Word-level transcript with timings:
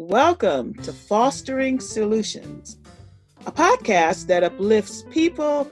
Welcome 0.00 0.72
to 0.76 0.94
Fostering 0.94 1.78
Solutions, 1.78 2.78
a 3.44 3.52
podcast 3.52 4.28
that 4.28 4.42
uplifts 4.42 5.04
people 5.10 5.70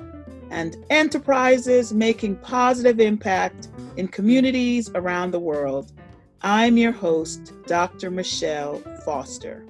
and 0.51 0.77
enterprises 0.91 1.95
making 1.95 2.37
positive 2.37 3.01
impact 3.01 3.69
in 3.97 4.07
communities 4.07 4.91
around 4.95 5.31
the 5.31 5.41
world. 5.41 5.93
I'm 6.43 6.77
your 6.77 6.93
host, 6.93 7.55
Dr. 7.67 8.11
Michelle 8.11 8.83
Foster. 9.03 9.65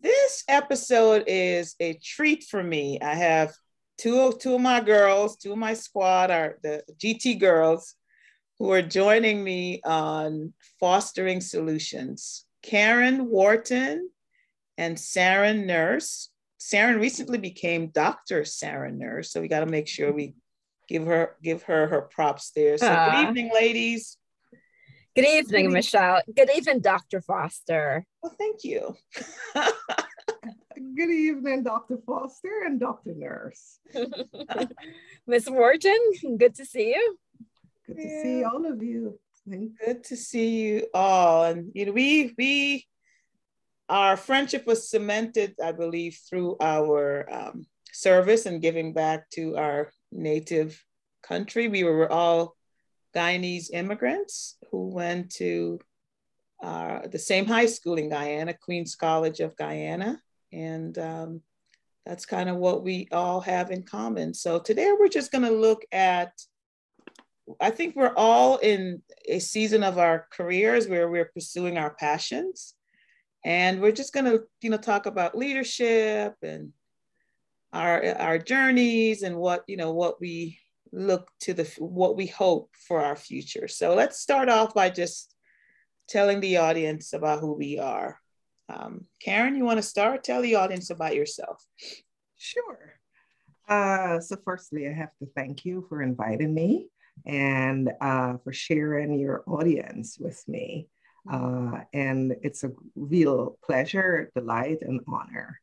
This 0.00 0.44
episode 0.46 1.24
is 1.26 1.74
a 1.80 1.94
treat 1.94 2.44
for 2.44 2.62
me. 2.62 3.00
I 3.00 3.16
have 3.16 3.52
two 3.98 4.20
of, 4.20 4.38
two 4.38 4.54
of 4.54 4.60
my 4.60 4.80
girls, 4.80 5.36
two 5.36 5.50
of 5.50 5.58
my 5.58 5.74
squad 5.74 6.30
are 6.30 6.60
the 6.62 6.84
GT 6.96 7.40
girls 7.40 7.96
who 8.60 8.70
are 8.70 8.82
joining 8.82 9.42
me 9.42 9.80
on 9.84 10.54
Fostering 10.78 11.40
Solutions. 11.40 12.46
Karen 12.62 13.28
Wharton 13.28 14.10
and 14.76 14.96
Saren 14.96 15.66
Nurse. 15.66 16.30
Saren 16.58 17.00
recently 17.00 17.38
became 17.38 17.88
Dr. 17.88 18.42
Saren 18.42 18.98
Nurse, 18.98 19.32
so 19.32 19.40
we 19.40 19.48
got 19.48 19.60
to 19.60 19.66
make 19.66 19.88
sure 19.88 20.12
we 20.12 20.34
give 20.88 21.06
her 21.06 21.36
give 21.42 21.62
her 21.64 21.86
her 21.86 22.02
props 22.02 22.50
there. 22.54 22.76
So 22.76 22.86
uh, 22.86 23.10
good 23.10 23.28
evening, 23.28 23.50
ladies. 23.54 24.18
Good 25.16 25.26
evening, 25.26 25.66
good 25.66 25.72
Michelle. 25.72 26.20
Good 26.34 26.50
evening, 26.54 26.80
Dr. 26.80 27.20
Foster. 27.20 28.04
Well, 28.22 28.34
thank 28.38 28.62
you. 28.64 28.94
good 30.74 31.10
evening, 31.10 31.62
Dr. 31.64 31.98
Foster 32.06 32.64
and 32.66 32.78
Dr. 32.78 33.14
Nurse. 33.14 33.78
Miss 35.26 35.48
Wharton, 35.48 35.98
good 36.36 36.54
to 36.56 36.64
see 36.64 36.90
you. 36.90 37.18
Good 37.86 37.96
to 37.96 38.02
yeah. 38.02 38.22
see 38.22 38.44
all 38.44 38.70
of 38.70 38.82
you. 38.82 39.18
Good 39.48 40.04
to 40.04 40.16
see 40.16 40.60
you 40.60 40.86
all. 40.92 41.44
And 41.44 41.72
you 41.74 41.86
know, 41.86 41.92
we 41.92 42.34
we 42.36 42.86
our 43.88 44.16
friendship 44.16 44.66
was 44.66 44.88
cemented, 44.88 45.54
I 45.62 45.72
believe, 45.72 46.18
through 46.28 46.56
our 46.60 47.26
um, 47.32 47.66
service 47.92 48.46
and 48.46 48.62
giving 48.62 48.92
back 48.92 49.28
to 49.30 49.56
our 49.56 49.90
native 50.12 50.80
country. 51.22 51.68
We 51.68 51.82
were 51.82 52.10
all 52.10 52.54
Guyanese 53.16 53.70
immigrants 53.72 54.56
who 54.70 54.88
went 54.88 55.32
to 55.36 55.80
uh, 56.62 57.08
the 57.08 57.18
same 57.18 57.46
high 57.46 57.66
school 57.66 57.96
in 57.96 58.10
Guyana, 58.10 58.54
Queens 58.54 58.94
College 58.94 59.40
of 59.40 59.56
Guyana, 59.56 60.20
and 60.52 60.96
um, 60.98 61.42
that's 62.06 62.26
kind 62.26 62.48
of 62.48 62.56
what 62.56 62.84
we 62.84 63.08
all 63.10 63.40
have 63.40 63.70
in 63.70 63.82
common. 63.82 64.34
So 64.34 64.60
today 64.60 64.92
we're 64.98 65.08
just 65.08 65.32
going 65.32 65.44
to 65.44 65.50
look 65.50 65.84
at 65.90 66.32
I 67.60 67.70
think 67.70 67.96
we're 67.96 68.14
all 68.16 68.58
in 68.58 69.02
a 69.26 69.38
season 69.38 69.82
of 69.82 69.98
our 69.98 70.26
careers 70.32 70.88
where 70.88 71.08
we're 71.08 71.30
pursuing 71.32 71.78
our 71.78 71.94
passions. 71.94 72.74
And 73.44 73.80
we're 73.80 73.92
just 73.92 74.12
going 74.12 74.26
to, 74.26 74.44
you 74.60 74.70
know, 74.70 74.76
talk 74.76 75.06
about 75.06 75.36
leadership 75.36 76.34
and 76.42 76.72
our 77.72 78.16
our 78.18 78.38
journeys 78.38 79.22
and 79.22 79.36
what, 79.36 79.64
you 79.66 79.76
know, 79.76 79.92
what 79.92 80.20
we 80.20 80.58
look 80.92 81.30
to 81.40 81.54
the 81.54 81.64
what 81.78 82.16
we 82.16 82.26
hope 82.26 82.70
for 82.86 83.00
our 83.00 83.16
future. 83.16 83.68
So 83.68 83.94
let's 83.94 84.20
start 84.20 84.48
off 84.48 84.74
by 84.74 84.90
just 84.90 85.34
telling 86.08 86.40
the 86.40 86.58
audience 86.58 87.12
about 87.12 87.40
who 87.40 87.54
we 87.54 87.78
are. 87.78 88.18
Um, 88.68 89.06
Karen, 89.22 89.56
you 89.56 89.64
want 89.64 89.78
to 89.78 89.82
start? 89.82 90.24
Tell 90.24 90.42
the 90.42 90.56
audience 90.56 90.90
about 90.90 91.14
yourself. 91.16 91.64
Sure. 92.36 92.94
Uh, 93.68 94.20
so, 94.20 94.36
firstly, 94.44 94.88
I 94.88 94.92
have 94.92 95.16
to 95.20 95.28
thank 95.36 95.64
you 95.64 95.86
for 95.88 96.02
inviting 96.02 96.52
me 96.52 96.88
and 97.26 97.90
uh, 98.00 98.36
for 98.38 98.52
sharing 98.52 99.18
your 99.18 99.42
audience 99.46 100.18
with 100.18 100.42
me. 100.48 100.88
Uh, 101.30 101.80
and 101.92 102.34
it's 102.42 102.64
a 102.64 102.72
real 102.94 103.58
pleasure, 103.62 104.30
delight, 104.34 104.78
and 104.80 105.00
honor. 105.06 105.60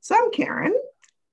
So 0.00 0.14
I'm 0.16 0.30
Karen, 0.30 0.74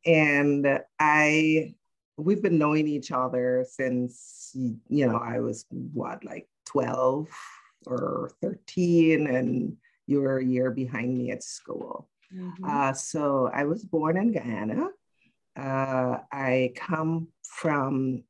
and 0.05 0.79
I 0.99 1.75
we've 2.17 2.41
been 2.41 2.57
knowing 2.57 2.87
each 2.87 3.11
other 3.11 3.65
since 3.69 4.51
you 4.53 5.07
know 5.07 5.17
I 5.17 5.39
was 5.39 5.65
what 5.69 6.23
like 6.23 6.47
12 6.65 7.27
or 7.85 8.31
13, 8.41 9.27
and 9.27 9.77
you 10.07 10.21
were 10.21 10.39
a 10.39 10.45
year 10.45 10.71
behind 10.71 11.17
me 11.17 11.31
at 11.31 11.43
school. 11.43 12.09
Mm-hmm. 12.33 12.63
Uh, 12.65 12.93
so 12.93 13.49
I 13.53 13.65
was 13.65 13.83
born 13.83 14.17
in 14.17 14.31
Guyana. 14.31 14.89
Uh, 15.55 16.19
I 16.31 16.73
come 16.75 17.27
from 17.43 18.23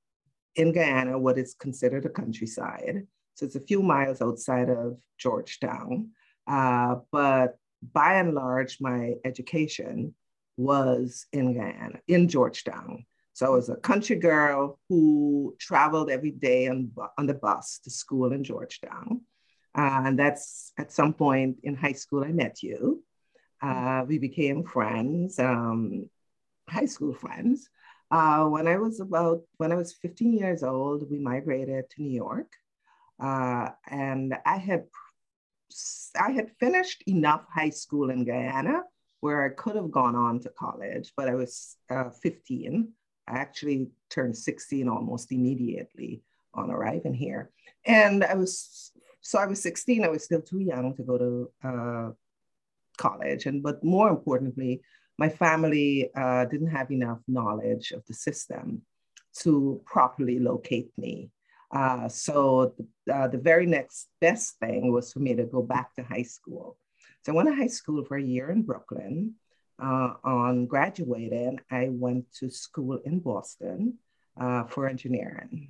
in 0.55 0.71
Guyana, 0.71 1.17
what 1.17 1.37
is 1.37 1.53
considered 1.53 2.05
a 2.05 2.09
countryside. 2.09 3.07
So 3.35 3.45
it's 3.45 3.55
a 3.55 3.61
few 3.61 3.81
miles 3.81 4.21
outside 4.21 4.69
of 4.69 4.97
Georgetown. 5.17 6.09
Uh, 6.47 6.95
but 7.11 7.57
by 7.93 8.15
and 8.15 8.33
large, 8.33 8.77
my 8.81 9.15
education 9.25 10.13
was 10.57 11.25
in 11.31 11.53
Guyana, 11.53 11.99
in 12.07 12.27
Georgetown. 12.27 13.05
So 13.33 13.45
I 13.45 13.49
was 13.49 13.69
a 13.69 13.77
country 13.77 14.17
girl 14.17 14.79
who 14.89 15.55
traveled 15.59 16.11
every 16.11 16.31
day 16.31 16.67
on, 16.67 16.91
on 17.17 17.25
the 17.25 17.33
bus 17.33 17.79
to 17.83 17.89
school 17.89 18.33
in 18.33 18.43
Georgetown. 18.43 19.21
Uh, 19.75 20.01
and 20.05 20.19
that's 20.19 20.73
at 20.77 20.91
some 20.91 21.13
point 21.13 21.57
in 21.63 21.75
high 21.75 21.93
school, 21.93 22.23
I 22.23 22.31
met 22.31 22.61
you. 22.61 23.03
Uh, 23.61 24.03
we 24.07 24.17
became 24.19 24.63
friends, 24.63 25.39
um, 25.39 26.09
high 26.67 26.85
school 26.85 27.13
friends. 27.13 27.69
Uh, 28.11 28.45
when 28.45 28.67
I 28.67 28.75
was 28.77 28.99
about, 28.99 29.41
when 29.57 29.71
I 29.71 29.75
was 29.75 29.93
15 29.93 30.33
years 30.33 30.63
old, 30.63 31.09
we 31.09 31.17
migrated 31.17 31.89
to 31.91 32.01
New 32.01 32.11
York. 32.11 32.51
Uh, 33.21 33.69
and 33.87 34.35
I 34.45 34.57
had, 34.57 34.83
I 36.19 36.31
had 36.31 36.51
finished 36.59 37.03
enough 37.07 37.45
high 37.49 37.69
school 37.69 38.09
in 38.09 38.25
Guyana 38.25 38.81
where 39.21 39.45
I 39.45 39.49
could 39.49 39.75
have 39.75 39.91
gone 39.91 40.15
on 40.15 40.39
to 40.41 40.49
college, 40.49 41.13
but 41.15 41.29
I 41.29 41.35
was 41.35 41.77
uh, 41.89 42.09
15. 42.09 42.91
I 43.27 43.31
actually 43.31 43.91
turned 44.09 44.35
16 44.35 44.89
almost 44.89 45.31
immediately 45.31 46.21
on 46.53 46.69
arriving 46.69 47.13
here. 47.13 47.51
And 47.85 48.25
I 48.25 48.33
was, 48.33 48.91
so 49.21 49.39
I 49.39 49.45
was 49.45 49.61
16, 49.61 50.03
I 50.03 50.09
was 50.09 50.25
still 50.25 50.41
too 50.41 50.59
young 50.59 50.95
to 50.95 51.03
go 51.03 51.17
to 51.17 51.51
uh, 51.63 52.09
college. 52.97 53.45
And, 53.45 53.63
but 53.63 53.83
more 53.83 54.09
importantly, 54.09 54.81
my 55.21 55.29
family 55.29 56.09
uh, 56.15 56.43
didn't 56.45 56.75
have 56.79 56.89
enough 56.89 57.21
knowledge 57.27 57.91
of 57.91 58.01
the 58.07 58.13
system 58.27 58.81
to 59.41 59.79
properly 59.85 60.39
locate 60.39 60.91
me. 60.97 61.29
Uh, 61.79 62.07
so 62.09 62.73
the, 62.77 63.15
uh, 63.15 63.27
the 63.27 63.37
very 63.51 63.67
next 63.77 64.09
best 64.19 64.57
thing 64.59 64.91
was 64.91 65.13
for 65.13 65.19
me 65.19 65.35
to 65.35 65.45
go 65.55 65.61
back 65.61 65.93
to 65.93 66.01
high 66.13 66.27
school. 66.37 66.75
So 67.21 67.31
I 67.31 67.35
went 67.35 67.49
to 67.49 67.55
high 67.55 67.75
school 67.79 68.03
for 68.03 68.17
a 68.17 68.29
year 68.33 68.49
in 68.49 68.63
Brooklyn. 68.63 69.35
Uh, 69.79 70.13
on 70.23 70.65
graduating, 70.65 71.59
I 71.69 71.83
went 72.05 72.25
to 72.39 72.49
school 72.49 72.97
in 73.05 73.19
Boston 73.19 73.99
uh, 74.43 74.63
for 74.71 74.87
engineering. 74.87 75.69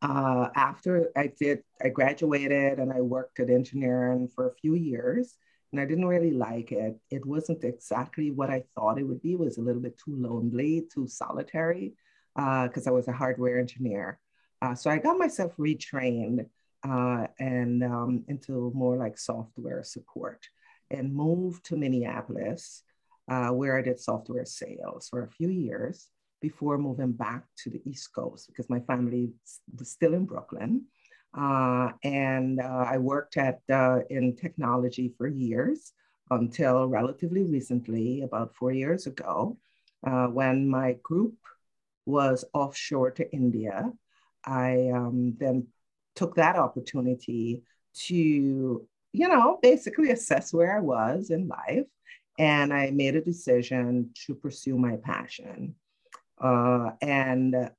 Uh, 0.00 0.50
after 0.54 1.10
I 1.16 1.32
did, 1.42 1.64
I 1.82 1.88
graduated 1.88 2.78
and 2.78 2.92
I 2.92 3.00
worked 3.00 3.40
at 3.40 3.50
engineering 3.50 4.28
for 4.32 4.46
a 4.46 4.54
few 4.54 4.74
years 4.74 5.36
and 5.72 5.80
I 5.80 5.84
didn't 5.84 6.06
really 6.06 6.30
like 6.30 6.72
it. 6.72 6.98
It 7.10 7.24
wasn't 7.26 7.64
exactly 7.64 8.30
what 8.30 8.50
I 8.50 8.64
thought 8.74 8.98
it 8.98 9.04
would 9.04 9.22
be. 9.22 9.32
It 9.32 9.38
was 9.38 9.58
a 9.58 9.62
little 9.62 9.82
bit 9.82 9.98
too 9.98 10.14
lonely, 10.16 10.86
too 10.92 11.06
solitary, 11.06 11.94
because 12.34 12.86
uh, 12.86 12.90
I 12.90 12.92
was 12.92 13.08
a 13.08 13.12
hardware 13.12 13.58
engineer. 13.58 14.20
Uh, 14.62 14.74
so 14.74 14.90
I 14.90 14.98
got 14.98 15.18
myself 15.18 15.56
retrained 15.58 16.46
uh, 16.82 17.26
and 17.38 17.82
um, 17.82 18.24
into 18.28 18.72
more 18.74 18.96
like 18.96 19.18
software 19.18 19.82
support 19.82 20.48
and 20.90 21.14
moved 21.14 21.64
to 21.66 21.76
Minneapolis, 21.76 22.82
uh, 23.28 23.48
where 23.48 23.76
I 23.76 23.82
did 23.82 23.98
software 23.98 24.44
sales 24.44 25.08
for 25.08 25.24
a 25.24 25.30
few 25.30 25.48
years 25.48 26.08
before 26.40 26.78
moving 26.78 27.12
back 27.12 27.44
to 27.56 27.70
the 27.70 27.82
East 27.84 28.14
Coast 28.14 28.46
because 28.46 28.70
my 28.70 28.80
family 28.80 29.32
was 29.76 29.90
still 29.90 30.14
in 30.14 30.26
Brooklyn. 30.26 30.84
Uh, 31.36 31.90
and 32.02 32.60
uh, 32.60 32.86
I 32.88 32.96
worked 32.98 33.36
at 33.36 33.60
uh, 33.70 34.00
in 34.08 34.34
technology 34.36 35.12
for 35.18 35.28
years 35.28 35.92
until 36.30 36.86
relatively 36.86 37.44
recently, 37.44 38.22
about 38.22 38.54
four 38.54 38.72
years 38.72 39.06
ago, 39.06 39.58
uh, 40.06 40.26
when 40.26 40.68
my 40.68 40.94
group 41.02 41.34
was 42.06 42.44
offshore 42.54 43.10
to 43.12 43.30
India. 43.32 43.92
I 44.44 44.90
um, 44.94 45.36
then 45.38 45.66
took 46.14 46.36
that 46.36 46.56
opportunity 46.56 47.62
to, 48.06 48.88
you 49.12 49.28
know, 49.28 49.58
basically 49.62 50.10
assess 50.10 50.52
where 50.52 50.76
I 50.76 50.80
was 50.80 51.30
in 51.30 51.48
life. 51.48 51.86
And 52.38 52.72
I 52.72 52.90
made 52.90 53.16
a 53.16 53.20
decision 53.20 54.10
to 54.26 54.34
pursue 54.34 54.78
my 54.78 54.96
passion. 54.96 55.74
Uh, 56.38 56.90
and 57.00 57.70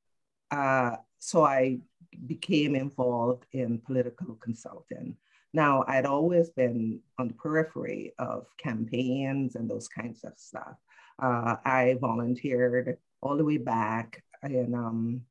so 1.19 1.44
I 1.44 1.80
became 2.25 2.75
involved 2.75 3.45
in 3.51 3.80
political 3.80 4.36
consulting. 4.36 5.15
Now, 5.54 5.83
I'd 5.88 6.06
always 6.06 6.50
been 6.50 7.00
on 7.18 7.30
the 7.30 7.33
periphery 7.33 8.13
of 8.19 8.48
campaigns 8.57 9.56
and 9.56 9.69
those 9.69 9.88
kinds 9.88 10.24
of 10.24 10.33
stuff. 10.36 10.75
Uh, 11.19 11.56
I 11.65 11.98
volunteered 12.00 12.98
all 13.21 13.38
the 13.38 13.45
way 13.45 13.57
back 13.57 14.24
in 14.44 14.75
um, 14.75 15.21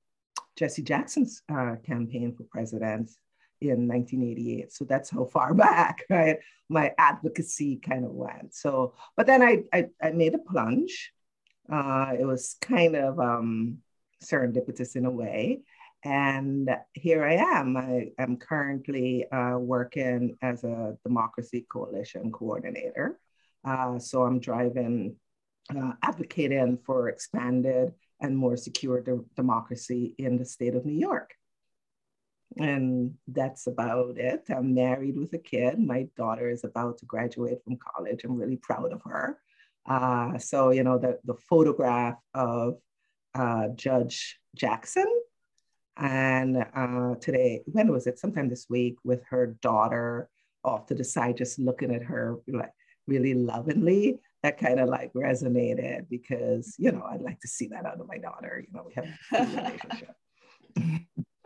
Jesse 0.56 0.82
Jackson's 0.82 1.42
uh, 1.48 1.76
campaign 1.84 2.34
for 2.34 2.44
president 2.44 3.10
in 3.60 3.88
1988. 3.88 4.72
So 4.72 4.84
that's 4.84 5.10
how 5.10 5.26
far 5.26 5.54
back, 5.66 6.04
right? 6.10 6.38
My 6.68 6.92
advocacy 6.98 7.76
kind 7.76 8.04
of 8.04 8.10
went. 8.10 8.54
So, 8.54 8.94
but 9.16 9.26
then 9.26 9.42
I, 9.42 9.62
I, 9.72 9.86
I 10.02 10.10
made 10.10 10.34
a 10.34 10.38
plunge. 10.38 11.12
Uh, 11.70 12.12
it 12.18 12.24
was 12.24 12.56
kind 12.60 12.96
of 12.96 13.18
um, 13.20 13.78
serendipitous 14.22 14.96
in 14.96 15.04
a 15.04 15.10
way. 15.10 15.62
And 16.06 16.70
here 16.92 17.24
I 17.24 17.34
am. 17.34 17.76
I 17.76 18.12
am 18.16 18.36
currently 18.36 19.28
uh, 19.28 19.58
working 19.58 20.36
as 20.40 20.62
a 20.62 20.96
Democracy 21.02 21.66
Coalition 21.68 22.30
coordinator. 22.30 23.18
Uh, 23.64 23.98
so 23.98 24.22
I'm 24.22 24.38
driving, 24.38 25.16
uh, 25.76 25.94
advocating 26.04 26.78
for 26.86 27.08
expanded 27.08 27.92
and 28.20 28.36
more 28.36 28.56
secure 28.56 29.00
de- 29.00 29.24
democracy 29.34 30.14
in 30.16 30.36
the 30.36 30.44
state 30.44 30.76
of 30.76 30.86
New 30.86 30.96
York. 30.96 31.34
And 32.56 33.14
that's 33.26 33.66
about 33.66 34.16
it. 34.16 34.44
I'm 34.48 34.74
married 34.74 35.18
with 35.18 35.32
a 35.32 35.38
kid. 35.38 35.76
My 35.80 36.06
daughter 36.16 36.48
is 36.48 36.62
about 36.62 36.98
to 36.98 37.06
graduate 37.06 37.64
from 37.64 37.78
college. 37.78 38.22
I'm 38.22 38.36
really 38.36 38.58
proud 38.58 38.92
of 38.92 39.02
her. 39.02 39.40
Uh, 39.84 40.38
so, 40.38 40.70
you 40.70 40.84
know, 40.84 40.98
the, 40.98 41.18
the 41.24 41.34
photograph 41.34 42.18
of 42.32 42.78
uh, 43.34 43.68
Judge 43.74 44.38
Jackson 44.54 45.12
and 45.96 46.64
uh, 46.74 47.14
today, 47.20 47.62
when 47.66 47.90
was 47.90 48.06
it? 48.06 48.18
Sometime 48.18 48.48
this 48.48 48.66
week 48.68 48.96
with 49.04 49.22
her 49.30 49.56
daughter 49.62 50.28
off 50.64 50.86
to 50.86 50.94
the 50.94 51.04
side, 51.04 51.36
just 51.36 51.58
looking 51.58 51.94
at 51.94 52.02
her 52.02 52.36
like 52.48 52.72
really 53.06 53.34
lovingly. 53.34 54.20
That 54.42 54.58
kind 54.58 54.78
of 54.78 54.88
like 54.88 55.12
resonated 55.14 56.08
because, 56.08 56.76
you 56.78 56.92
know, 56.92 57.02
I'd 57.08 57.22
like 57.22 57.40
to 57.40 57.48
see 57.48 57.68
that 57.68 57.86
out 57.86 58.00
of 58.00 58.06
my 58.06 58.18
daughter. 58.18 58.64
You 58.64 58.72
know, 58.74 58.86
we 58.86 58.94
have 58.94 59.06
a 59.32 59.46
relationship. 59.46 60.16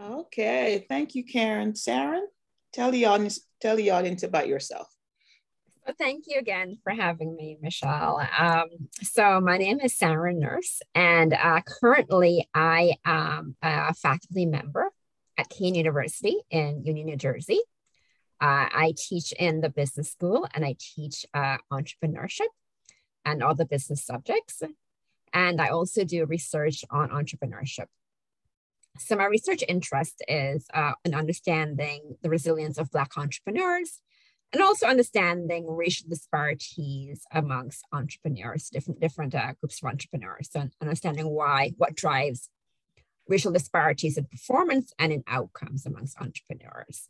okay. 0.03 0.85
Thank 0.89 1.15
you, 1.15 1.25
Karen. 1.25 1.75
Sharon, 1.75 2.27
tell 2.73 2.91
the 2.91 3.07
audience, 3.07 3.41
tell 3.61 3.77
the 3.77 3.91
audience 3.91 4.23
about 4.23 4.49
yourself. 4.49 4.89
Thank 5.99 6.25
you 6.29 6.39
again 6.39 6.79
for 6.83 6.93
having 6.93 7.37
me, 7.37 7.59
Michelle. 7.61 8.21
Um, 8.39 8.69
so 9.03 9.41
my 9.41 9.59
name 9.59 9.81
is 9.81 9.97
Sarah 9.97 10.33
Nurse, 10.33 10.83
and 10.95 11.33
uh, 11.33 11.61
currently 11.67 12.49
I 12.55 12.95
am 13.05 13.57
a 13.63 13.95
faculty 13.95 14.47
member 14.47 14.91
at 15.39 15.49
Kean 15.49 15.75
University 15.75 16.37
in 16.51 16.85
Union, 16.85 17.07
New 17.07 17.17
Jersey. 17.17 17.61
Uh, 18.41 18.69
I 18.73 18.95
teach 18.97 19.33
in 19.33 19.61
the 19.61 19.69
business 19.71 20.11
school 20.11 20.47
and 20.55 20.65
I 20.65 20.77
teach 20.79 21.27
uh, 21.35 21.59
entrepreneurship 21.73 22.49
and 23.25 23.43
all 23.43 23.55
the 23.55 23.67
business 23.67 24.05
subjects. 24.05 24.63
And 25.33 25.61
I 25.61 25.69
also 25.69 26.05
do 26.05 26.25
research 26.25 26.85
on 26.91 27.11
entrepreneurship. 27.11 27.87
So 28.99 29.17
my 29.17 29.27
research 29.27 29.63
interest 29.69 30.23
is 30.27 30.67
uh, 30.75 30.93
in 31.05 31.15
understanding 31.15 32.17
the 32.23 32.31
resilience 32.31 32.79
of 32.79 32.91
Black 32.91 33.17
entrepreneurs 33.17 34.01
and 34.53 34.63
also 34.63 34.87
understanding 34.87 35.67
racial 35.69 36.09
disparities 36.09 37.25
amongst 37.33 37.85
entrepreneurs, 37.93 38.69
different 38.71 39.01
different 39.01 39.35
uh, 39.35 39.53
groups 39.61 39.81
of 39.83 39.89
entrepreneurs, 39.89 40.51
and 40.55 40.73
understanding 40.81 41.29
why, 41.29 41.73
what 41.77 41.95
drives 41.95 42.51
racial 43.29 43.53
disparities 43.53 44.19
in 44.19 44.25
performance 44.25 44.93
and 44.99 45.13
in 45.13 45.23
outcomes 45.27 45.87
amongst 45.87 46.21
entrepreneurs. 46.21 47.07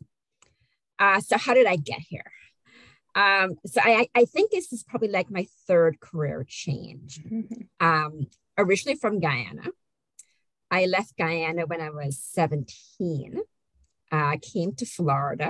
Uh, 0.99 1.19
so 1.19 1.37
how 1.37 1.55
did 1.55 1.65
I 1.65 1.77
get 1.77 1.99
here? 1.99 2.31
Um, 3.15 3.55
so 3.65 3.81
I, 3.83 4.07
I 4.13 4.25
think 4.25 4.51
this 4.51 4.71
is 4.71 4.83
probably 4.83 5.09
like 5.09 5.31
my 5.31 5.47
third 5.67 5.99
career 5.99 6.45
change. 6.47 7.19
Um, 7.79 8.27
originally 8.57 8.97
from 8.97 9.19
Guyana. 9.19 9.69
I 10.69 10.85
left 10.85 11.17
Guyana 11.17 11.65
when 11.65 11.81
I 11.81 11.89
was 11.89 12.23
17, 12.23 13.41
uh, 14.11 14.37
came 14.41 14.73
to 14.75 14.85
Florida 14.85 15.49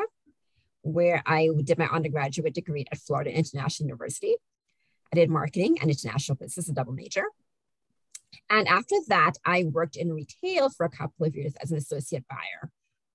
where 0.84 1.22
I 1.26 1.50
did 1.64 1.78
my 1.78 1.88
undergraduate 1.88 2.54
degree 2.54 2.86
at 2.92 2.98
Florida 2.98 3.36
International 3.36 3.88
University. 3.88 4.36
I 5.14 5.16
did 5.16 5.30
marketing 5.30 5.78
and 5.82 5.90
international 5.90 6.38
business, 6.38 6.70
a 6.70 6.74
double 6.74 6.94
major. 6.94 7.26
And 8.50 8.68
after 8.68 8.96
that, 9.08 9.34
I 9.46 9.66
worked 9.66 9.98
in 9.98 10.14
retail 10.14 10.70
for 10.70 10.86
a 10.86 10.90
couple 10.90 11.26
of 11.26 11.36
years 11.36 11.54
as 11.62 11.72
an 11.72 11.78
associate 11.78 12.26
buyer 12.30 12.72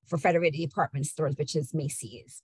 for 0.06 0.18
Federated 0.18 0.60
Department 0.60 1.06
Stores, 1.06 1.34
which 1.36 1.56
is 1.56 1.74
Macy's. 1.74 2.42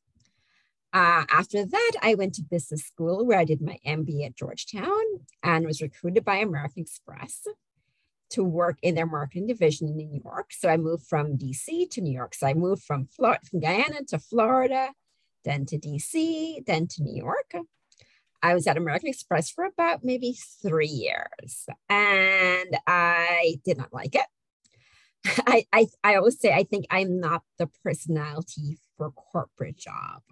Uh, 0.92 1.24
after 1.30 1.64
that, 1.64 1.92
I 2.02 2.14
went 2.14 2.34
to 2.34 2.42
business 2.42 2.82
school 2.82 3.24
where 3.24 3.38
I 3.38 3.44
did 3.44 3.62
my 3.62 3.78
MBA 3.86 4.26
at 4.26 4.36
Georgetown 4.36 5.02
and 5.42 5.64
was 5.64 5.80
recruited 5.80 6.24
by 6.24 6.36
American 6.36 6.82
Express 6.82 7.46
to 8.30 8.44
work 8.44 8.78
in 8.82 8.94
their 8.94 9.06
marketing 9.06 9.46
division 9.46 9.88
in 9.88 9.96
New 9.96 10.20
York. 10.22 10.52
So 10.52 10.68
I 10.68 10.76
moved 10.76 11.06
from 11.06 11.38
DC 11.38 11.90
to 11.90 12.00
New 12.00 12.12
York. 12.12 12.34
So 12.34 12.46
I 12.46 12.54
moved 12.54 12.82
from, 12.82 13.06
Florida, 13.06 13.40
from 13.48 13.60
Guyana 13.60 14.04
to 14.08 14.18
Florida, 14.18 14.90
then 15.44 15.66
to 15.66 15.78
DC, 15.78 16.64
then 16.66 16.86
to 16.88 17.02
New 17.02 17.16
York. 17.16 17.54
I 18.42 18.54
was 18.54 18.66
at 18.66 18.76
American 18.76 19.08
Express 19.08 19.50
for 19.50 19.64
about 19.64 20.02
maybe 20.02 20.36
three 20.62 20.86
years 20.86 21.66
and 21.88 22.76
I 22.86 23.60
did 23.64 23.78
not 23.78 23.92
like 23.92 24.16
it. 24.16 24.26
I, 25.46 25.64
I, 25.72 25.86
I 26.02 26.14
always 26.16 26.40
say 26.40 26.52
I 26.52 26.64
think 26.64 26.86
I'm 26.90 27.20
not 27.20 27.42
the 27.58 27.68
personality 27.84 28.78
for 28.96 29.12
corporate 29.12 29.76
job. 29.76 30.22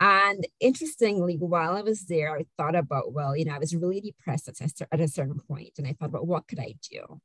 And 0.00 0.46
interestingly, 0.60 1.36
while 1.36 1.76
I 1.76 1.82
was 1.82 2.06
there, 2.06 2.36
I 2.36 2.44
thought 2.56 2.74
about, 2.74 3.12
well, 3.12 3.36
you 3.36 3.44
know, 3.44 3.54
I 3.54 3.58
was 3.58 3.76
really 3.76 4.00
depressed 4.00 4.48
at 4.48 4.60
at 4.92 5.00
a 5.00 5.08
certain 5.08 5.38
point, 5.38 5.74
and 5.78 5.86
I 5.86 5.92
thought 5.92 6.08
about 6.10 6.26
what 6.26 6.48
could 6.48 6.58
I 6.58 6.74
do? 6.90 7.20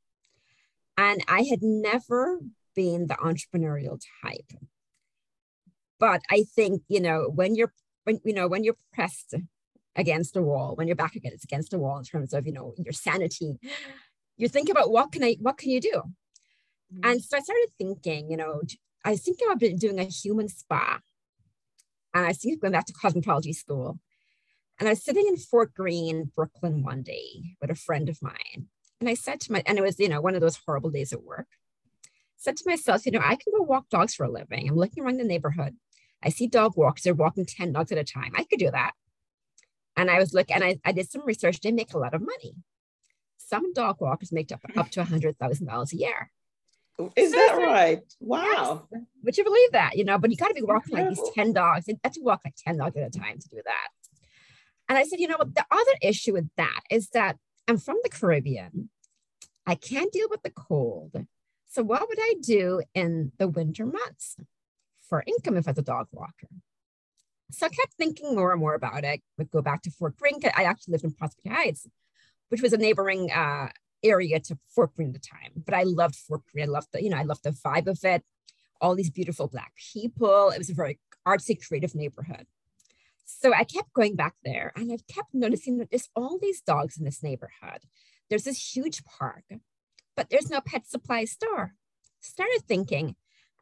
And 0.96 1.20
I 1.28 1.42
had 1.42 1.62
never 1.62 2.40
been 2.74 3.08
the 3.08 3.14
entrepreneurial 3.14 4.00
type 4.22 4.52
but 6.00 6.22
I 6.30 6.44
think 6.56 6.82
you 6.88 7.00
know 7.00 7.30
when 7.32 7.54
you're 7.54 7.72
when 8.04 8.20
you 8.24 8.32
know 8.32 8.48
when 8.48 8.64
you're 8.64 8.78
pressed 8.92 9.34
against 9.94 10.36
a 10.36 10.42
wall, 10.42 10.74
when 10.74 10.88
you're 10.88 10.96
back 10.96 11.14
against 11.14 11.44
against 11.44 11.74
a 11.74 11.78
wall 11.78 11.98
in 11.98 12.04
terms 12.04 12.32
of 12.32 12.46
you 12.46 12.52
know 12.52 12.74
your 12.78 12.92
sanity, 12.92 13.58
you're 14.36 14.48
thinking 14.48 14.72
about 14.72 14.90
what 14.90 15.12
can 15.12 15.22
I 15.22 15.36
what 15.40 15.58
can 15.58 15.70
you 15.70 15.80
do? 15.80 16.02
Mm-hmm. 16.92 17.04
And 17.04 17.22
so 17.22 17.36
I 17.36 17.40
started 17.40 17.68
thinking, 17.78 18.30
you 18.30 18.36
know, 18.36 18.62
I 19.04 19.16
think 19.16 19.38
I've 19.48 19.58
been 19.58 19.76
doing 19.76 20.00
a 20.00 20.04
human 20.04 20.48
spa, 20.48 21.00
and 22.14 22.24
I 22.24 22.28
was 22.28 22.44
going 22.60 22.72
back 22.72 22.86
to 22.86 22.92
cosmetology 22.92 23.54
school, 23.54 24.00
and 24.78 24.88
I 24.88 24.92
was 24.92 25.04
sitting 25.04 25.26
in 25.28 25.36
Fort 25.36 25.74
Greene, 25.74 26.32
Brooklyn, 26.34 26.82
one 26.82 27.02
day 27.02 27.56
with 27.60 27.70
a 27.70 27.74
friend 27.74 28.08
of 28.08 28.22
mine, 28.22 28.68
and 29.00 29.08
I 29.08 29.14
said 29.14 29.40
to 29.42 29.52
my, 29.52 29.62
and 29.66 29.78
it 29.78 29.82
was 29.82 29.98
you 29.98 30.08
know 30.08 30.20
one 30.20 30.34
of 30.34 30.40
those 30.40 30.58
horrible 30.66 30.90
days 30.90 31.12
at 31.12 31.22
work. 31.22 31.46
Said 32.38 32.56
to 32.56 32.64
myself, 32.66 33.04
you 33.04 33.12
know, 33.12 33.20
I 33.22 33.36
can 33.36 33.52
go 33.54 33.62
walk 33.62 33.90
dogs 33.90 34.14
for 34.14 34.24
a 34.24 34.30
living. 34.30 34.66
I'm 34.66 34.76
looking 34.76 35.04
around 35.04 35.18
the 35.18 35.24
neighborhood. 35.24 35.76
I 36.22 36.28
see 36.28 36.46
dog 36.46 36.76
walkers, 36.76 37.02
they're 37.02 37.14
walking 37.14 37.46
10 37.46 37.72
dogs 37.72 37.92
at 37.92 37.98
a 37.98 38.04
time. 38.04 38.32
I 38.36 38.44
could 38.44 38.58
do 38.58 38.70
that. 38.70 38.92
And 39.96 40.10
I 40.10 40.18
was 40.18 40.32
looking, 40.32 40.56
and 40.56 40.64
I, 40.64 40.78
I 40.84 40.92
did 40.92 41.10
some 41.10 41.24
research, 41.24 41.60
they 41.60 41.72
make 41.72 41.94
a 41.94 41.98
lot 41.98 42.14
of 42.14 42.20
money. 42.20 42.54
Some 43.38 43.72
dog 43.72 43.96
walkers 44.00 44.32
make 44.32 44.52
up, 44.52 44.60
up 44.76 44.90
to 44.90 45.02
$100,000 45.02 45.92
a 45.92 45.96
year. 45.96 46.30
Is 47.16 47.32
so 47.32 47.36
that 47.36 47.56
right? 47.56 48.02
Wow. 48.20 48.86
Yes. 48.92 49.02
Would 49.24 49.38
you 49.38 49.44
believe 49.44 49.72
that? 49.72 49.96
You 49.96 50.04
know, 50.04 50.18
but 50.18 50.30
you 50.30 50.36
got 50.36 50.48
to 50.48 50.54
be 50.54 50.62
walking 50.62 50.96
like 50.96 51.08
these 51.08 51.20
10 51.34 51.52
dogs. 51.52 51.88
You 51.88 51.98
have 52.04 52.12
to 52.12 52.20
walk 52.20 52.42
like 52.44 52.54
10 52.56 52.76
dogs 52.76 52.96
at 52.96 53.14
a 53.14 53.18
time 53.18 53.38
to 53.38 53.48
do 53.48 53.60
that. 53.64 53.88
And 54.88 54.98
I 54.98 55.04
said, 55.04 55.20
you 55.20 55.28
know 55.28 55.36
what? 55.38 55.54
The 55.54 55.64
other 55.70 55.92
issue 56.02 56.34
with 56.34 56.48
that 56.56 56.80
is 56.90 57.08
that 57.10 57.36
I'm 57.68 57.78
from 57.78 57.96
the 58.02 58.10
Caribbean. 58.10 58.90
I 59.66 59.76
can't 59.76 60.12
deal 60.12 60.28
with 60.28 60.42
the 60.42 60.50
cold. 60.50 61.26
So, 61.68 61.82
what 61.82 62.08
would 62.08 62.18
I 62.20 62.34
do 62.40 62.82
in 62.94 63.32
the 63.38 63.46
winter 63.46 63.86
months? 63.86 64.36
For 65.10 65.22
income 65.26 65.58
if 65.58 65.68
as 65.68 65.76
a 65.76 65.82
dog 65.82 66.06
walker. 66.12 66.48
So 67.50 67.66
I 67.66 67.68
kept 67.68 67.94
thinking 67.94 68.34
more 68.34 68.52
and 68.52 68.60
more 68.60 68.74
about 68.74 69.04
it. 69.04 69.20
Would 69.36 69.50
go 69.50 69.60
back 69.60 69.82
to 69.82 69.90
Fort 69.90 70.16
Greene. 70.16 70.40
I 70.56 70.62
actually 70.62 70.92
lived 70.92 71.04
in 71.04 71.12
Prospect 71.12 71.48
Heights, 71.48 71.86
which 72.48 72.62
was 72.62 72.72
a 72.72 72.78
neighboring 72.78 73.30
uh, 73.30 73.68
area 74.02 74.40
to 74.40 74.56
Fort 74.74 74.94
Greene 74.94 75.08
at 75.08 75.14
the 75.14 75.20
time. 75.20 75.62
But 75.66 75.74
I 75.74 75.82
loved 75.82 76.14
Fort 76.16 76.42
Greene. 76.50 76.68
I 76.68 76.70
loved 76.70 76.88
the, 76.92 77.02
you 77.02 77.10
know, 77.10 77.18
I 77.18 77.24
loved 77.24 77.42
the 77.42 77.50
vibe 77.50 77.88
of 77.88 77.98
it. 78.04 78.22
All 78.80 78.94
these 78.94 79.10
beautiful 79.10 79.48
black 79.48 79.72
people. 79.92 80.50
It 80.50 80.58
was 80.58 80.70
a 80.70 80.74
very 80.74 80.98
artsy, 81.26 81.58
creative 81.60 81.94
neighborhood. 81.94 82.46
So 83.24 83.52
I 83.52 83.64
kept 83.64 83.92
going 83.92 84.16
back 84.16 84.34
there, 84.44 84.72
and 84.74 84.90
I 84.92 84.98
kept 85.12 85.34
noticing 85.34 85.78
that 85.78 85.90
there's 85.90 86.08
all 86.16 86.38
these 86.40 86.60
dogs 86.60 86.98
in 86.98 87.04
this 87.04 87.22
neighborhood. 87.22 87.82
There's 88.28 88.44
this 88.44 88.74
huge 88.74 89.04
park, 89.04 89.44
but 90.16 90.30
there's 90.30 90.50
no 90.50 90.60
pet 90.60 90.86
supply 90.86 91.24
store. 91.26 91.74
Started 92.20 92.62
thinking, 92.66 93.16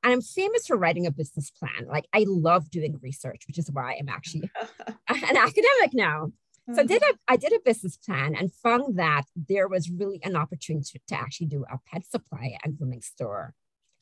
and 0.08 0.14
I'm 0.14 0.22
famous 0.22 0.66
for 0.66 0.78
writing 0.78 1.06
a 1.06 1.10
business 1.10 1.50
plan. 1.50 1.86
Like 1.86 2.06
I 2.14 2.24
love 2.26 2.70
doing 2.70 2.98
research, 3.02 3.42
which 3.46 3.58
is 3.58 3.70
why 3.70 3.94
I'm 4.00 4.08
actually 4.08 4.50
an 5.08 5.36
academic 5.36 5.92
now. 5.92 6.32
So 6.74 6.80
I 6.80 6.84
did 6.84 7.02
mm-hmm. 7.02 7.14
a 7.28 7.32
I 7.32 7.36
did 7.36 7.52
a 7.52 7.60
business 7.62 7.98
plan 7.98 8.34
and 8.34 8.50
found 8.50 8.98
that 8.98 9.24
there 9.36 9.68
was 9.68 9.90
really 9.90 10.18
an 10.22 10.34
opportunity 10.34 10.98
to, 10.98 11.00
to 11.08 11.14
actually 11.14 11.48
do 11.48 11.66
a 11.70 11.78
pet 11.86 12.06
supply 12.06 12.56
and 12.64 12.78
grooming 12.78 13.02
store 13.02 13.52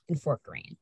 in 0.09 0.15
Fort 0.15 0.45
Greene. 0.45 0.77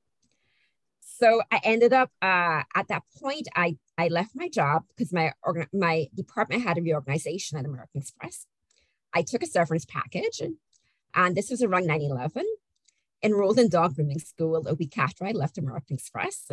So 1.00 1.40
I 1.50 1.58
ended 1.64 1.94
up 1.94 2.10
uh, 2.20 2.62
at 2.74 2.88
that 2.88 3.04
point. 3.18 3.48
I 3.56 3.78
I 3.96 4.08
left 4.08 4.32
my 4.34 4.50
job 4.50 4.82
because 4.88 5.10
my 5.10 5.32
my 5.72 6.08
department 6.14 6.64
had 6.64 6.76
a 6.76 6.82
reorganization 6.82 7.56
at 7.56 7.64
American 7.64 8.02
Express. 8.02 8.46
I 9.14 9.22
took 9.22 9.42
a 9.42 9.46
severance 9.46 9.86
package, 9.86 10.40
and, 10.40 10.56
and 11.14 11.34
this 11.34 11.48
was 11.48 11.62
around 11.62 11.88
9/11 11.88 12.42
enrolled 13.24 13.58
in 13.58 13.68
dog 13.68 13.96
grooming 13.96 14.18
school 14.18 14.68
a 14.68 14.74
week 14.74 14.98
after 14.98 15.24
I 15.24 15.32
left 15.32 15.58
American 15.58 15.96
Express 15.96 16.50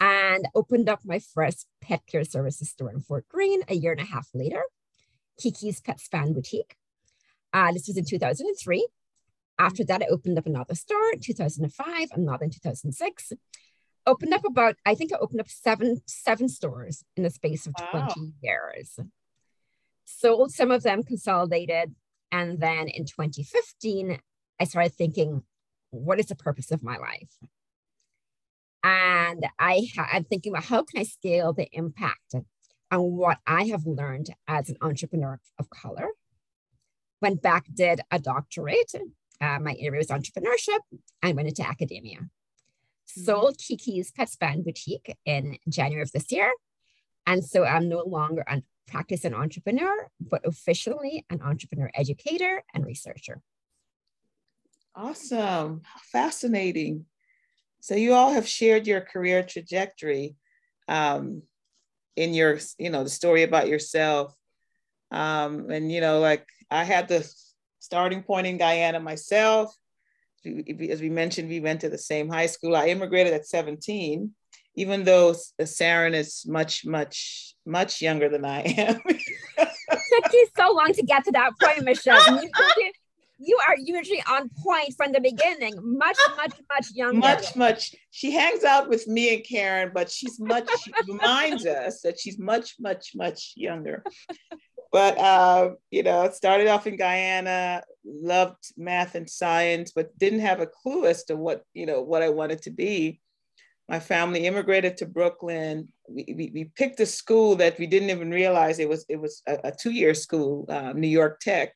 and 0.00 0.48
opened 0.54 0.88
up 0.88 1.00
my 1.04 1.18
first 1.18 1.66
pet 1.80 2.02
care 2.06 2.24
services 2.24 2.70
store 2.70 2.90
in 2.90 3.00
Fort 3.00 3.26
Greene 3.28 3.62
a 3.68 3.74
year 3.74 3.92
and 3.92 4.00
a 4.00 4.04
half 4.04 4.28
later, 4.34 4.62
Kiki's 5.40 5.80
Pet 5.80 5.98
Span 5.98 6.34
Boutique. 6.34 6.76
Uh, 7.52 7.72
this 7.72 7.88
was 7.88 7.96
in 7.96 8.04
2003. 8.04 8.86
After 9.58 9.82
that, 9.84 10.02
I 10.02 10.06
opened 10.06 10.38
up 10.38 10.46
another 10.46 10.74
store 10.74 11.12
in 11.12 11.20
2005, 11.20 12.08
another 12.12 12.44
in 12.44 12.50
2006. 12.50 13.32
Opened 14.06 14.34
up 14.34 14.44
about, 14.44 14.76
I 14.86 14.94
think 14.94 15.12
I 15.12 15.18
opened 15.18 15.40
up 15.40 15.48
seven, 15.48 16.00
seven 16.06 16.48
stores 16.48 17.02
in 17.16 17.24
the 17.24 17.30
space 17.30 17.66
of 17.66 17.74
wow. 17.80 18.06
20 18.08 18.34
years. 18.40 19.00
Sold 20.04 20.52
some 20.52 20.70
of 20.70 20.82
them, 20.82 21.02
consolidated. 21.02 21.94
And 22.30 22.60
then 22.60 22.88
in 22.88 23.04
2015, 23.04 24.18
I 24.60 24.64
started 24.64 24.94
thinking, 24.94 25.42
what 25.90 26.18
is 26.18 26.26
the 26.26 26.34
purpose 26.34 26.70
of 26.70 26.82
my 26.82 26.96
life? 26.96 27.30
And 28.84 29.46
I 29.58 29.88
I'm 30.12 30.24
thinking 30.24 30.52
about 30.52 30.64
how 30.64 30.82
can 30.82 31.00
I 31.00 31.04
scale 31.04 31.52
the 31.52 31.68
impact 31.72 32.34
on 32.90 33.00
what 33.16 33.38
I 33.46 33.64
have 33.64 33.86
learned 33.86 34.28
as 34.46 34.68
an 34.68 34.76
entrepreneur 34.80 35.40
of 35.58 35.70
color. 35.70 36.08
Went 37.20 37.42
back, 37.42 37.66
did 37.72 38.00
a 38.10 38.18
doctorate. 38.18 38.92
Uh, 39.40 39.58
my 39.60 39.76
area 39.78 39.98
was 39.98 40.08
entrepreneurship. 40.08 40.78
I 41.22 41.32
went 41.32 41.48
into 41.48 41.66
academia. 41.66 42.18
Mm-hmm. 42.18 43.20
Sold 43.22 43.58
Kiki's 43.58 44.12
Pet 44.12 44.28
Span 44.28 44.62
Boutique 44.62 45.16
in 45.24 45.58
January 45.68 46.02
of 46.02 46.12
this 46.12 46.30
year. 46.30 46.52
And 47.26 47.44
so 47.44 47.64
I'm 47.64 47.88
no 47.88 48.02
longer 48.04 48.44
a 48.48 48.62
practicing 48.86 49.34
entrepreneur, 49.34 50.08
but 50.20 50.46
officially 50.46 51.26
an 51.28 51.42
entrepreneur 51.42 51.90
educator 51.94 52.62
and 52.72 52.86
researcher. 52.86 53.42
Awesome. 54.98 55.82
Fascinating. 56.10 57.04
So 57.78 57.94
you 57.94 58.14
all 58.14 58.32
have 58.32 58.48
shared 58.48 58.88
your 58.88 59.00
career 59.00 59.44
trajectory 59.44 60.34
um, 60.88 61.42
in 62.16 62.34
your, 62.34 62.58
you 62.78 62.90
know, 62.90 63.04
the 63.04 63.08
story 63.08 63.44
about 63.44 63.68
yourself. 63.68 64.34
Um, 65.12 65.70
and, 65.70 65.92
you 65.92 66.00
know, 66.00 66.18
like 66.18 66.44
I 66.68 66.82
had 66.82 67.06
the 67.06 67.30
starting 67.78 68.24
point 68.24 68.48
in 68.48 68.58
Guyana 68.58 68.98
myself. 68.98 69.72
As 70.44 71.00
we 71.00 71.10
mentioned, 71.10 71.48
we 71.48 71.60
went 71.60 71.82
to 71.82 71.88
the 71.88 71.98
same 71.98 72.28
high 72.28 72.46
school. 72.46 72.74
I 72.74 72.88
immigrated 72.88 73.34
at 73.34 73.46
17, 73.46 74.32
even 74.74 75.04
though 75.04 75.32
Saren 75.60 76.14
is 76.14 76.44
much, 76.44 76.84
much, 76.84 77.54
much 77.64 78.02
younger 78.02 78.28
than 78.28 78.44
I 78.44 78.62
am. 78.62 79.00
it 79.06 79.68
took 79.88 80.32
you 80.32 80.48
so 80.56 80.72
long 80.72 80.92
to 80.92 81.02
get 81.04 81.24
to 81.26 81.30
that 81.32 81.52
point, 81.60 81.84
Michelle 81.84 82.42
you 82.42 82.50
are 83.68 83.76
usually 83.78 84.22
on 84.30 84.50
point 84.62 84.94
from 84.96 85.12
the 85.12 85.20
beginning, 85.20 85.74
much, 85.82 86.18
much, 86.36 86.54
much 86.72 86.86
younger. 86.92 87.18
Much, 87.18 87.56
much. 87.56 87.94
She 88.10 88.32
hangs 88.32 88.64
out 88.64 88.88
with 88.88 89.06
me 89.06 89.34
and 89.34 89.44
Karen, 89.44 89.92
but 89.94 90.10
she's 90.10 90.40
much, 90.40 90.68
she 90.82 90.92
reminds 91.06 91.64
us 91.66 92.00
that 92.02 92.18
she's 92.18 92.38
much, 92.38 92.74
much, 92.80 93.12
much 93.14 93.52
younger. 93.56 94.02
But, 94.90 95.18
uh, 95.18 95.70
you 95.90 96.02
know, 96.02 96.30
started 96.30 96.66
off 96.66 96.86
in 96.86 96.96
Guyana, 96.96 97.82
loved 98.04 98.72
math 98.76 99.14
and 99.14 99.28
science, 99.28 99.92
but 99.94 100.18
didn't 100.18 100.40
have 100.40 100.60
a 100.60 100.66
clue 100.66 101.06
as 101.06 101.24
to 101.24 101.36
what, 101.36 101.62
you 101.74 101.86
know, 101.86 102.02
what 102.02 102.22
I 102.22 102.30
wanted 102.30 102.62
to 102.62 102.70
be. 102.70 103.20
My 103.88 104.00
family 104.00 104.46
immigrated 104.46 104.98
to 104.98 105.06
Brooklyn. 105.06 105.88
We, 106.08 106.24
we, 106.36 106.50
we 106.52 106.64
picked 106.74 107.00
a 107.00 107.06
school 107.06 107.56
that 107.56 107.78
we 107.78 107.86
didn't 107.86 108.10
even 108.10 108.30
realize 108.30 108.78
it 108.78 108.88
was, 108.88 109.04
it 109.08 109.20
was 109.20 109.42
a, 109.46 109.58
a 109.64 109.72
two-year 109.72 110.14
school, 110.14 110.66
uh, 110.68 110.92
New 110.94 111.08
York 111.08 111.40
Tech 111.40 111.74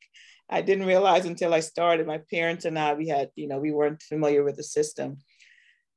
I 0.49 0.61
didn't 0.61 0.85
realize 0.85 1.25
until 1.25 1.53
I 1.53 1.61
started. 1.61 2.05
My 2.05 2.19
parents 2.31 2.65
and 2.65 2.77
I, 2.77 2.93
we 2.93 3.07
had, 3.07 3.31
you 3.35 3.47
know, 3.47 3.59
we 3.59 3.71
weren't 3.71 4.01
familiar 4.01 4.43
with 4.43 4.57
the 4.57 4.63
system. 4.63 5.17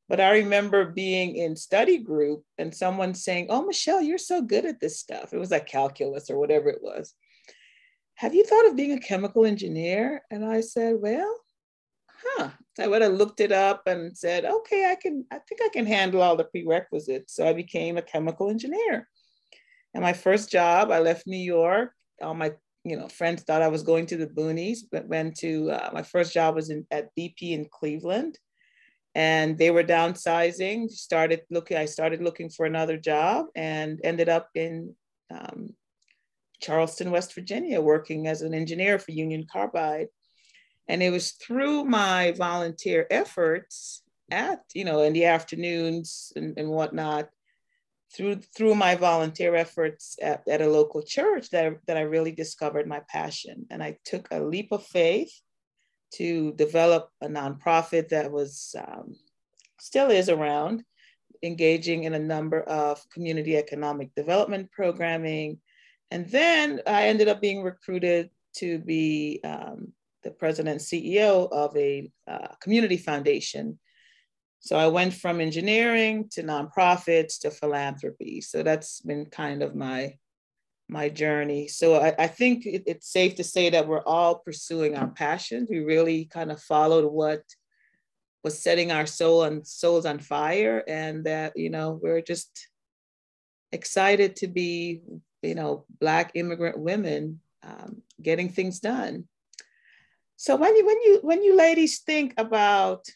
But 0.09 0.21
I 0.21 0.39
remember 0.39 0.85
being 0.85 1.37
in 1.37 1.57
study 1.57 1.99
group 1.99 2.45
and 2.59 2.75
someone 2.75 3.15
saying, 3.15 3.47
Oh, 3.51 3.65
Michelle, 3.65 4.01
you're 4.01 4.19
so 4.19 4.41
good 4.41 4.65
at 4.65 4.81
this 4.81 5.01
stuff. 5.01 5.33
It 5.33 5.39
was 5.39 5.51
like 5.51 5.67
calculus 5.67 6.31
or 6.31 6.39
whatever 6.39 6.69
it 6.69 6.83
was. 6.83 7.15
Have 8.15 8.35
you 8.35 8.45
thought 8.45 8.67
of 8.67 8.77
being 8.77 8.93
a 8.93 9.01
chemical 9.01 9.45
engineer? 9.45 10.23
And 10.31 10.45
I 10.45 10.61
said, 10.61 10.97
Well, 10.99 11.35
huh. 12.09 12.51
I 12.79 12.87
would 12.87 13.03
have 13.03 13.15
looked 13.15 13.41
it 13.41 13.53
up 13.53 13.83
and 13.87 14.17
said, 14.17 14.45
Okay, 14.45 14.89
I 14.91 14.95
can, 14.95 15.27
I 15.33 15.39
think 15.39 15.61
I 15.63 15.69
can 15.73 15.87
handle 15.87 16.23
all 16.23 16.37
the 16.37 16.45
prerequisites. 16.45 17.35
So 17.35 17.47
I 17.47 17.53
became 17.53 17.97
a 17.97 18.03
chemical 18.03 18.49
engineer. 18.49 19.09
And 19.93 20.03
my 20.03 20.13
first 20.13 20.51
job, 20.51 20.91
I 20.91 21.01
left 21.01 21.27
New 21.27 21.37
York. 21.37 21.93
All 22.23 22.35
my 22.35 22.53
you 22.87 22.97
know, 22.97 23.09
friends 23.09 23.43
thought 23.43 23.63
I 23.63 23.69
was 23.69 23.83
going 23.83 24.07
to 24.07 24.17
the 24.17 24.29
boonies, 24.29 24.79
but 24.91 25.09
went 25.09 25.37
to 25.39 25.71
uh, 25.73 25.91
my 25.93 26.03
first 26.03 26.33
job 26.33 26.55
was 26.55 26.71
in, 26.71 26.87
at 26.93 27.11
BP 27.19 27.51
in 27.51 27.67
Cleveland, 27.69 28.39
and 29.15 29.59
they 29.59 29.73
were 29.73 29.83
downsizing. 29.83 30.89
Started 30.89 31.43
looking, 31.51 31.77
I 31.77 31.87
started 31.87 32.23
looking 32.23 32.49
for 32.49 32.65
another 32.65 32.97
job, 32.97 33.47
and 33.57 34.01
ended 34.05 34.29
up 34.29 34.51
in 34.55 34.95
um, 35.35 35.75
Charleston, 36.61 37.11
West 37.11 37.35
Virginia, 37.35 37.81
working 37.81 38.29
as 38.29 38.43
an 38.43 38.55
engineer 38.55 39.01
for 39.01 39.11
Union 39.11 39.47
Carbide. 39.51 40.09
And 40.89 41.03
it 41.03 41.11
was 41.11 41.33
through 41.33 41.85
my 41.85 42.33
volunteer 42.39 43.09
efforts 43.11 44.03
at, 44.31 44.61
you 44.75 44.85
know, 44.85 45.03
in 45.03 45.13
the 45.13 45.25
afternoons 45.25 46.33
and, 46.37 46.57
and 46.57 46.69
whatnot, 46.69 47.29
through 48.15 48.37
through 48.57 48.75
my 48.75 48.95
volunteer 48.95 49.55
efforts 49.55 50.17
at, 50.23 50.47
at 50.49 50.61
a 50.61 50.69
local 50.69 51.03
church 51.03 51.51
that, 51.51 51.75
that 51.87 51.97
I 51.97 52.03
really 52.03 52.33
discovered 52.33 52.87
my 52.87 53.01
passion. 53.09 53.67
And 53.71 53.83
I 53.83 53.99
took 54.05 54.29
a 54.31 54.43
leap 54.43 54.73
of 54.73 54.87
faith 54.87 55.33
to 56.15 56.53
develop 56.53 57.11
a 57.21 57.27
nonprofit 57.27 58.09
that 58.11 58.31
was 58.31 58.75
um, 58.79 59.17
still 59.81 60.11
is 60.11 60.29
around, 60.29 60.85
engaging 61.43 62.05
in 62.05 62.15
a 62.15 62.19
number 62.19 62.61
of 62.63 63.03
community 63.11 63.57
economic 63.57 64.15
development 64.15 64.71
programming. 64.73 65.59
And 66.11 66.29
then 66.29 66.81
I 66.87 67.09
ended 67.09 67.29
up 67.29 67.41
being 67.41 67.63
recruited 67.63 68.31
to 68.59 68.79
be 68.79 69.41
um, 69.45 69.93
the 70.23 70.31
president 70.31 70.81
CEO 70.81 71.51
of 71.51 71.77
a 71.77 72.11
uh, 72.29 72.49
community 72.61 72.97
foundation 72.97 73.79
so 74.67 74.77
I 74.77 74.89
went 74.89 75.15
from 75.15 75.41
engineering 75.41 76.29
to 76.33 76.43
nonprofits 76.43 77.39
to 77.43 77.53
philanthropy. 77.53 78.41
So 78.41 78.65
that's 78.65 79.01
been 79.01 79.27
kind 79.27 79.63
of 79.63 79.77
my 79.77 80.19
my 80.89 81.09
journey. 81.09 81.69
So 81.69 82.01
I, 82.01 82.15
I 82.19 82.27
think 82.27 82.67
it, 82.67 82.83
it's 82.85 83.09
safe 83.09 83.37
to 83.37 83.45
say 83.45 83.71
that 83.71 83.87
we're 83.87 84.03
all 84.03 84.41
pursuing 84.41 84.97
our 84.97 85.07
passions. 85.07 85.69
We 85.71 85.85
really 85.85 86.25
kind 86.25 86.51
of 86.51 86.61
followed 86.61 87.05
what 87.05 87.43
was 88.43 88.61
setting 88.61 88.91
our 88.91 89.07
soul 89.07 89.45
and 89.45 89.65
souls 89.65 90.05
on 90.05 90.19
fire, 90.19 90.83
and 90.89 91.23
that 91.27 91.53
you 91.57 91.71
know 91.71 92.01
we're 92.03 92.21
just 92.21 92.67
excited 93.71 94.35
to 94.37 94.49
be 94.49 95.01
you 95.43 95.55
know 95.55 95.85
black 96.01 96.33
immigrant 96.35 96.77
women 96.77 97.39
um, 97.63 98.03
getting 98.21 98.49
things 98.49 98.81
done. 98.81 99.29
So 100.35 100.57
when 100.57 100.75
you 100.75 100.85
when 100.85 101.01
you 101.03 101.21
when 101.23 101.45
you 101.45 101.57
ladies 101.57 102.01
think 102.01 102.35
about 102.37 103.07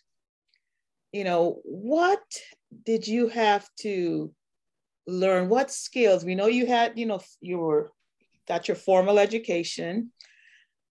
you 1.12 1.25
know, 1.25 1.61
what 1.64 2.23
did 2.85 3.07
you 3.07 3.29
have 3.29 3.69
to 3.81 4.33
learn? 5.07 5.49
What 5.49 5.71
skills? 5.71 6.25
We 6.25 6.35
know 6.35 6.47
you 6.47 6.67
had, 6.67 6.99
you 6.99 7.07
know, 7.07 7.21
you 7.40 7.59
were 7.59 7.93
got 8.47 8.69
your 8.69 8.76
formal 8.76 9.19
education, 9.19 10.12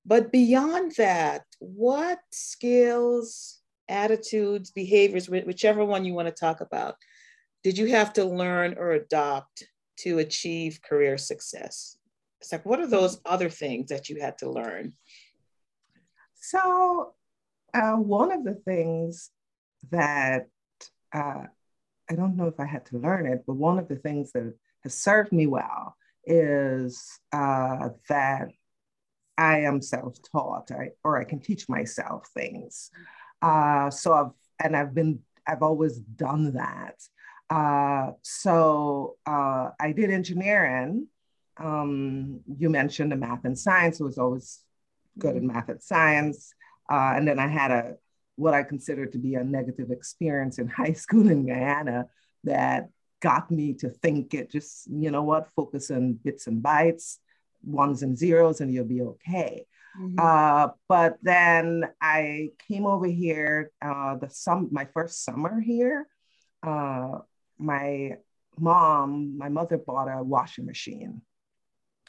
but 0.06 0.32
beyond 0.32 0.94
that, 0.98 1.44
what 1.60 2.20
skills, 2.32 3.62
attitudes, 3.88 4.72
behaviors, 4.72 5.30
whichever 5.30 5.84
one 5.84 6.06
you 6.06 6.14
want 6.14 6.28
to 6.28 6.34
talk 6.34 6.62
about, 6.62 6.96
did 7.64 7.78
you 7.78 7.88
have 7.88 8.14
to 8.14 8.24
learn 8.24 8.76
or 8.78 8.92
adopt 8.92 9.66
to 9.98 10.20
achieve 10.20 10.80
career 10.82 11.18
success? 11.18 11.98
It's 12.40 12.52
like, 12.52 12.66
what 12.66 12.80
are 12.80 12.88
those 12.88 13.20
other 13.26 13.50
things 13.50 13.90
that 13.90 14.10
you 14.10 14.22
had 14.22 14.38
to 14.38 14.50
learn? 14.50 14.94
So, 16.36 17.14
uh, 17.74 17.96
one 17.96 18.32
of 18.32 18.46
the 18.46 18.56
things 18.56 19.32
that 19.92 20.48
uh, 21.14 21.44
I 22.10 22.16
don't 22.16 22.36
know 22.36 22.48
if 22.48 22.60
I 22.60 22.66
had 22.66 22.86
to 22.88 22.98
learn 22.98 23.26
it, 23.26 23.44
but 23.46 23.56
one 23.56 23.80
of 23.80 23.88
the 23.88 23.96
things 23.96 24.32
that 24.32 24.54
has 24.84 24.94
served 24.94 25.32
me 25.32 25.48
well 25.48 25.96
is 26.26 27.20
uh, 27.32 27.90
that 28.08 28.50
I 29.38 29.62
am 29.62 29.82
self-taught, 29.82 30.72
or 31.04 31.20
I 31.20 31.24
can 31.24 31.40
teach 31.40 31.70
myself 31.70 32.28
things. 32.34 32.92
Uh, 33.42 33.90
so 33.90 34.14
I've 34.14 34.32
and 34.64 34.76
I've 34.76 34.94
been 34.94 35.20
I've 35.48 35.64
always 35.64 35.98
done 35.98 36.54
that. 36.54 36.96
Uh, 37.50 38.12
so 38.22 39.16
uh, 39.26 39.70
I 39.80 39.94
did 39.94 40.12
engineering. 40.12 41.08
Um, 41.58 42.42
you 42.58 42.70
mentioned 42.70 43.12
the 43.12 43.16
math 43.16 43.46
and 43.46 43.58
science. 43.58 44.00
I 44.00 44.04
was 44.04 44.18
always 44.18 44.60
good 45.18 45.36
in 45.36 45.48
math 45.48 45.70
and 45.70 45.82
science, 45.82 46.54
uh, 46.92 47.14
and 47.16 47.28
then 47.28 47.40
I 47.40 47.48
had 47.48 47.72
a 47.72 47.96
what 48.40 48.54
I 48.54 48.64
consider 48.64 49.06
to 49.06 49.18
be 49.18 49.36
a 49.36 49.44
negative 49.44 49.92
experience 49.92 50.60
in 50.60 50.68
high 50.82 50.94
school 50.94 51.30
in 51.30 51.46
Guyana 51.46 52.08
that 52.46 52.90
got 53.22 53.52
me 53.52 53.74
to 53.74 53.90
think 53.90 54.34
it 54.34 54.50
just, 54.50 54.88
you 54.90 55.12
know 55.12 55.24
what, 55.24 55.50
focus 55.56 55.92
on 55.92 56.14
bits 56.14 56.48
and 56.48 56.64
bytes, 56.64 57.18
ones 57.64 58.02
and 58.02 58.18
zeros 58.18 58.62
and 58.62 58.74
you'll 58.74 58.86
be 58.86 59.02
okay. 59.02 59.66
Mm-hmm. 60.00 60.20
Uh, 60.20 60.70
but 60.88 61.18
then 61.22 61.84
I 62.00 62.52
came 62.68 62.86
over 62.86 63.08
here 63.08 63.72
uh, 63.82 64.16
the 64.16 64.30
some 64.30 64.70
my 64.72 64.86
first 64.86 65.26
summer 65.26 65.60
here. 65.60 66.08
Uh, 66.64 67.20
my 67.58 68.18
mom, 68.58 69.38
my 69.38 69.50
mother 69.50 69.78
bought 69.78 70.08
a 70.08 70.24
washing 70.24 70.66
machine. 70.66 71.22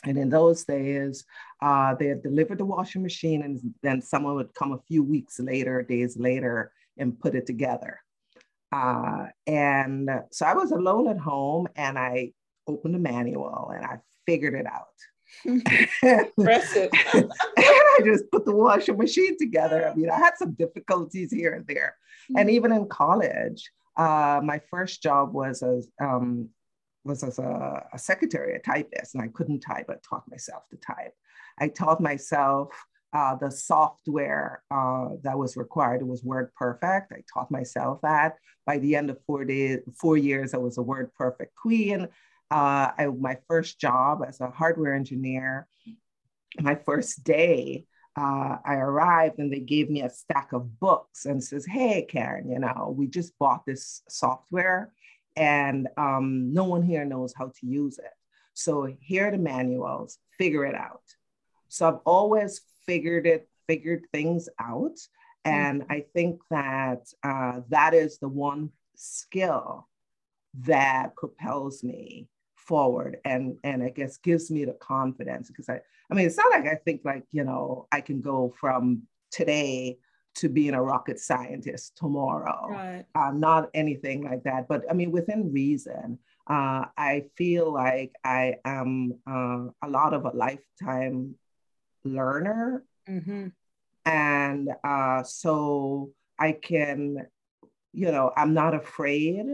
And 0.05 0.17
in 0.17 0.31
those 0.31 0.65
days, 0.65 1.25
uh, 1.61 1.95
they 1.95 2.07
had 2.07 2.23
delivered 2.23 2.59
the 2.59 2.65
washing 2.65 3.03
machine, 3.03 3.43
and 3.43 3.61
then 3.83 4.01
someone 4.01 4.35
would 4.37 4.55
come 4.55 4.73
a 4.73 4.81
few 4.89 5.03
weeks 5.03 5.39
later, 5.39 5.83
days 5.83 6.17
later, 6.17 6.73
and 6.97 7.19
put 7.19 7.35
it 7.35 7.47
together. 7.47 8.01
Uh, 8.73 9.27
and 9.47 10.09
so 10.31 10.47
I 10.47 10.55
was 10.55 10.71
alone 10.71 11.09
at 11.09 11.19
home, 11.19 11.69
and 11.77 11.99
I 11.99 12.33
opened 12.67 12.95
the 12.95 12.99
manual 12.99 13.73
and 13.75 13.85
I 13.85 13.99
figured 14.27 14.55
it 14.55 14.67
out. 14.67 14.87
Impressive. 16.37 16.91
and 17.15 17.33
I 17.57 18.01
just 18.05 18.31
put 18.31 18.45
the 18.45 18.55
washing 18.55 18.97
machine 18.97 19.37
together. 19.39 19.89
I 19.89 19.95
mean, 19.95 20.11
I 20.11 20.19
had 20.19 20.37
some 20.37 20.53
difficulties 20.53 21.33
here 21.33 21.53
and 21.55 21.67
there. 21.67 21.97
Mm-hmm. 22.31 22.39
And 22.39 22.51
even 22.51 22.73
in 22.73 22.89
college, 22.89 23.71
uh, 23.97 24.41
my 24.43 24.61
first 24.71 25.03
job 25.03 25.33
was 25.33 25.63
as 25.63 25.89
um, 26.01 26.49
was 27.05 27.23
as 27.23 27.39
a, 27.39 27.87
a, 27.93 27.99
secretary, 27.99 28.55
a 28.55 28.59
typist, 28.59 29.15
and 29.15 29.23
I 29.23 29.29
couldn't 29.29 29.61
type. 29.61 29.87
but 29.89 30.03
taught 30.03 30.25
myself 30.31 30.69
to 30.71 30.77
type. 30.77 31.15
I 31.59 31.69
taught 31.69 32.01
myself 32.01 32.69
uh, 33.13 33.37
the 33.37 33.51
software 33.51 34.63
uh, 34.71 35.11
that 35.23 35.39
was 35.39 35.57
required. 35.57 36.03
It 36.03 36.07
was 36.07 36.23
Word 36.23 36.53
Perfect. 36.55 37.13
I 37.13 37.23
taught 37.33 37.51
myself 37.51 38.01
that. 38.03 38.37
By 38.67 38.79
the 38.79 38.95
end 38.95 39.11
of 39.11 39.19
four 39.27 39.45
days, 39.45 39.81
four 39.99 40.17
years, 40.17 40.55
I 40.55 40.59
was 40.59 40.79
a 40.79 40.83
Word 40.83 41.11
Perfect 41.15 41.55
queen. 41.57 42.09
Uh, 42.51 42.91
I, 42.99 43.07
my 43.19 43.39
first 43.49 43.81
job 43.81 44.23
as 44.27 44.41
a 44.41 44.51
hardware 44.51 44.95
engineer, 44.95 45.67
my 46.61 46.75
first 46.75 47.25
day, 47.25 47.87
uh, 48.17 48.57
I 48.65 48.75
arrived 48.75 49.39
and 49.39 49.53
they 49.53 49.61
gave 49.61 49.89
me 49.89 50.03
a 50.03 50.11
stack 50.11 50.53
of 50.53 50.81
books 50.81 51.27
and 51.27 51.43
says, 51.43 51.65
"Hey, 51.65 52.03
Karen, 52.03 52.51
you 52.51 52.59
know, 52.59 52.95
we 52.97 53.07
just 53.07 53.39
bought 53.39 53.65
this 53.67 54.03
software, 54.09 54.93
and 55.37 55.89
um, 55.97 56.53
no 56.53 56.65
one 56.65 56.83
here 56.83 57.05
knows 57.05 57.33
how 57.37 57.47
to 57.47 57.67
use 57.67 57.99
it. 57.99 58.13
So 58.55 58.93
here 59.01 59.29
are 59.29 59.31
the 59.31 59.39
manuals. 59.39 60.19
Figure 60.39 60.65
it 60.65 60.75
out." 60.75 61.03
So 61.69 61.89
I've 61.89 62.01
always 62.05 62.61
figured 62.87 63.27
it, 63.27 63.49
figured 63.67 64.07
things 64.13 64.49
out, 64.59 64.99
and 65.45 65.83
mm-hmm. 65.83 65.93
I 65.93 66.05
think 66.15 66.41
that 66.51 67.07
uh, 67.23 67.61
that 67.69 67.95
is 67.95 68.19
the 68.19 68.29
one 68.29 68.71
skill 68.97 69.89
that 70.55 71.15
propels 71.17 71.83
me 71.83 72.29
forward 72.57 73.17
and 73.25 73.57
and 73.65 73.83
I 73.83 73.89
guess 73.89 74.17
gives 74.19 74.51
me 74.51 74.65
the 74.65 74.75
confidence 74.75 75.49
because 75.49 75.69
I 75.69 75.81
I 76.11 76.15
mean 76.15 76.27
it's 76.27 76.37
not 76.37 76.51
like 76.53 76.67
I 76.67 76.77
think 76.77 77.01
like 77.05 77.25
you 77.33 77.43
know 77.43 77.89
I 77.91 78.01
can 78.01 78.21
go 78.21 78.55
from 78.61 79.03
today 79.33 79.99
to 80.37 80.49
being 80.49 80.75
a 80.75 80.83
rocket 80.83 81.19
scientist 81.19 81.97
tomorrow 81.97 82.69
right. 82.69 83.05
uh, 83.15 83.31
not 83.33 83.69
anything 83.75 84.23
like 84.23 84.43
that 84.45 84.69
but 84.69 84.85
I 84.91 84.95
mean 84.95 85.11
within 85.11 85.53
reason 85.53 86.19
uh, 86.47 86.87
I 86.97 87.25
feel 87.37 87.73
like 87.73 88.13
I 88.25 88.57
am 88.65 89.15
uh, 89.27 89.67
a 89.83 89.89
lot 89.89 90.15
of 90.15 90.25
a 90.25 90.31
lifetime 90.31 91.35
learner 92.05 92.85
mm-hmm. 93.09 93.49
and 94.05 94.69
uh, 94.85 95.23
so 95.23 96.11
I 96.39 96.53
can 96.53 97.27
you 97.93 98.13
know 98.13 98.33
I'm 98.37 98.55
not 98.55 98.75
afraid 98.75 99.47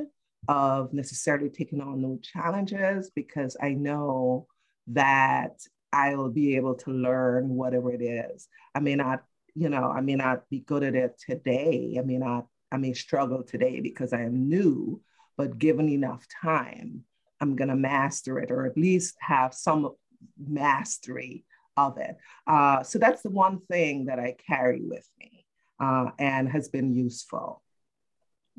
of 0.49 0.93
necessarily 0.93 1.51
taking 1.51 1.81
on 1.81 2.01
new 2.01 2.21
challenges 2.21 3.11
because 3.15 3.57
I 3.61 3.71
know 3.71 4.47
that 4.89 5.61
I 5.93 6.15
will 6.15 6.31
be 6.31 6.57
able 6.57 6.75
to 6.75 6.91
learn 6.91 7.49
whatever 7.49 7.93
it 7.93 8.03
is. 8.03 8.49
I 8.75 8.81
may 8.81 8.97
not, 8.97 9.25
you 9.57 9.71
know, 9.71 9.91
I 9.91 10.03
may 10.03 10.17
not 10.17 10.49
be 10.51 10.61
good 10.61 10.83
at 10.83 10.95
it 10.95 11.19
today. 11.19 11.97
I 11.99 12.03
may 12.03 12.19
not, 12.19 12.47
I 12.71 12.77
may 12.77 12.93
struggle 12.93 13.43
today 13.43 13.81
because 13.81 14.13
I 14.13 14.21
am 14.23 14.49
new, 14.49 15.01
but 15.37 15.59
given 15.59 15.89
enough 15.89 16.27
time, 16.43 17.05
I'm 17.41 17.57
going 17.57 17.69
to 17.69 17.77
master 17.77 18.39
it 18.39 18.51
or 18.51 18.67
at 18.67 18.77
least 18.77 19.17
have 19.21 19.55
some 19.55 19.93
mastery 20.39 21.45
of 21.77 21.97
it. 21.99 22.17
Uh, 22.47 22.83
so 22.83 22.99
that's 22.99 23.23
the 23.23 23.31
one 23.31 23.61
thing 23.71 24.07
that 24.07 24.19
I 24.19 24.37
carry 24.47 24.83
with 24.83 25.09
me 25.19 25.47
uh, 25.81 26.11
and 26.19 26.49
has 26.49 26.69
been 26.69 26.95
useful. 26.95 27.63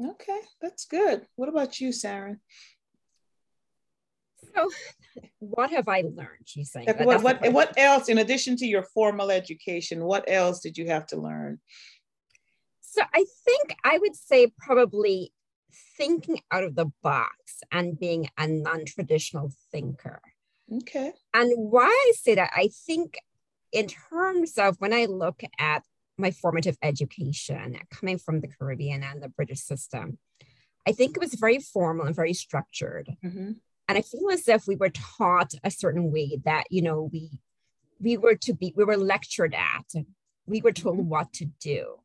Okay, 0.04 0.40
that's 0.62 0.86
good. 0.86 1.26
What 1.36 1.50
about 1.50 1.80
you, 1.80 1.92
Sarah? 1.92 2.38
So, 4.58 4.70
what 5.40 5.70
have 5.72 5.88
I 5.88 6.02
learned? 6.02 6.46
She's 6.46 6.72
saying. 6.72 6.88
Like 6.88 7.06
what, 7.06 7.22
what, 7.24 7.54
what 7.54 7.78
else, 7.78 8.10
in 8.10 8.18
addition 8.18 8.56
to 8.58 8.66
your 8.66 8.84
formal 8.84 9.32
education, 9.32 10.04
what 10.04 10.26
else 10.28 10.60
did 10.60 10.78
you 10.78 10.88
have 10.88 11.06
to 11.08 11.18
learn? 11.18 11.60
So, 12.82 13.02
I 13.14 13.26
think 13.46 13.76
I 13.84 13.98
would 13.98 14.16
say 14.16 14.52
probably 14.58 15.32
thinking 15.98 16.40
out 16.52 16.64
of 16.64 16.76
the 16.76 16.92
box 17.04 17.62
and 17.72 18.00
being 18.00 18.30
a 18.38 18.48
non 18.48 18.86
traditional 18.86 19.52
thinker. 19.72 20.22
Okay. 20.82 21.14
And 21.34 21.52
why 21.56 21.86
I 21.86 22.14
say 22.16 22.36
that, 22.36 22.52
I 22.56 22.70
think 22.86 23.18
in 23.72 23.88
terms 23.88 24.58
of 24.58 24.76
when 24.80 24.94
I 24.94 25.06
look 25.06 25.42
at 25.60 25.84
my 26.18 26.32
formative 26.32 26.78
education 26.82 27.78
coming 27.92 28.18
from 28.18 28.42
the 28.42 28.48
Caribbean 28.48 29.04
and 29.04 29.22
the 29.22 29.30
British 29.30 29.60
system, 29.60 30.18
I 30.88 30.94
think 30.94 31.16
it 31.16 31.22
was 31.22 31.36
very 31.36 31.60
formal 31.60 32.06
and 32.06 32.16
very 32.16 32.34
structured. 32.34 33.10
Mm-hmm. 33.24 33.52
And 33.88 33.98
I 33.98 34.02
feel 34.02 34.30
as 34.32 34.48
if 34.48 34.68
we 34.68 34.76
were 34.76 34.90
taught 34.90 35.54
a 35.64 35.72
certain 35.72 36.12
way 36.12 36.40
that, 36.44 36.66
you 36.70 36.82
know, 36.82 37.10
we 37.12 37.40
we 38.00 38.18
were 38.18 38.36
to 38.36 38.54
be, 38.54 38.74
we 38.76 38.84
were 38.84 38.98
lectured 38.98 39.56
at, 39.56 40.04
we 40.46 40.62
were 40.62 40.72
told 40.72 40.98
mm-hmm. 40.98 41.10
what 41.10 41.34
to 41.34 41.46
do. 41.60 41.96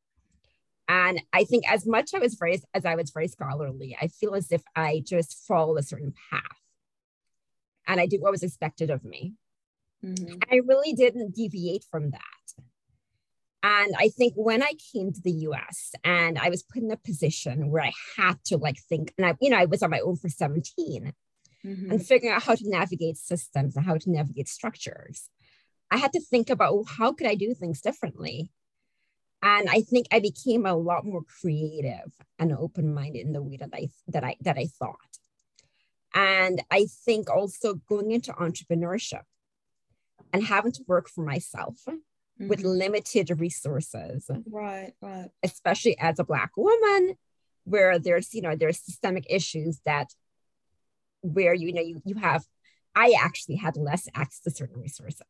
And 0.88 1.20
I 1.32 1.44
think 1.44 1.70
as 1.70 1.86
much 1.86 2.14
I 2.14 2.18
was 2.18 2.34
very 2.34 2.62
as 2.74 2.84
I 2.84 2.94
was 2.94 3.10
very 3.10 3.28
scholarly, 3.28 3.96
I 4.00 4.08
feel 4.08 4.34
as 4.34 4.52
if 4.52 4.62
I 4.76 5.02
just 5.04 5.46
followed 5.46 5.78
a 5.78 5.82
certain 5.82 6.14
path. 6.30 6.42
And 7.86 8.00
I 8.00 8.06
did 8.06 8.20
what 8.20 8.32
was 8.32 8.42
expected 8.42 8.90
of 8.90 9.04
me. 9.04 9.34
Mm-hmm. 10.04 10.38
I 10.50 10.60
really 10.66 10.92
didn't 10.92 11.34
deviate 11.34 11.84
from 11.90 12.10
that. 12.10 12.20
And 13.62 13.94
I 13.98 14.08
think 14.08 14.34
when 14.34 14.62
I 14.62 14.72
came 14.92 15.12
to 15.12 15.20
the 15.20 15.30
US 15.30 15.92
and 16.02 16.36
I 16.38 16.48
was 16.48 16.64
put 16.64 16.82
in 16.82 16.90
a 16.90 16.96
position 16.96 17.70
where 17.70 17.84
I 17.84 17.92
had 18.16 18.42
to 18.46 18.56
like 18.56 18.78
think, 18.88 19.14
and 19.16 19.26
I, 19.26 19.34
you 19.40 19.50
know, 19.50 19.58
I 19.58 19.66
was 19.66 19.82
on 19.82 19.90
my 19.90 20.00
own 20.00 20.16
for 20.16 20.28
17 20.28 21.12
mm-hmm. 21.64 21.90
and 21.90 22.06
figuring 22.06 22.34
out 22.34 22.42
how 22.42 22.54
to 22.54 22.68
navigate 22.68 23.16
systems 23.16 23.76
and 23.76 23.84
how 23.84 23.96
to 23.96 24.10
navigate 24.10 24.48
structures. 24.48 25.28
I 25.90 25.98
had 25.98 26.12
to 26.14 26.20
think 26.20 26.50
about 26.50 26.74
well, 26.74 26.84
how 26.84 27.12
could 27.12 27.26
I 27.26 27.34
do 27.34 27.54
things 27.54 27.80
differently? 27.80 28.50
And 29.42 29.68
I 29.68 29.80
think 29.80 30.06
I 30.12 30.20
became 30.20 30.66
a 30.66 30.74
lot 30.74 31.04
more 31.04 31.22
creative 31.40 32.12
and 32.38 32.52
open-minded 32.52 33.26
in 33.26 33.32
the 33.32 33.42
way 33.42 33.56
that 33.56 33.70
I 33.72 33.88
that 34.08 34.24
I 34.24 34.36
that 34.40 34.56
I 34.56 34.66
thought. 34.66 34.96
And 36.14 36.62
I 36.70 36.86
think 37.04 37.30
also 37.30 37.74
going 37.88 38.12
into 38.12 38.32
entrepreneurship 38.32 39.22
and 40.32 40.44
having 40.44 40.72
to 40.72 40.84
work 40.86 41.08
for 41.08 41.24
myself 41.24 41.80
mm-hmm. 41.88 42.48
with 42.48 42.62
limited 42.62 43.30
resources. 43.40 44.30
Right, 44.50 44.92
right. 45.00 45.30
Especially 45.42 45.98
as 45.98 46.18
a 46.18 46.24
Black 46.24 46.52
woman, 46.56 47.16
where 47.64 47.98
there's, 47.98 48.34
you 48.34 48.42
know, 48.42 48.56
there's 48.56 48.80
systemic 48.80 49.26
issues 49.28 49.80
that 49.84 50.14
where, 51.22 51.54
you 51.54 51.72
know, 51.72 51.82
you, 51.82 52.02
you 52.04 52.16
have, 52.16 52.44
I 52.94 53.14
actually 53.18 53.56
had 53.56 53.76
less 53.76 54.08
access 54.14 54.40
to 54.40 54.50
certain 54.50 54.80
resources. 54.80 55.22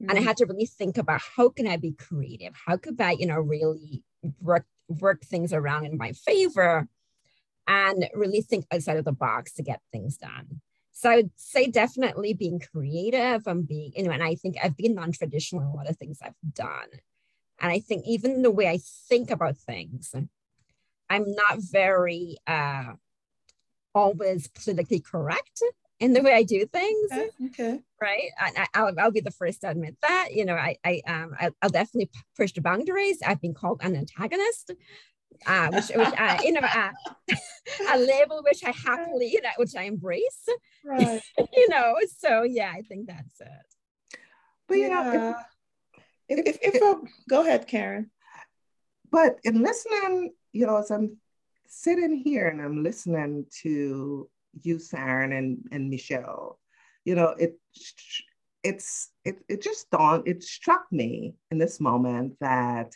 Mm-hmm. 0.00 0.10
And 0.10 0.10
I 0.10 0.14
mm-hmm. 0.14 0.26
had 0.26 0.36
to 0.38 0.46
really 0.46 0.66
think 0.66 0.98
about 0.98 1.20
how 1.36 1.48
can 1.48 1.66
I 1.66 1.76
be 1.76 1.92
creative? 1.92 2.54
How 2.66 2.76
could 2.76 3.00
I, 3.00 3.12
you 3.12 3.26
know, 3.26 3.40
really 3.40 4.02
work 4.40 4.66
work 4.88 5.22
things 5.22 5.52
around 5.52 5.84
in 5.84 5.96
my 5.96 6.12
favor 6.12 6.86
and 7.66 8.08
really 8.14 8.40
think 8.40 8.66
outside 8.72 8.96
of 8.96 9.04
the 9.04 9.12
box 9.12 9.52
to 9.54 9.62
get 9.62 9.80
things 9.92 10.16
done. 10.16 10.60
So 10.92 11.10
I 11.10 11.16
would 11.16 11.30
say 11.36 11.66
definitely 11.66 12.32
being 12.32 12.60
creative 12.60 13.46
and 13.46 13.66
being, 13.66 13.92
you 13.96 14.04
know, 14.04 14.12
and 14.12 14.22
I 14.22 14.34
think 14.34 14.56
I've 14.62 14.76
been 14.76 14.94
non-traditional 14.94 15.62
in 15.62 15.68
a 15.68 15.74
lot 15.74 15.90
of 15.90 15.96
things 15.96 16.18
I've 16.22 16.34
done. 16.54 16.88
And 17.60 17.72
I 17.72 17.80
think 17.80 18.04
even 18.06 18.42
the 18.42 18.50
way 18.50 18.68
I 18.68 18.78
think 19.08 19.30
about 19.30 19.56
things, 19.56 20.14
I'm 21.10 21.34
not 21.34 21.58
very 21.58 22.36
uh, 22.46 22.92
always 23.96 24.48
politically 24.48 25.00
correct 25.00 25.62
in 25.98 26.12
the 26.12 26.22
way 26.22 26.34
I 26.34 26.42
do 26.42 26.66
things. 26.66 27.10
Okay. 27.10 27.30
okay. 27.46 27.80
Right. 28.00 28.30
And 28.40 28.66
I, 28.74 28.82
will 28.82 29.00
I'll 29.00 29.10
be 29.10 29.20
the 29.20 29.30
first 29.30 29.62
to 29.62 29.70
admit 29.70 29.96
that. 30.02 30.28
You 30.32 30.44
know, 30.44 30.54
I, 30.54 30.76
I 30.84 31.02
um 31.08 31.34
I, 31.40 31.50
will 31.62 31.70
definitely 31.70 32.10
push 32.36 32.52
the 32.52 32.60
boundaries. 32.60 33.18
I've 33.26 33.40
been 33.40 33.54
called 33.54 33.80
an 33.82 33.96
antagonist 33.96 34.72
uh, 35.46 35.68
which, 35.70 35.88
which 35.88 36.08
uh, 36.18 36.38
you 36.42 36.52
know, 36.52 36.60
uh, 36.60 36.90
a 37.92 37.98
label 37.98 38.42
which 38.44 38.64
I 38.64 38.70
happily, 38.70 39.30
you 39.32 39.42
know, 39.42 39.50
which 39.56 39.74
I 39.76 39.82
embrace. 39.82 40.48
Right. 40.84 41.20
you 41.52 41.68
know, 41.68 41.96
so 42.18 42.42
yeah, 42.42 42.72
I 42.74 42.82
think 42.82 43.06
that's 43.06 43.40
it. 43.40 44.18
But 44.68 44.78
you 44.78 44.88
know, 44.88 45.34
if, 46.28 46.38
if, 46.38 46.56
if, 46.62 46.74
if 46.74 46.82
uh, 46.82 46.96
go 47.28 47.42
ahead, 47.42 47.66
Karen. 47.66 48.10
But 49.10 49.38
in 49.44 49.62
listening, 49.62 50.32
you 50.52 50.66
know, 50.66 50.78
as 50.78 50.90
I'm 50.90 51.18
sitting 51.68 52.14
here 52.16 52.48
and 52.48 52.60
I'm 52.60 52.82
listening 52.82 53.46
to 53.62 54.28
you, 54.62 54.76
Saren 54.76 55.36
and, 55.36 55.58
and 55.70 55.90
Michelle, 55.90 56.58
you 57.04 57.14
know, 57.14 57.34
it 57.38 57.58
it's 58.62 59.10
it, 59.24 59.38
it 59.48 59.62
just 59.62 59.90
dawned 59.90 60.26
it 60.26 60.42
struck 60.42 60.86
me 60.90 61.34
in 61.50 61.58
this 61.58 61.78
moment 61.78 62.36
that 62.40 62.92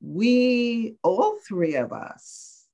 we 0.00 0.96
all 1.02 1.38
three 1.46 1.74
of 1.74 1.92
us 1.92 2.66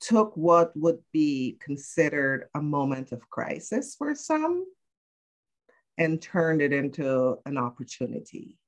took 0.00 0.36
what 0.36 0.72
would 0.76 0.98
be 1.12 1.56
considered 1.60 2.48
a 2.54 2.62
moment 2.62 3.12
of 3.12 3.28
crisis 3.30 3.94
for 3.94 4.14
some 4.14 4.64
and 5.98 6.20
turned 6.20 6.60
it 6.60 6.72
into 6.72 7.38
an 7.46 7.56
opportunity. 7.56 8.58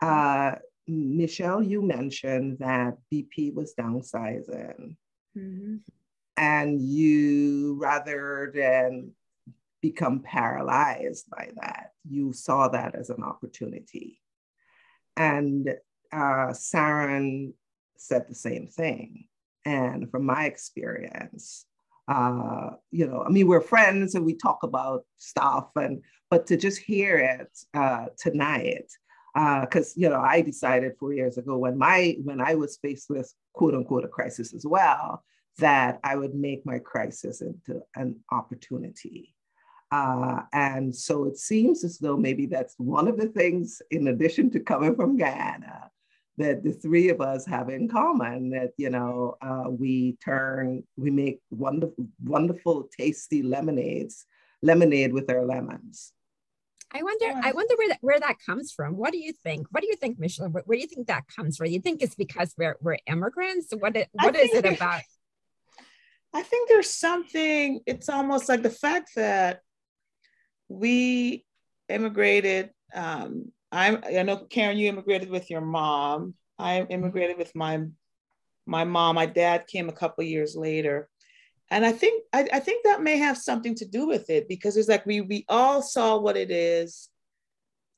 Uh, 0.00 0.54
michelle 0.86 1.62
you 1.62 1.80
mentioned 1.82 2.58
that 2.58 2.96
bp 3.12 3.54
was 3.54 3.74
downsizing 3.78 4.96
mm-hmm. 5.36 5.76
and 6.36 6.80
you 6.80 7.78
rather 7.80 8.52
than 8.54 9.12
become 9.84 10.20
paralyzed 10.20 11.28
by 11.28 11.50
that. 11.60 11.90
You 12.08 12.32
saw 12.32 12.68
that 12.68 12.94
as 12.94 13.10
an 13.10 13.22
opportunity. 13.22 14.18
And 15.14 15.68
uh, 16.10 16.54
Saren 16.54 17.52
said 17.98 18.24
the 18.26 18.34
same 18.34 18.66
thing. 18.66 19.26
And 19.66 20.10
from 20.10 20.24
my 20.24 20.46
experience, 20.46 21.66
uh, 22.08 22.70
you 22.92 23.06
know, 23.06 23.22
I 23.26 23.28
mean, 23.28 23.46
we're 23.46 23.60
friends 23.60 24.14
and 24.14 24.24
we 24.24 24.34
talk 24.36 24.62
about 24.62 25.04
stuff, 25.18 25.68
and 25.76 26.02
but 26.30 26.46
to 26.46 26.56
just 26.56 26.78
hear 26.78 27.18
it 27.18 27.52
uh, 27.74 28.06
tonight, 28.16 28.90
because 29.34 29.90
uh, 29.90 29.94
you 29.96 30.08
know, 30.08 30.20
I 30.20 30.42
decided 30.42 30.92
four 30.98 31.12
years 31.12 31.38
ago 31.38 31.58
when 31.58 31.76
my 31.76 32.16
when 32.22 32.40
I 32.40 32.54
was 32.54 32.78
faced 32.78 33.10
with 33.10 33.32
quote 33.52 33.74
unquote 33.74 34.04
a 34.04 34.08
crisis 34.08 34.54
as 34.54 34.64
well, 34.64 35.24
that 35.58 35.98
I 36.04 36.16
would 36.16 36.34
make 36.34 36.64
my 36.64 36.78
crisis 36.78 37.40
into 37.40 37.82
an 37.96 38.20
opportunity. 38.30 39.34
Uh, 39.90 40.42
and 40.52 40.94
so 40.94 41.24
it 41.24 41.38
seems 41.38 41.84
as 41.84 41.98
though 41.98 42.16
maybe 42.16 42.46
that's 42.46 42.74
one 42.78 43.06
of 43.06 43.16
the 43.16 43.28
things, 43.28 43.80
in 43.90 44.08
addition 44.08 44.50
to 44.50 44.60
coming 44.60 44.96
from 44.96 45.16
Guyana, 45.16 45.90
that 46.36 46.64
the 46.64 46.72
three 46.72 47.10
of 47.10 47.20
us 47.20 47.46
have 47.46 47.68
in 47.68 47.88
common 47.88 48.50
that, 48.50 48.72
you 48.76 48.90
know, 48.90 49.36
uh, 49.40 49.70
we 49.70 50.16
turn, 50.24 50.82
we 50.96 51.10
make 51.10 51.40
wonderful, 51.50 52.08
wonderful, 52.24 52.88
tasty 52.98 53.42
lemonades, 53.42 54.26
lemonade 54.62 55.12
with 55.12 55.30
our 55.30 55.44
lemons. 55.44 56.12
I 56.94 57.02
wonder. 57.02 57.26
I 57.42 57.52
wonder 57.52 57.74
where 57.76 57.88
that 57.88 57.98
where 58.00 58.20
that 58.20 58.36
comes 58.46 58.70
from. 58.70 58.96
What 58.96 59.12
do 59.12 59.18
you 59.18 59.32
think? 59.32 59.66
What 59.70 59.80
do 59.80 59.88
you 59.88 59.96
think, 59.96 60.18
Michelle? 60.18 60.48
Where, 60.48 60.62
where 60.64 60.76
do 60.76 60.82
you 60.82 60.86
think 60.86 61.08
that 61.08 61.24
comes 61.26 61.56
from? 61.56 61.66
You 61.66 61.80
think 61.80 62.02
it's 62.02 62.14
because 62.14 62.54
we're 62.56 62.76
we're 62.80 62.98
immigrants? 63.06 63.72
What 63.76 63.96
it, 63.96 64.08
what 64.12 64.36
is 64.36 64.54
it 64.54 64.64
about? 64.64 65.02
I 66.34 66.42
think 66.42 66.68
there's 66.68 66.90
something. 66.90 67.80
It's 67.86 68.08
almost 68.08 68.48
like 68.48 68.62
the 68.62 68.70
fact 68.70 69.10
that 69.16 69.60
we 70.68 71.44
immigrated. 71.88 72.70
Um, 72.94 73.52
I'm, 73.72 74.02
I 74.04 74.22
know 74.22 74.36
Karen, 74.36 74.76
you 74.76 74.88
immigrated 74.88 75.30
with 75.30 75.50
your 75.50 75.60
mom. 75.60 76.34
I 76.58 76.82
immigrated 76.82 77.38
with 77.38 77.54
my 77.56 77.84
my 78.66 78.84
mom. 78.84 79.16
My 79.16 79.26
dad 79.26 79.66
came 79.66 79.88
a 79.88 79.92
couple 79.92 80.22
years 80.24 80.54
later, 80.54 81.08
and 81.70 81.84
I 81.84 81.92
think 81.92 82.24
I, 82.32 82.46
I 82.52 82.60
think 82.60 82.84
that 82.84 83.02
may 83.02 83.16
have 83.18 83.38
something 83.38 83.74
to 83.76 83.84
do 83.84 84.06
with 84.06 84.30
it 84.30 84.48
because 84.48 84.76
it's 84.76 84.88
like 84.88 85.06
we 85.06 85.20
we 85.20 85.44
all 85.48 85.82
saw 85.82 86.18
what 86.18 86.36
it 86.36 86.50
is 86.50 87.08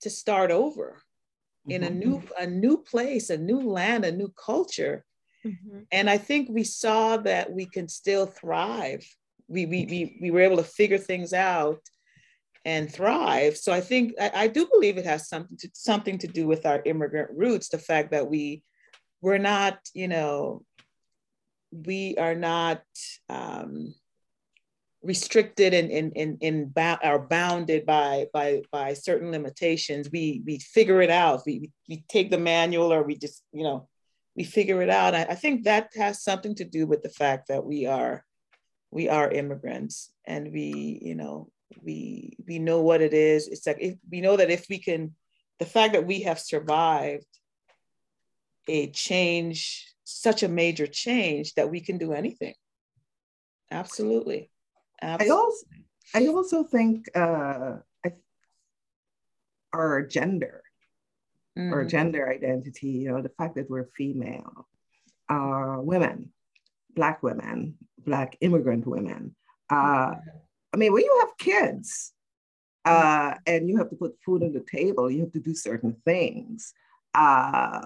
to 0.03 0.11
start 0.11 0.51
over 0.51 1.03
in 1.69 1.83
mm-hmm. 1.83 1.93
a 1.93 1.97
new 1.97 2.23
a 2.39 2.47
new 2.47 2.79
place, 2.79 3.31
a 3.31 3.37
new 3.37 3.61
land, 3.61 4.05
a 4.05 4.13
new 4.13 4.33
culture. 4.37 5.05
Mm-hmm. 5.45 5.81
And 5.93 6.11
I 6.11 6.19
think 6.19 6.49
we 6.51 6.65
saw 6.65 7.17
that 7.19 7.53
we 7.53 7.67
can 7.67 7.89
still 7.89 8.27
thrive. 8.27 9.07
We, 9.49 9.65
we, 9.65 9.87
we, 9.87 10.19
we 10.21 10.31
were 10.33 10.41
able 10.41 10.57
to 10.57 10.65
figure 10.65 10.99
things 10.99 11.33
out 11.33 11.81
and 12.65 12.93
thrive. 12.93 13.57
So 13.57 13.73
I 13.73 13.81
think 13.81 14.15
I, 14.21 14.31
I, 14.35 14.47
do 14.49 14.67
believe 14.67 14.99
it 14.99 15.05
has 15.05 15.29
something 15.29 15.57
to 15.59 15.71
something 15.73 16.19
to 16.19 16.27
do 16.27 16.49
with 16.49 16.67
our 16.67 16.83
immigrant 16.85 17.31
roots. 17.33 17.69
The 17.69 17.79
fact 17.79 18.11
that 18.11 18.29
we 18.29 18.65
we're 19.21 19.39
not, 19.39 19.79
you 19.95 20.09
know, 20.09 20.65
we 21.85 22.17
are 22.17 22.35
not 22.35 22.83
um, 23.29 23.95
restricted 25.03 25.75
and 25.75 25.91
in 25.91 26.13
in 26.13 26.39
in 26.41 26.73
ba- 26.75 26.99
are 27.03 27.19
bounded 27.19 27.87
by 27.87 28.27
by 28.33 28.63
by 28.73 28.95
certain 28.95 29.31
limitations. 29.31 30.11
We 30.11 30.43
we 30.47 30.59
figure 30.59 31.03
it 31.03 31.11
out. 31.11 31.43
We 31.47 31.71
we 31.89 32.05
take 32.09 32.31
the 32.31 32.39
manual 32.39 32.93
or 32.93 33.03
we 33.03 33.17
just 33.17 33.43
you 33.53 33.65
know 33.65 33.89
we 34.35 34.45
figure 34.45 34.83
it 34.83 34.91
out. 34.91 35.15
I, 35.15 35.23
I 35.23 35.35
think 35.35 35.65
that 35.65 35.91
has 35.97 36.23
something 36.23 36.55
to 36.57 36.65
do 36.65 36.87
with 36.87 37.03
the 37.03 37.09
fact 37.09 37.49
that 37.49 37.65
we 37.65 37.87
are 37.87 38.25
we 38.91 39.09
are 39.09 39.31
immigrants 39.31 40.13
and 40.27 40.53
we 40.53 40.99
you 41.03 41.15
know 41.15 41.49
we 41.83 42.37
we 42.47 42.59
know 42.59 42.81
what 42.81 43.03
it 43.03 43.13
is 43.13 43.49
it's 43.49 43.67
like 43.67 43.79
if, 43.81 43.95
we 44.11 44.21
know 44.21 44.37
that 44.37 44.51
if 44.51 44.67
we 44.71 44.79
can 44.79 45.15
the 45.59 45.67
fact 45.67 45.93
that 45.95 46.07
we 46.07 46.21
have 46.21 46.39
survived 46.39 47.27
a 48.69 48.89
change 48.91 49.96
such 50.09 50.43
a 50.43 50.49
major 50.49 50.87
change 50.87 51.55
that 51.55 51.71
we 51.71 51.81
can 51.81 51.99
do 51.99 52.13
anything 52.13 52.55
absolutely, 53.71 54.51
absolutely. 55.03 55.33
i 55.33 55.37
also 55.37 55.67
i 56.15 56.27
also 56.27 56.63
think 56.65 57.07
uh 57.15 57.77
I, 58.05 58.13
our 59.73 60.03
gender 60.03 60.63
mm-hmm. 61.59 61.75
or 61.75 61.85
gender 61.85 62.29
identity 62.31 62.89
you 62.89 63.11
know 63.11 63.23
the 63.23 63.35
fact 63.37 63.57
that 63.57 63.69
we're 63.69 63.89
female 63.97 64.69
uh 65.29 65.77
women 65.81 66.33
black 66.95 67.23
women 67.23 67.75
black 67.99 68.37
immigrant 68.41 68.87
women 68.87 69.35
uh 69.71 70.15
I 70.77 70.79
mean, 70.79 70.93
when 70.93 71.05
you 71.05 71.17
have 71.21 71.39
kids 71.39 72.13
uh, 72.85 73.35
and 73.47 73.67
you 73.67 73.79
have 73.79 73.89
to 73.89 73.97
put 73.97 74.21
food 74.23 74.43
on 74.43 74.53
the 74.53 74.61
table, 74.71 75.11
you 75.11 75.21
have 75.21 75.33
to 75.33 75.41
do 75.41 75.55
certain 75.55 75.97
things. 76.05 76.75
Uh, 77.15 77.81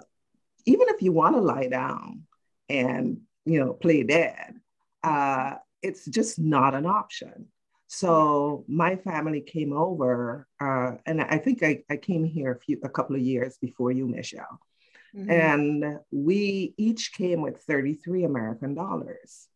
even 0.66 0.88
if 0.88 1.02
you 1.02 1.12
want 1.12 1.34
to 1.36 1.40
lie 1.40 1.68
down 1.68 2.22
and 2.68 3.20
you 3.44 3.60
know 3.60 3.72
play 3.72 4.02
dead, 4.02 4.54
uh, 5.02 5.54
it's 5.82 6.04
just 6.04 6.38
not 6.38 6.74
an 6.74 6.86
option. 6.86 7.46
So 7.88 8.64
my 8.68 8.96
family 8.96 9.40
came 9.40 9.72
over, 9.72 10.46
uh, 10.60 10.92
and 11.06 11.20
I 11.20 11.38
think 11.38 11.62
I, 11.62 11.82
I 11.90 11.96
came 11.96 12.24
here 12.24 12.52
a 12.52 12.58
few 12.60 12.78
a 12.84 12.88
couple 12.88 13.16
of 13.16 13.22
years 13.22 13.58
before 13.60 13.90
you, 13.90 14.06
Michelle. 14.06 14.60
Mm-hmm. 15.14 15.30
And 15.30 15.98
we 16.12 16.74
each 16.76 17.12
came 17.12 17.40
with 17.40 17.62
33 17.62 18.24
American 18.24 18.74
dollars. 18.74 19.48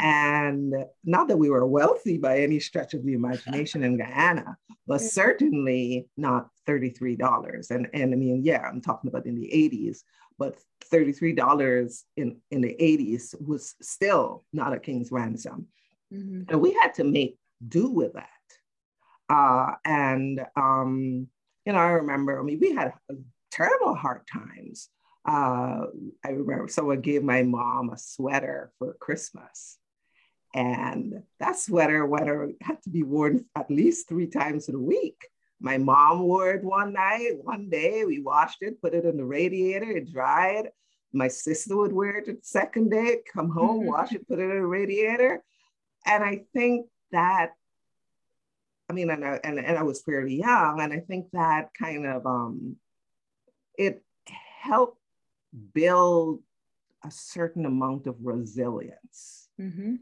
And 0.00 0.74
not 1.04 1.28
that 1.28 1.36
we 1.36 1.50
were 1.50 1.66
wealthy 1.66 2.18
by 2.18 2.40
any 2.40 2.60
stretch 2.60 2.94
of 2.94 3.04
the 3.04 3.14
imagination 3.14 3.82
in 3.82 3.98
Guyana, 3.98 4.56
but 4.86 5.00
certainly 5.00 6.08
not 6.16 6.48
$33. 6.66 7.70
And, 7.70 7.88
and 7.92 8.12
I 8.12 8.16
mean, 8.16 8.42
yeah, 8.44 8.62
I'm 8.62 8.80
talking 8.80 9.08
about 9.08 9.26
in 9.26 9.34
the 9.34 9.48
80s, 9.48 9.98
but 10.38 10.58
$33 10.92 12.02
in, 12.16 12.36
in 12.50 12.60
the 12.60 12.76
80s 12.80 13.34
was 13.40 13.74
still 13.82 14.44
not 14.52 14.72
a 14.72 14.78
king's 14.78 15.10
ransom. 15.10 15.66
Mm-hmm. 16.12 16.42
And 16.48 16.60
we 16.60 16.72
had 16.80 16.94
to 16.94 17.04
make 17.04 17.38
do 17.66 17.90
with 17.90 18.14
that. 18.14 18.28
Uh, 19.28 19.74
and, 19.84 20.40
um, 20.56 21.28
you 21.66 21.72
know, 21.72 21.78
I 21.78 21.90
remember, 21.90 22.38
I 22.38 22.42
mean, 22.42 22.58
we 22.60 22.74
had 22.74 22.92
terrible 23.50 23.94
hard 23.94 24.22
times. 24.32 24.88
Uh, 25.28 25.86
I 26.24 26.30
remember 26.30 26.68
someone 26.68 27.00
gave 27.00 27.22
my 27.22 27.42
mom 27.42 27.90
a 27.90 27.98
sweater 27.98 28.72
for 28.78 28.94
Christmas. 28.94 29.77
And 30.58 31.22
that 31.38 31.56
sweater, 31.56 32.04
sweater 32.04 32.50
had 32.60 32.82
to 32.82 32.90
be 32.90 33.04
worn 33.04 33.44
at 33.54 33.70
least 33.70 34.08
three 34.08 34.26
times 34.26 34.68
a 34.68 34.76
week. 34.76 35.20
My 35.60 35.78
mom 35.78 36.22
wore 36.22 36.50
it 36.50 36.64
one 36.64 36.92
night, 36.92 37.34
one 37.40 37.70
day, 37.70 38.04
we 38.04 38.20
washed 38.20 38.62
it, 38.62 38.82
put 38.82 38.92
it 38.92 39.04
in 39.04 39.16
the 39.18 39.24
radiator, 39.24 39.88
it 39.88 40.12
dried. 40.12 40.70
My 41.12 41.28
sister 41.28 41.76
would 41.76 41.92
wear 41.92 42.18
it 42.18 42.26
the 42.26 42.38
second 42.42 42.90
day, 42.90 43.18
come 43.32 43.50
home, 43.50 43.80
mm-hmm. 43.80 43.88
wash 43.88 44.12
it, 44.12 44.26
put 44.26 44.40
it 44.40 44.50
in 44.50 44.56
the 44.56 44.66
radiator. 44.66 45.44
And 46.04 46.24
I 46.24 46.42
think 46.52 46.88
that, 47.12 47.50
I 48.90 48.94
mean, 48.94 49.10
and 49.10 49.24
I, 49.24 49.38
and, 49.44 49.60
and 49.60 49.78
I 49.78 49.84
was 49.84 50.02
fairly 50.02 50.34
young, 50.34 50.80
and 50.80 50.92
I 50.92 50.98
think 50.98 51.26
that 51.34 51.70
kind 51.80 52.04
of, 52.04 52.26
um, 52.26 52.76
it 53.76 54.02
helped 54.60 54.98
build 55.72 56.40
a 57.04 57.12
certain 57.12 57.64
amount 57.64 58.08
of 58.08 58.16
resilience. 58.20 59.48
Mm-hmm. 59.60 59.96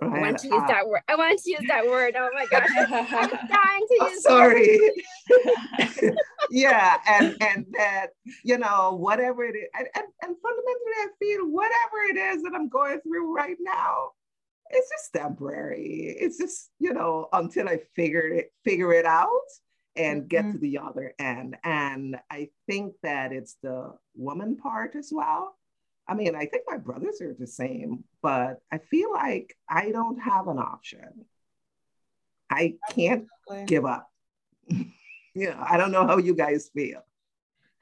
Right. 0.00 0.18
I 0.18 0.20
want 0.20 0.38
to 0.38 0.48
use 0.48 0.62
uh, 0.62 0.66
that 0.66 0.88
word. 0.88 1.00
I 1.08 1.16
want 1.16 1.38
to 1.38 1.50
use 1.50 1.64
that 1.68 1.86
word. 1.86 2.14
Oh 2.16 2.30
my 2.32 2.46
gosh. 2.50 2.68
I'm 2.76 2.88
dying 3.48 3.86
to 3.88 3.98
use 4.10 4.22
sorry. 4.22 4.80
yeah. 6.50 6.98
And 7.08 7.36
and 7.40 7.66
that, 7.76 8.08
you 8.44 8.58
know, 8.58 8.96
whatever 8.98 9.44
it 9.44 9.56
is, 9.56 9.68
and, 9.78 9.88
and, 9.94 10.06
and 10.22 10.36
fundamentally 10.42 10.92
I 10.96 11.08
feel 11.18 11.50
whatever 11.50 12.02
it 12.10 12.16
is 12.16 12.42
that 12.42 12.52
I'm 12.54 12.68
going 12.68 13.00
through 13.00 13.34
right 13.34 13.56
now, 13.60 14.12
it's 14.70 14.88
just 14.88 15.12
temporary. 15.12 16.16
It's 16.18 16.38
just, 16.38 16.70
you 16.78 16.94
know, 16.94 17.28
until 17.32 17.68
I 17.68 17.80
figure 17.94 18.28
it, 18.28 18.52
figure 18.64 18.92
it 18.92 19.06
out 19.06 19.28
and 19.96 20.28
get 20.28 20.44
mm-hmm. 20.44 20.52
to 20.52 20.58
the 20.58 20.78
other 20.78 21.14
end. 21.18 21.56
And 21.62 22.16
I 22.30 22.48
think 22.66 22.94
that 23.02 23.32
it's 23.32 23.56
the 23.62 23.94
woman 24.14 24.56
part 24.56 24.94
as 24.94 25.10
well 25.12 25.56
I 26.10 26.14
mean, 26.14 26.34
I 26.34 26.46
think 26.46 26.64
my 26.66 26.76
brothers 26.76 27.20
are 27.20 27.32
the 27.38 27.46
same, 27.46 28.02
but 28.20 28.60
I 28.72 28.78
feel 28.78 29.12
like 29.12 29.56
I 29.68 29.92
don't 29.92 30.18
have 30.18 30.48
an 30.48 30.58
option. 30.58 31.24
I 32.50 32.74
can't 32.90 33.26
give 33.66 33.86
up. 33.86 34.10
you 34.66 34.88
know, 35.34 35.64
I 35.64 35.76
don't 35.76 35.92
know 35.92 36.04
how 36.04 36.18
you 36.18 36.34
guys 36.34 36.68
feel. 36.74 37.04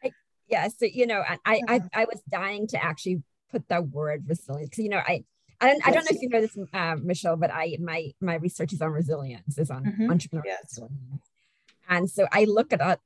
I, 0.04 0.12
yeah, 0.46 0.68
so 0.68 0.84
you 0.84 1.06
know, 1.06 1.24
I, 1.26 1.38
I 1.46 1.60
I 1.68 1.80
I 1.94 2.04
was 2.04 2.20
dying 2.30 2.66
to 2.68 2.84
actually 2.84 3.22
put 3.50 3.66
that 3.68 3.88
word 3.88 4.24
resilience. 4.28 4.76
You 4.76 4.90
know, 4.90 4.98
I 4.98 5.24
I 5.58 5.68
don't, 5.68 5.88
I 5.88 5.90
don't 5.90 6.04
know 6.04 6.16
if 6.16 6.20
you 6.20 6.28
know 6.28 6.40
this, 6.42 6.58
uh, 6.74 6.96
Michelle, 7.02 7.36
but 7.36 7.50
I 7.50 7.78
my 7.80 8.12
my 8.20 8.34
research 8.34 8.74
is 8.74 8.82
on 8.82 8.90
resilience, 8.90 9.56
is 9.56 9.70
on 9.70 9.84
mm-hmm. 9.84 10.10
entrepreneurship. 10.10 10.44
Yes. 10.44 10.80
And 11.88 12.10
so 12.10 12.28
I 12.30 12.44
look 12.44 12.74
at, 12.74 12.82
uh, 12.82 12.96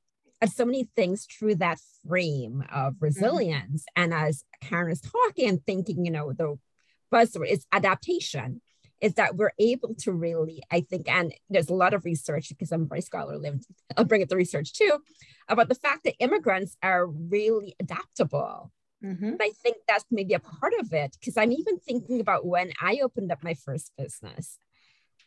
at 0.43 0.51
so 0.51 0.65
many 0.65 0.89
things 0.95 1.25
through 1.25 1.55
that 1.55 1.79
frame 2.07 2.63
of 2.71 2.93
mm-hmm. 2.93 3.05
resilience. 3.05 3.85
Mm-hmm. 3.97 4.03
And 4.03 4.13
as 4.13 4.43
Karen 4.61 4.91
is 4.91 5.01
talking 5.01 5.49
and 5.49 5.65
thinking, 5.65 6.05
you 6.05 6.11
know, 6.11 6.33
the 6.33 6.57
buzzword 7.11 7.49
is 7.49 7.65
adaptation, 7.71 8.61
is 9.01 9.15
that 9.15 9.35
we're 9.35 9.53
able 9.57 9.95
to 9.95 10.11
really, 10.11 10.61
I 10.71 10.81
think, 10.81 11.09
and 11.09 11.33
there's 11.49 11.69
a 11.69 11.73
lot 11.73 11.93
of 11.93 12.05
research 12.05 12.49
because 12.49 12.71
I'm 12.71 12.83
a 12.83 12.85
very 12.85 13.01
scholarly, 13.01 13.51
I'll 13.97 14.05
bring 14.05 14.21
up 14.21 14.29
the 14.29 14.35
research 14.35 14.73
too, 14.73 14.99
about 15.49 15.69
the 15.69 15.75
fact 15.75 16.03
that 16.03 16.15
immigrants 16.19 16.77
are 16.83 17.07
really 17.07 17.75
adaptable 17.79 18.71
Mm-hmm. 19.03 19.33
I 19.41 19.51
think 19.61 19.77
that's 19.87 20.05
maybe 20.09 20.33
a 20.33 20.39
part 20.39 20.73
of 20.79 20.93
it 20.93 21.17
because 21.19 21.35
I'm 21.35 21.51
even 21.51 21.77
thinking 21.79 22.21
about 22.21 22.45
when 22.45 22.71
I 22.81 22.99
opened 23.03 23.31
up 23.31 23.43
my 23.43 23.53
first 23.53 23.91
business 23.97 24.57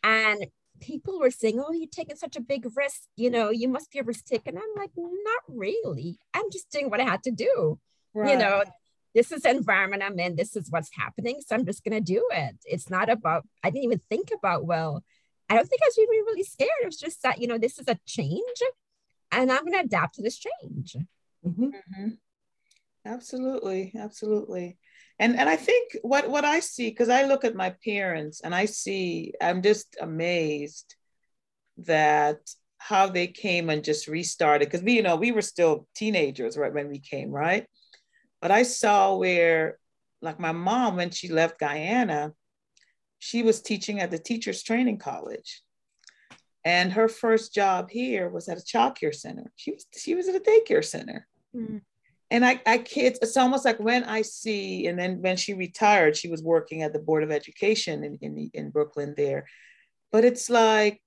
and 0.03 0.47
people 0.79 1.19
were 1.19 1.31
saying, 1.31 1.59
Oh, 1.59 1.71
you're 1.71 1.87
taking 1.87 2.15
such 2.15 2.35
a 2.35 2.41
big 2.41 2.65
risk. 2.75 3.03
You 3.15 3.29
know, 3.29 3.49
you 3.49 3.67
must 3.67 3.91
be 3.91 3.99
a 3.99 4.03
risk 4.03 4.25
taker. 4.25 4.49
And 4.49 4.57
I'm 4.59 4.75
like, 4.81 4.91
Not 4.95 5.43
really. 5.47 6.19
I'm 6.33 6.49
just 6.51 6.69
doing 6.71 6.89
what 6.89 7.01
I 7.01 7.03
had 7.03 7.23
to 7.23 7.31
do. 7.31 7.79
Right. 8.13 8.31
You 8.31 8.37
know, 8.37 8.63
this 9.13 9.31
is 9.31 9.41
the 9.41 9.49
environment 9.49 10.03
I'm 10.03 10.19
in. 10.19 10.35
This 10.35 10.55
is 10.55 10.69
what's 10.69 10.95
happening. 10.95 11.39
So 11.45 11.55
I'm 11.55 11.65
just 11.65 11.83
going 11.83 11.93
to 11.93 12.13
do 12.13 12.23
it. 12.31 12.55
It's 12.65 12.89
not 12.89 13.09
about, 13.09 13.47
I 13.63 13.69
didn't 13.69 13.85
even 13.85 14.01
think 14.09 14.29
about, 14.31 14.65
well, 14.65 15.03
I 15.49 15.55
don't 15.55 15.67
think 15.67 15.81
I 15.81 15.87
was 15.87 15.97
even 15.97 16.25
really 16.25 16.43
scared. 16.43 16.69
It 16.81 16.85
was 16.85 16.99
just 16.99 17.23
that, 17.23 17.39
you 17.41 17.47
know, 17.47 17.57
this 17.57 17.79
is 17.79 17.87
a 17.87 17.97
change 18.05 18.61
and 19.31 19.51
I'm 19.51 19.65
going 19.65 19.73
to 19.73 19.85
adapt 19.85 20.15
to 20.15 20.21
this 20.21 20.37
change. 20.37 20.97
Mm-hmm. 21.45 21.65
Mm-hmm. 21.65 22.07
Absolutely, 23.05 23.93
absolutely. 23.97 24.77
And 25.19 25.37
and 25.37 25.49
I 25.49 25.55
think 25.55 25.97
what 26.01 26.29
what 26.29 26.45
I 26.45 26.59
see 26.59 26.89
because 26.89 27.09
I 27.09 27.23
look 27.23 27.43
at 27.43 27.55
my 27.55 27.75
parents 27.83 28.41
and 28.41 28.53
I 28.53 28.65
see 28.65 29.33
I'm 29.41 29.61
just 29.61 29.97
amazed 29.99 30.95
that 31.77 32.39
how 32.77 33.07
they 33.07 33.27
came 33.27 33.69
and 33.69 33.83
just 33.83 34.07
restarted. 34.07 34.67
Because 34.67 34.83
we 34.83 34.93
you 34.93 35.01
know 35.01 35.15
we 35.15 35.31
were 35.31 35.41
still 35.41 35.87
teenagers 35.95 36.57
right 36.57 36.73
when 36.73 36.89
we 36.89 36.99
came 36.99 37.31
right? 37.31 37.65
But 38.41 38.51
I 38.51 38.63
saw 38.63 39.15
where 39.15 39.79
like 40.21 40.39
my 40.39 40.51
mom 40.51 40.97
when 40.97 41.09
she 41.09 41.29
left 41.29 41.59
Guyana 41.59 42.33
she 43.19 43.41
was 43.41 43.61
teaching 43.61 43.99
at 43.99 44.11
the 44.11 44.19
teachers 44.19 44.61
training 44.61 44.99
college. 44.99 45.63
And 46.63 46.93
her 46.93 47.07
first 47.07 47.53
job 47.53 47.89
here 47.89 48.29
was 48.29 48.47
at 48.49 48.59
a 48.59 48.63
child 48.63 48.95
care 48.95 49.11
center. 49.11 49.51
She 49.55 49.71
was 49.71 49.85
she 49.97 50.13
was 50.13 50.27
at 50.27 50.35
a 50.35 50.39
daycare 50.39 50.85
center. 50.85 51.27
Mm 51.55 51.81
and 52.29 52.45
I, 52.45 52.61
I 52.65 52.79
kids, 52.79 53.19
it's 53.21 53.37
almost 53.37 53.63
like 53.63 53.79
when 53.79 54.03
I 54.03 54.21
see, 54.21 54.87
and 54.87 54.99
then 54.99 55.21
when 55.21 55.37
she 55.37 55.53
retired, 55.53 56.17
she 56.17 56.27
was 56.27 56.43
working 56.43 56.83
at 56.83 56.91
the 56.91 56.99
Board 56.99 57.23
of 57.23 57.31
Education 57.31 58.03
in, 58.03 58.17
in, 58.21 58.51
in 58.53 58.69
Brooklyn 58.69 59.13
there. 59.15 59.45
But 60.11 60.25
it's 60.25 60.49
like 60.49 61.01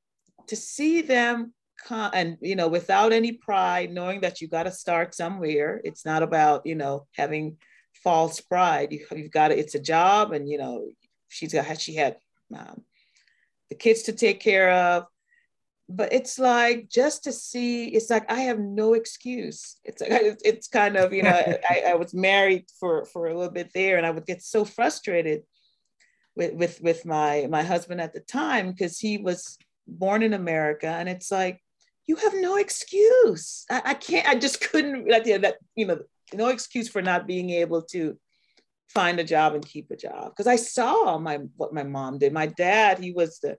to 0.46 0.56
see 0.56 1.02
them 1.02 1.52
come 1.84 2.10
and, 2.14 2.38
you 2.40 2.56
know, 2.56 2.68
without 2.68 3.12
any 3.12 3.32
pride, 3.32 3.92
knowing 3.92 4.20
that 4.22 4.40
you 4.40 4.48
got 4.48 4.62
to 4.62 4.70
start 4.70 5.14
somewhere. 5.14 5.80
It's 5.84 6.06
not 6.06 6.22
about, 6.22 6.64
you 6.64 6.74
know, 6.74 7.06
having 7.12 7.58
false 8.02 8.40
pride. 8.40 8.92
You, 8.92 9.06
have 9.10 9.30
got 9.30 9.48
to, 9.48 9.58
it's 9.58 9.74
a 9.74 9.80
job 9.80 10.32
and, 10.32 10.48
you 10.48 10.56
know, 10.56 10.88
she's 11.28 11.52
got, 11.52 11.80
she 11.80 11.94
had 11.94 12.16
um, 12.56 12.82
the 13.68 13.74
kids 13.74 14.02
to 14.04 14.12
take 14.12 14.40
care 14.40 14.70
of 14.70 15.06
but 15.90 16.12
it's 16.12 16.38
like 16.38 16.88
just 16.88 17.24
to 17.24 17.32
see 17.32 17.86
it's 17.88 18.10
like 18.10 18.30
i 18.30 18.40
have 18.40 18.58
no 18.58 18.94
excuse. 18.94 19.76
It's 19.84 20.00
like 20.00 20.10
it's 20.44 20.68
kind 20.68 20.96
of 20.96 21.12
you 21.12 21.22
know 21.22 21.30
I, 21.70 21.84
I 21.88 21.94
was 21.94 22.14
married 22.14 22.66
for 22.78 23.04
for 23.06 23.26
a 23.26 23.34
little 23.34 23.52
bit 23.52 23.70
there 23.74 23.96
and 23.96 24.06
i 24.06 24.10
would 24.10 24.26
get 24.26 24.42
so 24.42 24.64
frustrated 24.64 25.42
with 26.36 26.54
with 26.54 26.80
with 26.80 27.04
my 27.04 27.46
my 27.50 27.62
husband 27.62 28.00
at 28.00 28.14
the 28.14 28.20
time 28.20 28.70
because 28.70 28.98
he 28.98 29.18
was 29.18 29.58
born 29.86 30.22
in 30.22 30.34
america 30.34 30.86
and 30.86 31.08
it's 31.08 31.30
like 31.30 31.60
you 32.06 32.16
have 32.16 32.34
no 32.34 32.56
excuse. 32.56 33.64
I, 33.70 33.82
I 33.84 33.94
can't 33.94 34.28
i 34.28 34.34
just 34.34 34.60
couldn't 34.70 35.08
that 35.08 35.56
you 35.76 35.86
know 35.86 35.98
no 36.32 36.48
excuse 36.48 36.88
for 36.88 37.02
not 37.02 37.26
being 37.26 37.50
able 37.50 37.82
to 37.82 38.18
find 38.88 39.20
a 39.20 39.24
job 39.24 39.54
and 39.54 39.64
keep 39.64 39.90
a 39.90 39.96
job. 39.96 40.30
Because 40.30 40.46
i 40.46 40.56
saw 40.56 41.18
my 41.18 41.38
what 41.56 41.74
my 41.74 41.82
mom 41.82 42.18
did. 42.18 42.32
My 42.32 42.46
dad 42.46 42.98
he 42.98 43.12
was 43.12 43.38
the 43.40 43.56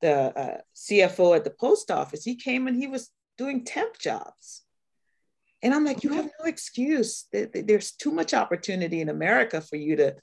the 0.00 0.38
uh, 0.38 0.58
CFO 0.74 1.36
at 1.36 1.44
the 1.44 1.50
post 1.50 1.90
office. 1.90 2.24
He 2.24 2.36
came 2.36 2.66
and 2.66 2.76
he 2.76 2.86
was 2.86 3.10
doing 3.36 3.64
temp 3.64 3.98
jobs. 3.98 4.62
And 5.62 5.74
I'm 5.74 5.84
like, 5.84 6.04
you 6.04 6.12
have 6.12 6.30
no 6.38 6.46
excuse. 6.46 7.26
There's 7.32 7.92
too 7.92 8.12
much 8.12 8.32
opportunity 8.32 9.00
in 9.00 9.08
America 9.08 9.60
for 9.60 9.76
you 9.76 9.96
to, 9.96 10.14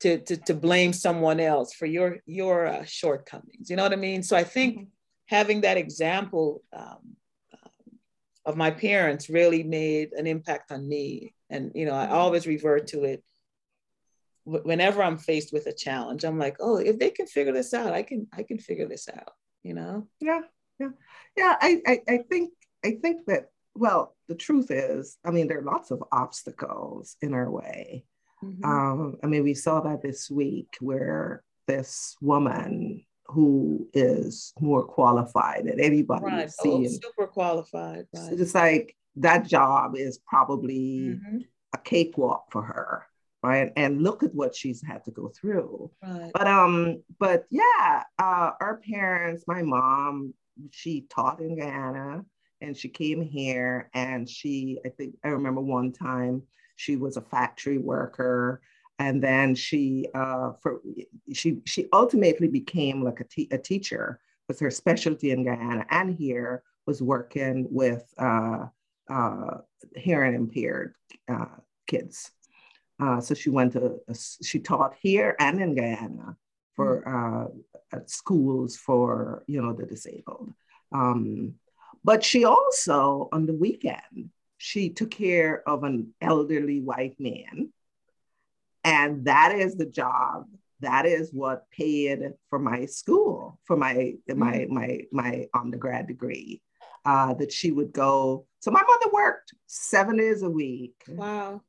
to, 0.00 0.18
to, 0.18 0.36
to 0.36 0.54
blame 0.54 0.92
someone 0.92 1.40
else 1.40 1.74
for 1.74 1.86
your, 1.86 2.18
your 2.26 2.66
uh, 2.66 2.84
shortcomings. 2.84 3.70
You 3.70 3.76
know 3.76 3.82
what 3.82 3.92
I 3.92 3.96
mean? 3.96 4.22
So 4.22 4.36
I 4.36 4.44
think 4.44 4.74
mm-hmm. 4.76 4.84
having 5.26 5.62
that 5.62 5.78
example 5.78 6.62
um, 6.72 7.16
of 8.44 8.56
my 8.56 8.70
parents 8.70 9.28
really 9.28 9.64
made 9.64 10.12
an 10.12 10.28
impact 10.28 10.70
on 10.70 10.88
me. 10.88 11.34
And, 11.50 11.72
you 11.74 11.84
know, 11.84 11.94
I 11.94 12.04
mm-hmm. 12.04 12.14
always 12.14 12.46
revert 12.46 12.88
to 12.88 13.02
it 13.02 13.24
whenever 14.44 15.02
I'm 15.02 15.18
faced 15.18 15.52
with 15.52 15.66
a 15.66 15.72
challenge, 15.72 16.24
I'm 16.24 16.38
like, 16.38 16.56
oh, 16.60 16.76
if 16.76 16.98
they 16.98 17.10
can 17.10 17.26
figure 17.26 17.52
this 17.52 17.74
out, 17.74 17.92
I 17.92 18.02
can 18.02 18.26
I 18.32 18.42
can 18.42 18.58
figure 18.58 18.88
this 18.88 19.08
out, 19.08 19.32
you 19.62 19.74
know? 19.74 20.08
Yeah, 20.20 20.40
yeah. 20.78 20.90
Yeah, 21.36 21.56
I, 21.60 21.80
I, 21.86 22.00
I 22.08 22.18
think 22.28 22.52
I 22.84 22.98
think 23.00 23.26
that 23.26 23.50
well, 23.74 24.14
the 24.28 24.34
truth 24.34 24.70
is, 24.70 25.16
I 25.24 25.30
mean, 25.30 25.48
there 25.48 25.58
are 25.58 25.64
lots 25.64 25.90
of 25.90 26.02
obstacles 26.12 27.16
in 27.22 27.32
our 27.32 27.50
way. 27.50 28.04
Mm-hmm. 28.44 28.64
Um, 28.64 29.16
I 29.22 29.26
mean, 29.26 29.44
we 29.44 29.54
saw 29.54 29.80
that 29.80 30.02
this 30.02 30.30
week 30.30 30.76
where 30.80 31.42
this 31.66 32.16
woman 32.20 33.04
who 33.26 33.88
is 33.94 34.52
more 34.60 34.84
qualified 34.84 35.64
than 35.66 35.80
anybody 35.80 36.24
right. 36.24 36.52
Oh, 36.64 36.86
super 36.86 37.26
qualified. 37.28 38.06
Right. 38.14 38.32
It's 38.32 38.54
like 38.54 38.94
that 39.16 39.46
job 39.46 39.96
is 39.96 40.18
probably 40.18 41.16
mm-hmm. 41.16 41.38
a 41.72 41.78
cakewalk 41.78 42.46
for 42.50 42.62
her 42.62 43.06
right? 43.42 43.72
And 43.76 44.02
look 44.02 44.22
at 44.22 44.34
what 44.34 44.54
she's 44.54 44.82
had 44.82 45.04
to 45.04 45.10
go 45.10 45.28
through. 45.28 45.90
Right. 46.02 46.30
but 46.32 46.46
um 46.46 47.02
but 47.18 47.44
yeah 47.50 48.02
uh 48.18 48.50
our 48.60 48.80
parents 48.88 49.44
my 49.46 49.62
mom 49.62 50.34
she 50.70 51.06
taught 51.10 51.40
in 51.40 51.56
guyana 51.58 52.24
and 52.60 52.76
she 52.76 52.88
came 52.88 53.22
here 53.22 53.90
and 53.94 54.28
she 54.28 54.78
i 54.84 54.88
think 54.88 55.14
i 55.24 55.28
remember 55.28 55.60
one 55.60 55.92
time 55.92 56.42
she 56.76 56.96
was 56.96 57.16
a 57.16 57.20
factory 57.20 57.78
worker 57.78 58.60
and 58.98 59.22
then 59.22 59.54
she 59.54 60.06
uh 60.14 60.52
for 60.60 60.80
she 61.32 61.58
she 61.64 61.88
ultimately 61.92 62.48
became 62.48 63.02
like 63.02 63.20
a, 63.20 63.24
te- 63.24 63.48
a 63.50 63.58
teacher 63.58 64.20
was 64.48 64.60
her 64.60 64.70
specialty 64.70 65.30
in 65.30 65.44
guyana 65.44 65.84
and 65.90 66.14
here 66.14 66.62
was 66.86 67.02
working 67.02 67.66
with 67.70 68.04
uh 68.18 68.66
uh 69.10 69.58
hearing 69.96 70.34
impaired 70.34 70.94
uh 71.32 71.46
kids 71.86 72.30
uh, 73.02 73.20
so 73.20 73.34
she 73.34 73.50
went 73.50 73.72
to, 73.72 73.98
uh, 74.08 74.14
she 74.42 74.60
taught 74.60 74.94
here 75.00 75.34
and 75.40 75.60
in 75.60 75.74
Guyana 75.74 76.36
for 76.76 77.02
mm. 77.02 77.46
uh, 77.46 77.96
at 77.96 78.08
schools 78.08 78.76
for, 78.76 79.42
you 79.48 79.60
know, 79.60 79.72
the 79.72 79.86
disabled. 79.86 80.52
Um, 80.92 81.54
but 82.04 82.22
she 82.22 82.44
also, 82.44 83.28
on 83.32 83.46
the 83.46 83.54
weekend, 83.54 84.30
she 84.58 84.90
took 84.90 85.10
care 85.10 85.68
of 85.68 85.82
an 85.82 86.14
elderly 86.20 86.80
white 86.80 87.18
man. 87.18 87.72
And 88.84 89.24
that 89.24 89.52
is 89.52 89.74
the 89.74 89.86
job. 89.86 90.46
That 90.80 91.06
is 91.06 91.30
what 91.32 91.70
paid 91.70 92.20
for 92.50 92.58
my 92.58 92.86
school, 92.86 93.58
for 93.64 93.76
my, 93.76 94.14
mm. 94.30 94.36
my, 94.36 94.66
my, 94.70 95.00
my 95.10 95.46
undergrad 95.54 96.06
degree. 96.06 96.62
Uh, 97.04 97.34
that 97.34 97.50
she 97.50 97.72
would 97.72 97.92
go. 97.92 98.46
So 98.60 98.70
my 98.70 98.80
mother 98.80 99.10
worked 99.12 99.54
seven 99.66 100.18
days 100.18 100.42
a 100.42 100.48
week. 100.48 100.94
Wow 101.08 101.62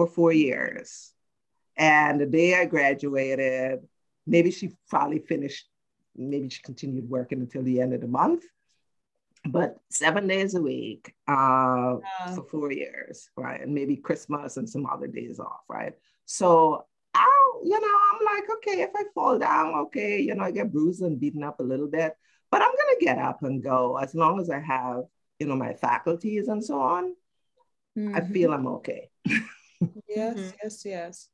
for 0.00 0.06
four 0.06 0.32
years. 0.32 1.12
And 1.76 2.18
the 2.20 2.26
day 2.26 2.54
I 2.54 2.64
graduated, 2.64 3.80
maybe 4.26 4.50
she 4.50 4.70
probably 4.88 5.18
finished, 5.18 5.68
maybe 6.16 6.48
she 6.48 6.62
continued 6.62 7.08
working 7.10 7.40
until 7.40 7.62
the 7.62 7.82
end 7.82 7.92
of 7.92 8.00
the 8.00 8.08
month, 8.08 8.44
but 9.44 9.76
seven 9.90 10.26
days 10.26 10.54
a 10.54 10.62
week 10.62 11.14
uh, 11.28 11.96
yeah. 12.00 12.34
for 12.34 12.44
four 12.50 12.72
years, 12.72 13.28
right? 13.36 13.60
And 13.60 13.74
maybe 13.74 13.96
Christmas 13.96 14.56
and 14.56 14.68
some 14.68 14.86
other 14.86 15.06
days 15.06 15.38
off, 15.38 15.64
right? 15.68 15.92
So 16.24 16.86
I, 17.12 17.52
you 17.62 17.78
know, 17.78 17.98
I'm 18.12 18.36
like, 18.36 18.48
okay, 18.56 18.80
if 18.80 18.90
I 18.96 19.04
fall 19.14 19.38
down, 19.38 19.74
okay, 19.86 20.18
you 20.18 20.34
know, 20.34 20.44
I 20.44 20.50
get 20.50 20.72
bruised 20.72 21.02
and 21.02 21.20
beaten 21.20 21.44
up 21.44 21.60
a 21.60 21.64
little 21.64 21.88
bit, 21.88 22.14
but 22.50 22.62
I'm 22.62 22.70
gonna 22.70 23.00
get 23.00 23.18
up 23.18 23.42
and 23.42 23.62
go 23.62 23.98
as 23.98 24.14
long 24.14 24.40
as 24.40 24.48
I 24.48 24.60
have, 24.60 25.02
you 25.38 25.46
know, 25.46 25.56
my 25.56 25.74
faculties 25.74 26.48
and 26.48 26.64
so 26.64 26.80
on. 26.80 27.14
Mm-hmm. 27.98 28.16
I 28.16 28.20
feel 28.22 28.54
I'm 28.54 28.66
okay. 28.66 29.10
yes, 30.08 30.36
mm-hmm. 30.36 30.48
yes, 30.62 30.82
yes. 30.84 31.28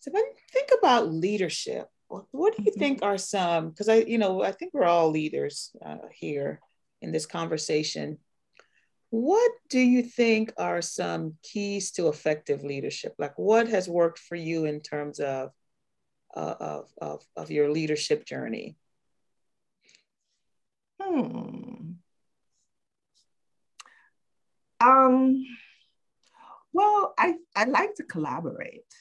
So 0.00 0.10
when 0.12 0.24
you 0.24 0.32
think 0.52 0.70
about 0.78 1.12
leadership, 1.12 1.88
what 2.08 2.56
do 2.56 2.62
you 2.64 2.72
think 2.72 2.98
mm-hmm. 2.98 3.10
are 3.10 3.18
some? 3.18 3.70
Because 3.70 3.88
I, 3.88 3.96
you 3.96 4.18
know, 4.18 4.42
I 4.42 4.52
think 4.52 4.72
we're 4.74 4.84
all 4.84 5.10
leaders 5.10 5.70
uh, 5.84 6.08
here 6.12 6.60
in 7.00 7.12
this 7.12 7.26
conversation. 7.26 8.18
What 9.10 9.50
do 9.68 9.78
you 9.80 10.02
think 10.02 10.52
are 10.56 10.82
some 10.82 11.34
keys 11.42 11.90
to 11.92 12.08
effective 12.08 12.62
leadership? 12.62 13.14
Like, 13.18 13.38
what 13.38 13.68
has 13.68 13.88
worked 13.88 14.18
for 14.18 14.36
you 14.36 14.64
in 14.64 14.80
terms 14.80 15.20
of 15.20 15.50
uh, 16.34 16.54
of, 16.60 16.92
of 17.00 17.22
of 17.36 17.50
your 17.50 17.70
leadership 17.70 18.24
journey? 18.24 18.76
Hmm. 21.00 21.92
Um. 24.80 25.44
Well, 26.72 27.14
I 27.18 27.34
I 27.54 27.64
like 27.64 27.94
to 27.96 28.04
collaborate. 28.04 28.92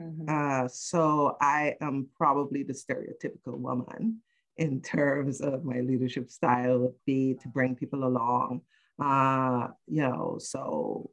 Mm-hmm. 0.00 0.26
Uh, 0.28 0.68
so 0.68 1.36
I 1.40 1.76
am 1.80 2.08
probably 2.16 2.62
the 2.62 2.72
stereotypical 2.72 3.58
woman 3.58 4.20
in 4.56 4.80
terms 4.80 5.40
of 5.40 5.64
my 5.64 5.80
leadership 5.80 6.30
style 6.30 6.78
would 6.78 6.94
be 7.06 7.34
to 7.42 7.48
bring 7.48 7.74
people 7.74 8.04
along. 8.04 8.62
Uh, 8.98 9.68
you 9.86 10.02
know, 10.02 10.38
so 10.38 11.10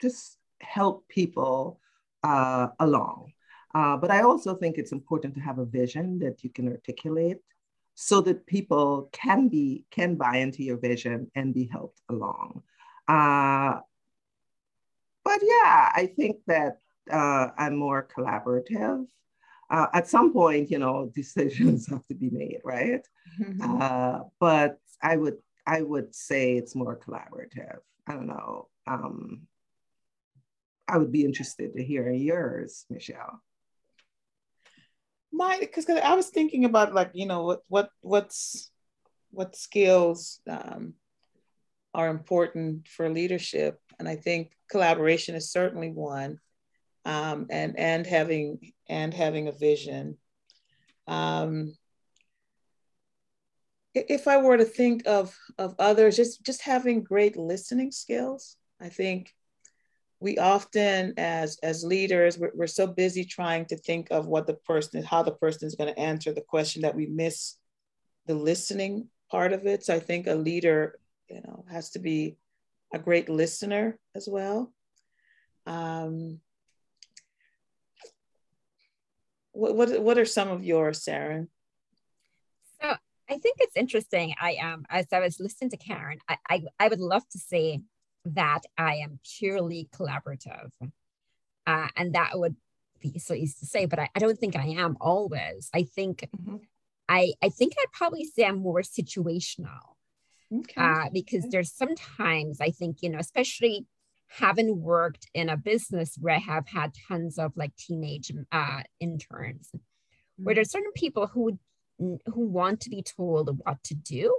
just 0.00 0.38
help 0.60 1.06
people 1.08 1.80
uh, 2.22 2.68
along. 2.80 3.32
Uh, 3.74 3.96
but 3.96 4.10
I 4.10 4.22
also 4.22 4.54
think 4.54 4.76
it's 4.76 4.92
important 4.92 5.34
to 5.34 5.40
have 5.40 5.58
a 5.58 5.64
vision 5.64 6.18
that 6.18 6.44
you 6.44 6.50
can 6.50 6.68
articulate 6.68 7.38
so 7.94 8.20
that 8.22 8.46
people 8.46 9.08
can 9.12 9.48
be 9.48 9.84
can 9.90 10.14
buy 10.16 10.38
into 10.38 10.62
your 10.62 10.78
vision 10.78 11.30
and 11.34 11.54
be 11.54 11.68
helped 11.72 12.00
along. 12.08 12.62
But 15.24 15.40
yeah, 15.42 15.92
I 15.94 16.12
think 16.16 16.38
that 16.46 16.78
uh, 17.10 17.48
I'm 17.56 17.76
more 17.76 18.08
collaborative. 18.16 19.06
Uh, 19.70 19.86
at 19.94 20.08
some 20.08 20.32
point, 20.32 20.70
you 20.70 20.78
know, 20.78 21.10
decisions 21.14 21.88
have 21.88 22.06
to 22.08 22.14
be 22.14 22.30
made, 22.30 22.60
right? 22.64 23.06
Mm-hmm. 23.40 23.82
Uh, 23.82 24.20
but 24.38 24.78
I 25.02 25.16
would 25.16 25.38
I 25.66 25.82
would 25.82 26.14
say 26.14 26.56
it's 26.56 26.74
more 26.74 26.98
collaborative. 26.98 27.78
I 28.06 28.12
don't 28.14 28.26
know. 28.26 28.68
Um, 28.86 29.46
I 30.88 30.98
would 30.98 31.12
be 31.12 31.24
interested 31.24 31.74
to 31.74 31.84
hear 31.84 32.10
yours, 32.10 32.84
Michelle. 32.90 33.40
My, 35.32 35.56
because 35.58 35.88
I 35.88 36.14
was 36.14 36.28
thinking 36.28 36.64
about 36.64 36.92
like 36.92 37.12
you 37.14 37.26
know 37.26 37.44
what 37.44 37.62
what 37.68 37.90
what's 38.02 38.70
what 39.30 39.56
skills 39.56 40.40
um, 40.46 40.94
are 41.94 42.08
important 42.08 42.88
for 42.88 43.08
leadership, 43.08 43.80
and 43.98 44.08
I 44.08 44.16
think 44.16 44.52
collaboration 44.70 45.34
is 45.34 45.52
certainly 45.52 45.90
one 45.90 46.38
um, 47.04 47.46
and 47.50 47.78
and 47.78 48.06
having 48.06 48.72
and 48.88 49.12
having 49.12 49.48
a 49.48 49.52
vision. 49.52 50.16
Um, 51.06 51.74
if 53.94 54.26
I 54.26 54.38
were 54.38 54.56
to 54.56 54.64
think 54.64 55.02
of 55.06 55.36
of 55.58 55.74
others, 55.78 56.16
just 56.16 56.44
just 56.44 56.62
having 56.62 57.02
great 57.02 57.36
listening 57.36 57.90
skills, 57.90 58.56
I 58.80 58.88
think 58.88 59.34
we 60.22 60.38
often 60.38 61.14
as 61.16 61.58
as 61.62 61.84
leaders 61.84 62.38
we're, 62.38 62.52
we're 62.54 62.66
so 62.66 62.86
busy 62.86 63.24
trying 63.24 63.66
to 63.66 63.76
think 63.76 64.08
of 64.10 64.26
what 64.26 64.46
the 64.46 64.54
person 64.54 65.00
is, 65.00 65.06
how 65.06 65.22
the 65.22 65.32
person 65.32 65.66
is 65.66 65.74
going 65.74 65.92
to 65.92 66.00
answer 66.00 66.32
the 66.32 66.40
question 66.40 66.82
that 66.82 66.94
we 66.94 67.06
miss 67.06 67.56
the 68.26 68.34
listening 68.34 69.08
part 69.30 69.52
of 69.52 69.66
it 69.66 69.84
so 69.84 69.92
i 69.94 69.98
think 69.98 70.28
a 70.28 70.34
leader 70.34 71.00
you 71.28 71.40
know 71.42 71.64
has 71.70 71.90
to 71.90 71.98
be 71.98 72.36
a 72.94 72.98
great 72.98 73.28
listener 73.28 73.98
as 74.14 74.28
well 74.28 74.72
um, 75.66 76.40
what, 79.52 79.76
what, 79.76 80.02
what 80.02 80.18
are 80.18 80.24
some 80.24 80.48
of 80.48 80.64
yours, 80.64 81.02
Sharon? 81.04 81.48
So 82.80 82.94
I 83.30 83.38
think 83.38 83.56
it's 83.60 83.76
interesting. 83.76 84.34
I 84.40 84.56
am, 84.60 84.72
um, 84.72 84.86
as 84.90 85.06
I 85.12 85.20
was 85.20 85.38
listening 85.38 85.70
to 85.70 85.76
Karen, 85.76 86.18
I, 86.28 86.38
I, 86.48 86.62
I 86.80 86.88
would 86.88 87.00
love 87.00 87.28
to 87.30 87.38
say 87.38 87.80
that 88.24 88.60
I 88.76 88.96
am 88.96 89.20
purely 89.38 89.88
collaborative. 89.94 90.70
Uh, 91.66 91.88
and 91.96 92.14
that 92.14 92.30
would 92.34 92.56
be 93.00 93.18
so 93.18 93.34
easy 93.34 93.54
to 93.60 93.66
say, 93.66 93.86
but 93.86 93.98
I, 93.98 94.08
I 94.14 94.18
don't 94.18 94.38
think 94.38 94.56
I 94.56 94.66
am 94.66 94.96
always. 95.00 95.70
I 95.74 95.84
think 95.84 96.28
mm-hmm. 96.36 96.56
I 97.08 97.32
I 97.42 97.48
think 97.48 97.74
I'd 97.78 97.92
probably 97.92 98.24
say 98.24 98.44
I'm 98.44 98.58
more 98.58 98.80
situational. 98.80 99.91
Okay. 100.52 100.74
Uh, 100.76 101.08
because 101.12 101.46
there's 101.50 101.72
sometimes 101.72 102.60
I 102.60 102.70
think, 102.70 102.98
you 103.00 103.10
know, 103.10 103.18
especially 103.18 103.86
haven't 104.28 104.76
worked 104.76 105.26
in 105.34 105.48
a 105.48 105.56
business 105.56 106.16
where 106.20 106.34
I 106.34 106.38
have 106.38 106.66
had 106.66 106.92
tons 107.08 107.38
of 107.38 107.52
like 107.56 107.74
teenage 107.76 108.32
uh, 108.50 108.82
interns, 109.00 109.70
mm-hmm. 109.74 110.44
where 110.44 110.54
there's 110.54 110.70
certain 110.70 110.92
people 110.94 111.26
who 111.26 111.58
who 111.98 112.46
want 112.48 112.80
to 112.80 112.90
be 112.90 113.02
told 113.02 113.50
what 113.64 113.82
to 113.84 113.94
do. 113.94 114.34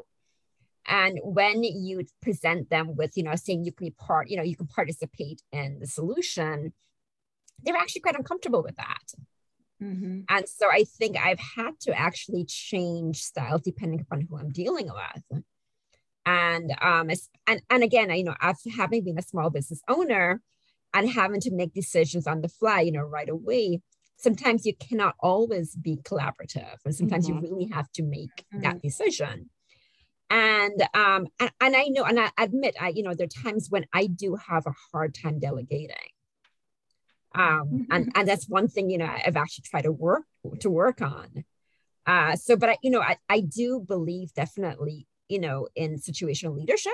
And 0.86 1.20
when 1.24 1.64
you 1.64 2.04
present 2.22 2.70
them 2.70 2.96
with, 2.96 3.12
you 3.16 3.24
know, 3.24 3.36
saying 3.36 3.64
you 3.64 3.72
can 3.72 3.88
be 3.88 3.92
part, 3.92 4.30
you 4.30 4.36
know, 4.36 4.44
you 4.44 4.58
can 4.58 4.68
participate 4.68 5.42
in 5.52 5.80
the 5.80 5.88
solution, 5.88 6.74
they're 7.62 7.78
actually 7.78 8.02
quite 8.02 8.18
uncomfortable 8.18 8.64
with 8.64 8.76
that. 8.76 9.14
Mm-hmm. 9.82 10.22
And 10.28 10.50
so 10.50 10.70
I 10.70 10.84
think 10.84 11.18
I've 11.18 11.40
had 11.40 11.80
to 11.82 11.98
actually 11.98 12.46
change 12.46 13.22
styles 13.22 13.62
depending 13.62 14.02
upon 14.02 14.22
who 14.22 14.38
I'm 14.38 14.52
dealing 14.52 14.88
with 14.88 15.44
and 16.26 16.74
um 16.82 17.10
and 17.48 17.62
and 17.70 17.84
again 17.84 18.10
you 18.12 18.24
know 18.24 18.36
after 18.42 18.70
having 18.70 19.04
been 19.04 19.18
a 19.18 19.24
small 19.24 19.50
business 19.50 19.82
owner 19.88 20.42
and 20.94 21.10
having 21.10 21.42
to 21.42 21.52
make 21.52 21.74
decisions 21.74 22.28
on 22.28 22.42
the 22.42 22.50
fly 22.50 22.82
you 22.82 22.92
know 22.92 23.02
right 23.02 23.30
away 23.30 23.82
sometimes 24.18 24.66
you 24.66 24.74
cannot 24.76 25.16
always 25.20 25.76
be 25.76 25.98
collaborative 25.98 26.78
and 26.86 26.96
sometimes 26.96 27.28
mm-hmm. 27.28 27.44
you 27.44 27.52
really 27.52 27.70
have 27.72 27.92
to 27.92 28.04
make 28.04 28.46
mm-hmm. 28.54 28.62
that 28.62 28.82
decision 28.82 29.50
and 30.30 30.82
um 30.94 31.28
and, 31.40 31.52
and 31.60 31.76
i 31.76 31.86
know 31.86 32.04
and 32.04 32.20
i 32.20 32.30
admit 32.38 32.76
i 32.80 32.90
you 32.90 33.04
know 33.04 33.14
there 33.14 33.26
are 33.26 33.44
times 33.44 33.68
when 33.70 33.86
i 33.94 34.06
do 34.08 34.36
have 34.36 34.66
a 34.66 34.74
hard 34.92 35.14
time 35.14 35.40
delegating 35.40 35.96
um 37.36 37.44
mm-hmm. 37.44 37.82
and 37.92 38.12
and 38.16 38.28
that's 38.28 38.48
one 38.48 38.68
thing 38.68 38.90
you 38.90 38.98
know 38.98 39.12
i've 39.26 39.38
actually 39.38 39.64
tried 39.64 39.84
to 39.84 39.92
work 39.92 40.24
to 40.60 40.70
work 40.70 41.02
on 41.02 41.44
uh 42.06 42.36
so 42.36 42.56
but 42.56 42.70
i 42.70 42.78
you 42.82 42.90
know 42.90 43.02
i, 43.02 43.18
I 43.28 43.42
do 43.42 43.84
believe 43.86 44.34
definitely 44.34 45.08
you 45.30 45.40
know, 45.40 45.68
in 45.76 45.98
situational 45.98 46.56
leadership. 46.56 46.94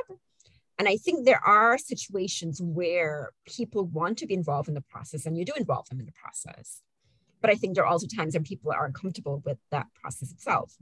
And 0.78 0.88
I 0.88 0.96
think 0.96 1.26
there 1.26 1.44
are 1.46 1.78
situations 1.78 2.62
where 2.62 3.32
people 3.46 3.86
want 3.86 4.18
to 4.20 4.28
be 4.28 4.34
involved 4.34 4.70
in 4.70 4.76
the 4.76 4.82
process 4.82 5.26
and 5.26 5.38
you 5.38 5.44
do 5.44 5.54
involve 5.58 5.90
them 5.90 6.00
in 6.00 6.06
the 6.06 6.14
process. 6.14 6.82
But 7.42 7.50
I 7.50 7.56
think 7.56 7.76
there 7.76 7.84
are 7.84 7.92
also 7.92 8.08
times 8.08 8.34
when 8.34 8.44
people 8.44 8.72
are 8.72 8.86
uncomfortable 8.86 9.42
with 9.46 9.58
that 9.72 9.88
process 10.02 10.32
itself. 10.32 10.76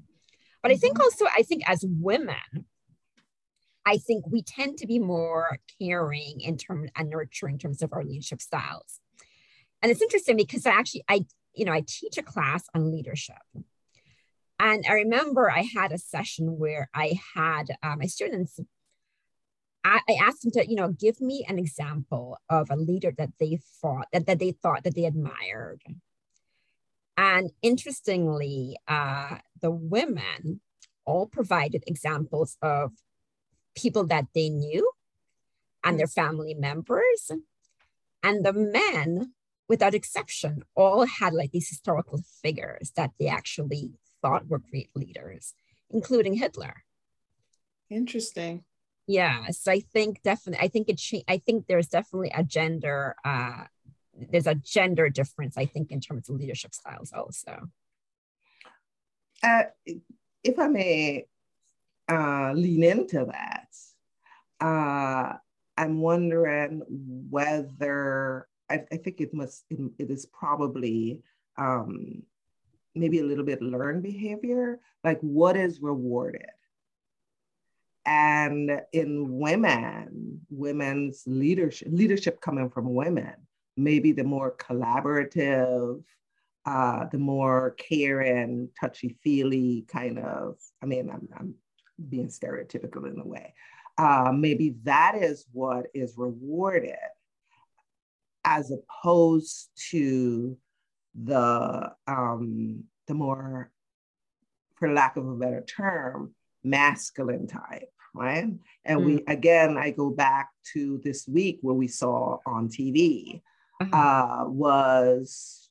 But 0.61 0.71
I 0.71 0.75
think 0.75 0.95
mm-hmm. 0.95 1.03
also, 1.03 1.25
I 1.35 1.43
think 1.43 1.63
as 1.67 1.83
women, 1.87 2.65
I 3.85 3.97
think 3.97 4.27
we 4.27 4.41
tend 4.41 4.77
to 4.79 4.87
be 4.87 4.99
more 4.99 5.59
caring 5.79 6.41
in 6.41 6.57
terms 6.57 6.91
and 6.95 7.09
nurturing 7.09 7.55
in 7.55 7.59
terms 7.59 7.81
of 7.81 7.93
our 7.93 8.03
leadership 8.03 8.41
styles. 8.41 8.99
And 9.81 9.91
it's 9.91 10.01
interesting 10.01 10.35
because 10.35 10.65
I 10.65 10.71
actually, 10.71 11.05
I, 11.07 11.25
you 11.53 11.65
know, 11.65 11.71
I 11.71 11.83
teach 11.87 12.17
a 12.17 12.23
class 12.23 12.65
on 12.75 12.91
leadership. 12.91 13.37
And 14.59 14.85
I 14.89 14.93
remember 14.93 15.51
I 15.51 15.61
had 15.61 15.91
a 15.91 15.97
session 15.97 16.57
where 16.57 16.89
I 16.93 17.19
had 17.35 17.77
uh, 17.83 17.95
my 17.95 18.07
students, 18.07 18.59
I, 19.83 19.99
I, 20.09 20.17
asked 20.21 20.41
them 20.41 20.51
to, 20.51 20.67
you 20.67 20.75
know, 20.75 20.89
give 20.89 21.21
me 21.21 21.45
an 21.47 21.59
example 21.59 22.37
of 22.49 22.71
a 22.71 22.75
leader 22.75 23.13
that 23.17 23.29
they 23.39 23.59
thought 23.81 24.07
that, 24.11 24.25
that 24.25 24.39
they 24.39 24.51
thought 24.51 24.83
that 24.83 24.95
they 24.95 25.05
admired. 25.05 25.81
And 27.15 27.51
interestingly, 27.61 28.77
uh, 28.87 29.37
the 29.61 29.71
women 29.71 30.61
all 31.05 31.27
provided 31.27 31.83
examples 31.87 32.57
of 32.61 32.91
people 33.75 34.05
that 34.07 34.25
they 34.33 34.49
knew 34.49 34.91
and 35.83 35.99
their 35.99 36.07
family 36.07 36.53
members. 36.53 37.31
And 38.23 38.45
the 38.45 38.53
men, 38.53 39.33
without 39.69 39.93
exception, 39.93 40.63
all 40.75 41.05
had 41.05 41.33
like 41.33 41.51
these 41.51 41.69
historical 41.69 42.19
figures 42.41 42.91
that 42.95 43.11
they 43.19 43.27
actually 43.27 43.93
thought 44.21 44.47
were 44.47 44.59
great 44.59 44.89
leaders, 44.95 45.53
including 45.89 46.33
Hitler. 46.33 46.83
Interesting. 47.89 48.63
Yes, 49.07 49.67
I 49.67 49.79
think 49.79 50.21
definitely. 50.21 50.65
I 50.65 50.67
think 50.67 50.89
it. 50.89 51.01
I 51.27 51.37
think 51.37 51.67
there's 51.67 51.87
definitely 51.87 52.31
a 52.35 52.43
gender. 52.43 53.15
Uh, 53.23 53.63
there's 54.13 54.47
a 54.47 54.55
gender 54.55 55.09
difference. 55.09 55.57
I 55.57 55.65
think 55.65 55.91
in 55.91 56.01
terms 56.01 56.29
of 56.29 56.35
leadership 56.35 56.73
styles 56.73 57.13
also. 57.13 57.69
Uh, 59.41 59.63
if 60.43 60.59
I 60.59 60.67
may 60.67 61.25
uh, 62.09 62.51
lean 62.53 62.83
into 62.83 63.25
that, 63.31 63.67
uh, 64.59 65.37
I'm 65.77 66.01
wondering 66.01 66.81
whether 67.29 68.47
I, 68.69 68.83
I 68.91 68.97
think 68.97 69.21
it 69.21 69.33
must. 69.33 69.63
It, 69.69 69.79
it 69.99 70.11
is 70.11 70.25
probably 70.25 71.21
um, 71.57 72.23
maybe 72.99 73.19
a 73.19 73.25
little 73.25 73.45
bit 73.45 73.61
learned 73.61 74.03
behavior, 74.03 74.79
like 75.03 75.19
what 75.21 75.55
is 75.55 75.81
rewarded. 75.81 76.49
And 78.05 78.81
in 78.93 79.37
women, 79.37 80.41
women's 80.49 81.23
leadership, 81.25 81.89
leadership 81.91 82.39
coming 82.39 82.69
from 82.69 82.93
women, 82.93 83.33
maybe 83.75 84.13
the 84.13 84.23
more 84.23 84.55
collaborative, 84.55 86.01
uh, 86.65 87.05
the 87.11 87.17
more 87.17 87.75
caring, 87.77 88.69
touchy 88.79 89.17
feely 89.23 89.85
kind 89.87 90.19
of, 90.19 90.55
I 90.81 90.85
mean, 90.85 91.09
I'm, 91.09 91.27
I'm 91.37 91.55
being 92.09 92.27
stereotypical 92.27 93.11
in 93.11 93.19
a 93.19 93.25
way. 93.25 93.53
Uh, 93.97 94.31
maybe 94.33 94.75
that 94.83 95.15
is 95.15 95.45
what 95.51 95.87
is 95.93 96.13
rewarded 96.17 96.95
as 98.45 98.71
opposed 98.71 99.69
to 99.89 100.57
the 101.23 101.91
um, 102.07 102.83
the 103.07 103.13
more, 103.13 103.71
for 104.75 104.93
lack 104.93 105.17
of 105.17 105.27
a 105.27 105.35
better 105.35 105.61
term, 105.61 106.33
masculine 106.63 107.47
type, 107.47 107.91
right? 108.13 108.47
And 108.85 108.99
mm. 108.99 109.05
we 109.05 109.23
again, 109.27 109.77
I 109.77 109.91
go 109.91 110.09
back 110.09 110.49
to 110.73 111.01
this 111.03 111.27
week 111.27 111.59
where 111.61 111.75
we 111.75 111.87
saw 111.87 112.37
on 112.45 112.69
TV 112.69 113.41
uh-huh. 113.81 113.95
uh, 113.95 114.49
was 114.49 115.69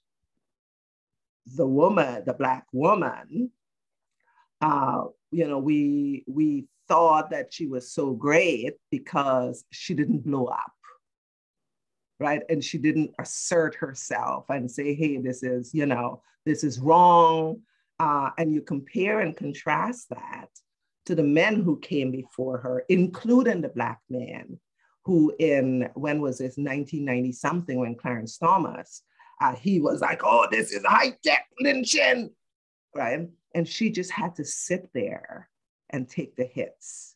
the 1.55 1.67
woman, 1.67 2.25
the 2.27 2.35
black 2.35 2.67
woman. 2.73 3.51
Uh, 4.61 5.05
you 5.31 5.47
know, 5.47 5.59
we 5.59 6.25
we 6.27 6.67
thought 6.89 7.31
that 7.31 7.53
she 7.53 7.67
was 7.67 7.93
so 7.93 8.13
great 8.13 8.75
because 8.91 9.65
she 9.71 9.95
didn't 9.95 10.25
blow 10.25 10.47
up 10.47 10.73
right? 12.19 12.43
And 12.49 12.65
she 12.65 12.79
didn't 12.79 13.15
assert 13.19 13.75
herself 13.75 14.47
and 14.49 14.71
say 14.71 14.95
hey 14.95 15.19
this 15.19 15.43
is 15.43 15.75
you 15.75 15.87
know 15.87 16.23
this 16.45 16.65
is 16.65 16.79
wrong. 16.79 17.63
Uh, 17.99 18.29
and 18.37 18.53
you 18.53 18.61
compare 18.61 19.21
and 19.21 19.35
contrast 19.35 20.11
that 20.11 20.49
to 21.07 21.15
the 21.15 21.23
men 21.23 21.63
who 21.63 21.79
came 21.79 22.11
before 22.11 22.59
her 22.59 22.85
including 22.89 23.63
the 23.63 23.71
black 23.71 24.01
man 24.11 24.59
who 25.05 25.35
in 25.39 25.89
when 25.95 26.21
was 26.21 26.39
this? 26.39 26.59
1990 26.59 27.33
something 27.33 27.79
when 27.79 27.95
clarence 27.95 28.37
thomas 28.37 29.03
uh, 29.41 29.55
he 29.55 29.81
was 29.81 30.03
like 30.03 30.21
oh 30.25 30.47
this 30.51 30.73
is 30.73 30.85
high 30.85 31.17
tech 31.25 31.47
lynching 31.59 32.31
right? 32.97 33.29
And 33.55 33.69
she 33.69 33.91
just 33.91 34.11
had 34.11 34.35
to 34.37 34.45
sit 34.45 34.89
there 34.93 35.49
and 35.91 36.09
take 36.09 36.35
the 36.37 36.45
hits. 36.45 37.15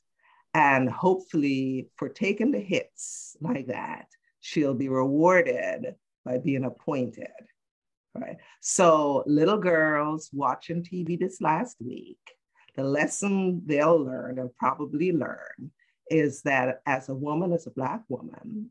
And 0.55 0.88
hopefully 0.88 1.88
for 1.96 2.09
taking 2.09 2.53
the 2.53 2.61
hits 2.61 3.36
like 3.40 3.68
that 3.68 4.07
she'll 4.41 4.74
be 4.74 4.88
rewarded 4.88 5.95
by 6.24 6.38
being 6.38 6.64
appointed. 6.64 7.28
Right. 8.14 8.38
So 8.61 9.22
little 9.26 9.59
girls 9.59 10.30
watching 10.32 10.82
TV 10.82 11.18
this 11.18 11.41
last 11.41 11.76
week, 11.80 12.18
the 12.74 12.82
lesson 12.82 13.62
they'll 13.66 14.03
learn 14.03 14.38
and 14.38 14.55
probably 14.57 15.12
learn 15.12 15.70
is 16.11 16.43
that 16.43 16.82
as 16.86 17.09
a 17.09 17.14
woman, 17.14 17.53
as 17.53 17.66
a 17.66 17.70
Black 17.70 18.03
woman, 18.09 18.70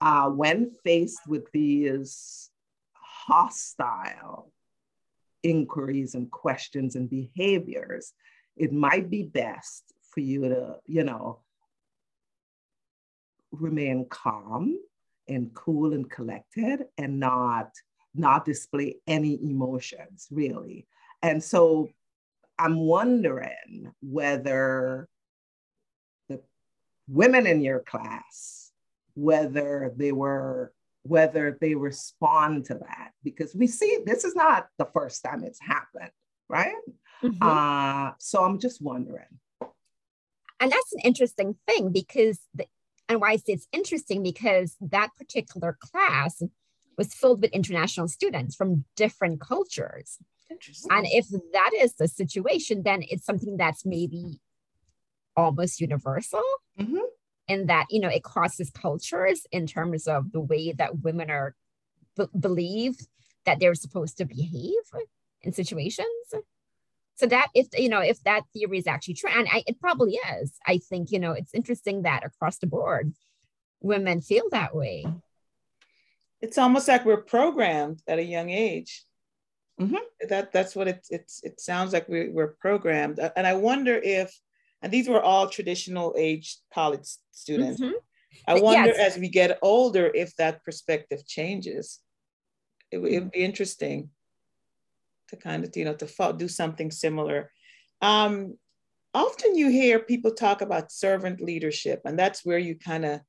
uh, 0.00 0.30
when 0.30 0.70
faced 0.84 1.26
with 1.26 1.50
these 1.52 2.50
hostile 2.92 4.52
inquiries 5.42 6.14
and 6.14 6.30
questions 6.30 6.94
and 6.94 7.10
behaviors, 7.10 8.12
it 8.56 8.72
might 8.72 9.10
be 9.10 9.22
best 9.22 9.92
for 10.10 10.20
you 10.20 10.42
to, 10.48 10.76
you 10.86 11.04
know, 11.04 11.40
remain 13.60 14.06
calm 14.08 14.78
and 15.28 15.52
cool 15.54 15.92
and 15.92 16.10
collected 16.10 16.84
and 16.98 17.18
not 17.20 17.70
not 18.14 18.46
display 18.46 18.96
any 19.06 19.38
emotions 19.42 20.26
really. 20.30 20.86
And 21.22 21.42
so 21.42 21.90
i'm 22.58 22.76
wondering 22.76 23.92
whether 24.00 25.08
the 26.28 26.40
women 27.08 27.46
in 27.46 27.60
your 27.60 27.80
class 27.80 28.72
whether 29.14 29.92
they 29.96 30.12
were 30.12 30.72
whether 31.02 31.56
they 31.60 31.74
respond 31.74 32.64
to 32.64 32.74
that 32.74 33.12
because 33.22 33.54
we 33.54 33.66
see 33.66 34.00
this 34.04 34.24
is 34.24 34.34
not 34.34 34.66
the 34.78 34.86
first 34.86 35.22
time 35.22 35.44
it's 35.44 35.60
happened 35.60 36.10
right? 36.48 36.74
Mm-hmm. 37.22 37.42
uh, 37.42 38.12
so 38.18 38.44
i'm 38.44 38.58
just 38.58 38.80
wondering. 38.82 39.24
And 40.58 40.72
that's 40.72 40.92
an 40.94 41.00
interesting 41.04 41.56
thing 41.66 41.92
because 41.92 42.38
the, 42.54 42.66
and 43.08 43.20
why 43.20 43.30
I 43.32 43.36
say 43.36 43.52
it's 43.52 43.68
interesting 43.72 44.22
because 44.22 44.76
that 44.80 45.10
particular 45.16 45.76
class 45.80 46.42
was 46.98 47.14
filled 47.14 47.42
with 47.42 47.52
international 47.52 48.08
students 48.08 48.56
from 48.56 48.84
different 48.96 49.40
cultures. 49.40 50.18
And 50.90 51.06
if 51.10 51.26
that 51.52 51.70
is 51.78 51.94
the 51.94 52.08
situation, 52.08 52.82
then 52.84 53.02
it's 53.02 53.26
something 53.26 53.56
that's 53.56 53.84
maybe 53.84 54.40
almost 55.36 55.80
universal 55.80 56.42
mm-hmm. 56.78 56.98
in 57.48 57.66
that, 57.66 57.86
you 57.90 58.00
know, 58.00 58.08
it 58.08 58.22
crosses 58.22 58.70
cultures 58.70 59.46
in 59.52 59.66
terms 59.66 60.06
of 60.06 60.32
the 60.32 60.40
way 60.40 60.72
that 60.72 61.00
women 61.00 61.30
are 61.30 61.54
b- 62.16 62.26
believe 62.38 62.96
that 63.44 63.60
they're 63.60 63.74
supposed 63.74 64.16
to 64.18 64.24
behave 64.24 64.72
in 65.42 65.52
situations 65.52 66.34
so 67.16 67.26
that 67.26 67.48
if 67.54 67.66
you 67.76 67.88
know 67.88 68.00
if 68.00 68.22
that 68.22 68.42
theory 68.52 68.78
is 68.78 68.86
actually 68.86 69.14
true 69.14 69.30
and 69.32 69.48
I, 69.50 69.64
it 69.66 69.80
probably 69.80 70.18
is. 70.40 70.52
I 70.66 70.78
think 70.78 71.10
you 71.10 71.18
know 71.18 71.32
it's 71.32 71.54
interesting 71.54 72.02
that 72.02 72.24
across 72.24 72.58
the 72.58 72.66
board 72.66 73.12
women 73.80 74.20
feel 74.20 74.44
that 74.50 74.74
way. 74.74 75.04
It's 76.40 76.58
almost 76.58 76.88
like 76.88 77.04
we're 77.04 77.22
programmed 77.22 78.02
at 78.06 78.18
a 78.18 78.24
young 78.24 78.50
age. 78.50 79.02
Mm-hmm. 79.78 79.96
that 80.30 80.52
that's 80.52 80.74
what 80.74 80.88
it, 80.88 81.06
it's 81.10 81.44
it 81.44 81.60
sounds 81.60 81.92
like 81.92 82.08
we, 82.08 82.30
we're 82.30 82.54
programmed. 82.60 83.18
And 83.36 83.46
i 83.46 83.52
wonder 83.52 84.00
if 84.02 84.34
and 84.80 84.90
these 84.90 85.06
were 85.06 85.20
all 85.20 85.48
traditional 85.48 86.14
age 86.16 86.56
college 86.72 87.06
students. 87.30 87.80
Mm-hmm. 87.80 87.92
i 88.48 88.54
wonder 88.58 88.88
yes. 88.88 89.16
as 89.16 89.20
we 89.20 89.28
get 89.28 89.58
older 89.60 90.10
if 90.14 90.34
that 90.36 90.64
perspective 90.64 91.26
changes. 91.26 92.00
It, 92.90 92.98
it 92.98 93.20
would 93.20 93.32
be 93.32 93.44
interesting 93.44 94.10
to 95.28 95.36
kind 95.36 95.64
of, 95.64 95.76
you 95.76 95.84
know, 95.84 95.94
to 95.94 96.34
do 96.36 96.48
something 96.48 96.90
similar. 96.90 97.50
Um, 98.02 98.56
often 99.14 99.54
you 99.56 99.70
hear 99.70 99.98
people 99.98 100.32
talk 100.32 100.60
about 100.60 100.92
servant 100.92 101.40
leadership, 101.40 102.02
and 102.04 102.18
that's 102.18 102.44
where 102.44 102.58
you 102.58 102.76
kind 102.76 103.04
of 103.04 103.20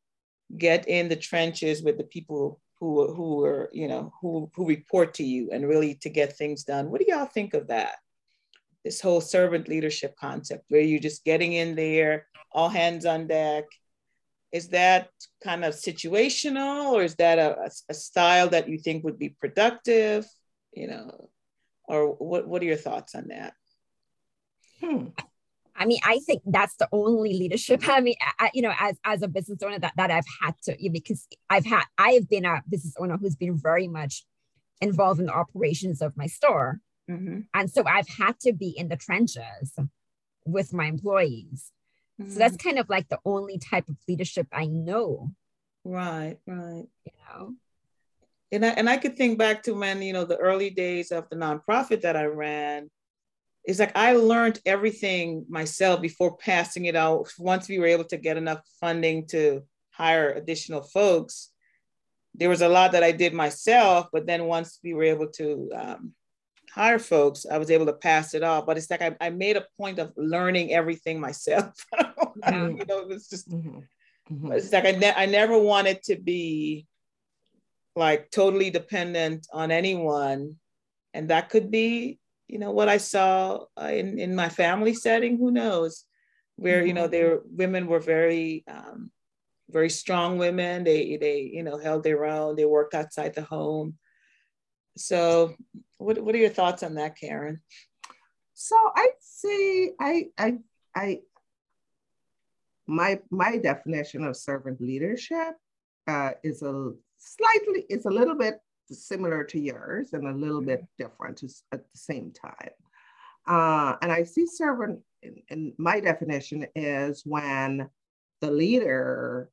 get 0.58 0.88
in 0.88 1.10
the 1.10 1.16
trenches 1.16 1.82
with 1.82 1.98
the 1.98 2.04
people 2.04 2.60
who 2.80 3.14
who 3.14 3.43
are, 3.43 3.70
you 3.74 3.88
know, 3.88 4.14
who 4.22 4.52
who 4.56 4.68
report 4.68 5.14
to 5.16 5.24
you 5.24 5.50
and 5.52 5.68
really 5.68 5.95
to 5.95 6.10
get 6.10 6.38
things 6.38 6.64
done. 6.64 6.89
What 6.89 7.02
do 7.02 7.08
y'all 7.08 7.26
think 7.26 7.54
of 7.54 7.68
that? 7.68 7.95
This 8.84 9.02
whole 9.02 9.22
servant 9.22 9.68
leadership 9.68 10.16
concept, 10.16 10.66
where 10.70 10.82
you're 10.82 11.00
just 11.00 11.26
getting 11.26 11.54
in 11.54 11.76
there, 11.76 12.28
all 12.52 12.70
hands 12.70 13.06
on 13.06 13.28
deck. 13.28 13.66
Is 14.54 14.70
that 14.70 15.10
kind 15.43 15.66
of 15.66 15.74
situational, 15.74 16.93
or 16.93 17.04
is 17.04 17.16
that 17.16 17.38
a, 17.38 17.70
a 17.89 17.93
style 17.93 18.48
that 18.50 18.70
you 18.70 18.78
think 18.78 19.04
would 19.04 19.20
be 19.20 19.36
productive? 19.41 20.26
You 20.72 20.88
know, 20.88 21.30
or 21.88 22.14
what, 22.16 22.48
what 22.48 22.62
are 22.62 22.66
your 22.66 22.76
thoughts 22.76 23.16
on 23.16 23.30
that? 23.30 23.54
Hmm. 24.82 25.08
I 25.76 25.86
mean, 25.86 26.00
I 26.04 26.20
think 26.20 26.42
that's 26.46 26.76
the 26.78 26.88
only 26.92 27.34
leadership. 27.34 27.82
I 27.88 28.02
mean, 28.02 28.16
I, 28.40 28.50
you 28.54 28.62
know, 28.62 28.74
as 28.80 28.98
as 29.04 29.22
a 29.22 29.28
business 29.28 29.62
owner 29.64 29.80
that, 29.80 29.94
that 29.98 30.12
I've 30.12 30.26
had 30.42 30.56
to 30.64 30.90
because 30.92 31.28
I've 31.50 31.66
had 31.66 31.84
I 31.98 32.12
have 32.12 32.30
been 32.30 32.46
a 32.46 32.62
business 32.68 32.96
owner 33.00 33.18
who's 33.18 33.36
been 33.36 33.58
very 33.58 33.88
much 33.88 34.26
involved 34.82 35.20
in 35.20 35.28
the 35.28 35.34
operations 35.34 36.02
of 36.02 36.18
my 36.18 36.28
store, 36.28 36.80
mm-hmm. 37.10 37.42
and 37.54 37.70
so 37.70 37.84
I've 37.86 38.08
had 38.08 38.40
to 38.42 38.54
be 38.54 38.70
in 38.70 38.90
the 38.90 38.98
trenches 38.98 39.74
with 40.46 40.74
my 40.74 40.86
employees. 40.86 41.72
Mm-hmm. 42.20 42.32
So 42.32 42.40
that's 42.40 42.58
kind 42.58 42.80
of 42.80 42.90
like 42.90 43.10
the 43.10 43.20
only 43.26 43.60
type 43.60 43.88
of 43.90 43.98
leadership 44.08 44.48
I 44.52 44.66
know. 44.66 45.32
Right, 45.84 46.38
right. 46.48 46.88
You 47.06 47.12
know, 47.30 47.54
and 48.52 48.66
I, 48.66 48.70
and 48.70 48.89
I 48.89 48.98
could 48.98 49.18
think 49.18 49.38
back 49.38 49.64
to 49.64 49.74
when, 49.74 50.02
you 50.02 50.14
know, 50.14 50.24
the 50.24 50.38
early 50.38 50.70
days 50.70 51.12
of 51.12 51.28
the 51.30 51.36
nonprofit 51.36 52.02
that 52.02 52.16
I 52.16 52.26
ran. 52.26 52.89
It's 53.66 53.80
like 53.80 53.98
I 53.98 54.14
learned 54.14 54.62
everything 54.66 55.45
myself 55.50 56.02
before 56.02 56.38
passing 56.38 56.86
it 56.86 56.95
out. 56.95 57.28
Once 57.38 57.68
we 57.68 57.80
were 57.80 57.88
able 57.88 58.06
to 58.06 58.18
get 58.18 58.38
enough 58.38 58.62
funding 58.80 59.28
to 59.28 59.64
hire 59.91 60.32
additional 60.32 60.82
folks, 60.82 61.50
there 62.34 62.48
was 62.48 62.62
a 62.62 62.70
lot 62.70 62.93
that 62.93 63.04
I 63.04 63.12
did 63.12 63.34
myself. 63.34 64.08
But 64.14 64.26
then 64.26 64.45
once 64.45 64.80
we 64.82 64.93
were 64.93 65.04
able 65.04 65.28
to 65.32 65.70
um, 65.76 66.14
hire 66.72 67.00
folks, 67.00 67.45
I 67.45 67.58
was 67.58 67.70
able 67.70 67.88
to 67.88 67.93
pass 67.93 68.34
it 68.34 68.43
off. 68.43 68.66
But 68.66 68.78
it's 68.78 68.89
like 68.89 69.02
I, 69.02 69.18
I 69.20 69.32
made 69.32 69.58
a 69.58 69.66
point 69.78 70.00
of 70.00 70.14
learning 70.16 70.72
everything 70.72 71.20
myself. 71.20 71.74
yeah. 71.93 72.68
you 72.68 72.86
know, 72.88 73.00
it 73.00 73.08
was 73.10 73.28
just, 73.28 73.50
mm-hmm. 73.50 73.80
Mm-hmm. 74.34 74.52
it's 74.54 74.72
like 74.72 74.86
I, 74.86 74.91
ne- 74.91 75.14
I 75.14 75.26
never 75.26 75.58
wanted 75.58 76.04
to 76.04 76.16
be 76.16 76.88
like 77.98 78.30
totally 78.30 78.70
dependent 78.70 79.48
on 79.52 79.72
anyone. 79.72 80.56
And 81.14 81.30
that 81.30 81.50
could 81.50 81.72
be 81.72 82.20
you 82.48 82.60
know 82.60 82.72
what 82.72 82.88
i 82.88 82.95
saw 82.95 83.66
uh, 83.82 83.91
in 83.91 84.20
in 84.20 84.34
my 84.34 84.48
family 84.48 84.93
setting 84.93 85.38
who 85.38 85.52
knows? 85.52 86.06
Where 86.56 86.80
mm-hmm. 86.80 86.88
you 86.88 86.93
know 86.93 87.04
mm-hmm. 87.04 87.12
their 87.12 87.39
women 87.43 87.88
were 87.88 88.00
very 88.00 88.64
um, 88.68 89.12
very 89.70 89.89
strong 89.89 90.38
women. 90.38 90.84
They 90.84 91.18
they 91.18 91.41
you 91.41 91.64
know 91.64 91.78
held 91.78 92.04
their 92.04 92.26
own. 92.26 92.56
They 92.56 92.66
worked 92.66 92.93
outside 92.93 93.36
the 93.36 93.41
home. 93.41 93.98
So 94.95 95.56
what, 95.98 96.18
what 96.20 96.34
are 96.36 96.39
your 96.39 96.50
thoughts 96.50 96.84
on 96.84 96.95
that 96.95 97.18
karen? 97.18 97.62
So 98.54 98.76
i'd 98.95 99.20
say 99.20 99.91
i 100.00 100.26
i 100.38 100.58
i 100.95 101.20
my 102.88 103.20
my 103.30 103.58
definition 103.58 104.24
of 104.24 104.36
servant 104.36 104.82
leadership 104.82 105.54
uh, 106.08 106.32
is 106.43 106.62
a 106.64 106.93
slightly, 107.18 107.86
it's 107.89 108.05
a 108.05 108.09
little 108.09 108.36
bit 108.36 108.59
similar 108.91 109.43
to 109.43 109.59
yours 109.59 110.13
and 110.13 110.28
a 110.28 110.34
little 110.34 110.61
bit 110.61 110.86
different 110.97 111.43
at 111.72 111.89
the 111.91 111.97
same 111.97 112.32
time. 112.32 112.72
Uh, 113.47 113.95
and 114.01 114.11
I 114.11 114.24
see 114.24 114.45
servant, 114.45 114.99
in, 115.22 115.41
in 115.49 115.74
my 115.78 115.99
definition, 115.99 116.68
is 116.76 117.24
when 117.26 117.89
the 118.41 118.51
leader 118.51 119.49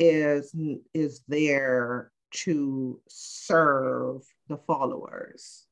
is 0.00 0.54
is 0.92 1.22
there 1.28 2.10
to 2.32 3.00
serve 3.08 4.22
the 4.48 4.56
followers. 4.56 5.66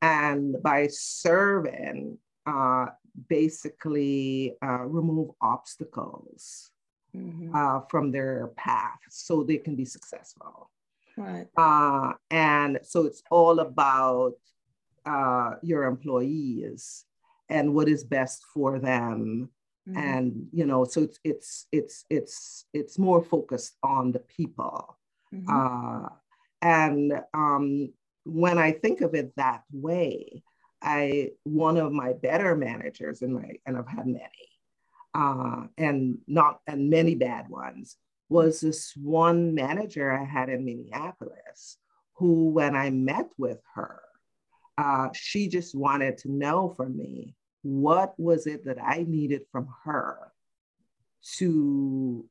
And 0.00 0.56
by 0.62 0.86
serving 0.88 2.18
uh, 2.46 2.86
basically 3.28 4.54
uh, 4.62 4.84
remove 4.84 5.30
obstacles 5.40 6.70
mm-hmm. 7.16 7.54
uh, 7.54 7.80
from 7.88 8.10
their 8.10 8.48
path 8.56 8.98
so 9.08 9.42
they 9.42 9.56
can 9.56 9.74
be 9.74 9.84
successful 9.84 10.70
right 11.16 11.46
uh, 11.56 12.12
and 12.30 12.78
so 12.82 13.04
it's 13.04 13.22
all 13.30 13.60
about 13.60 14.34
uh, 15.06 15.54
your 15.62 15.84
employees 15.84 17.04
and 17.48 17.74
what 17.74 17.88
is 17.88 18.04
best 18.04 18.44
for 18.52 18.78
them 18.78 19.48
mm-hmm. 19.88 19.98
and 19.98 20.48
you 20.52 20.66
know 20.66 20.84
so 20.84 21.02
it's 21.02 21.18
it's 21.24 21.66
it's 21.72 22.04
it's 22.10 22.64
it's 22.72 22.98
more 22.98 23.22
focused 23.22 23.76
on 23.82 24.12
the 24.12 24.20
people 24.20 24.98
mm-hmm. 25.32 25.48
uh, 25.48 26.08
and 26.62 27.12
um, 27.34 27.92
when 28.24 28.58
I 28.58 28.72
think 28.72 29.00
of 29.00 29.14
it 29.14 29.32
that 29.36 29.62
way, 29.72 30.42
I 30.82 31.30
one 31.44 31.76
of 31.76 31.92
my 31.92 32.12
better 32.12 32.56
managers 32.56 33.22
in 33.22 33.32
my 33.34 33.52
and 33.64 33.76
I've 33.76 33.88
had 33.88 34.06
many, 34.06 34.55
uh, 35.16 35.62
and 35.78 36.18
not 36.26 36.60
and 36.66 36.90
many 36.90 37.14
bad 37.14 37.48
ones 37.48 37.96
was 38.28 38.60
this 38.60 38.92
one 38.96 39.54
manager 39.54 40.12
I 40.12 40.24
had 40.24 40.48
in 40.48 40.64
Minneapolis 40.64 41.78
who, 42.16 42.50
when 42.50 42.74
I 42.74 42.90
met 42.90 43.28
with 43.38 43.60
her, 43.74 44.00
uh, 44.76 45.08
she 45.14 45.48
just 45.48 45.74
wanted 45.74 46.18
to 46.18 46.30
know 46.30 46.74
from 46.76 46.96
me 46.96 47.34
what 47.62 48.14
was 48.18 48.46
it 48.46 48.66
that 48.66 48.78
I 48.82 49.04
needed 49.08 49.42
from 49.50 49.68
her 49.84 50.32
to 51.38 52.24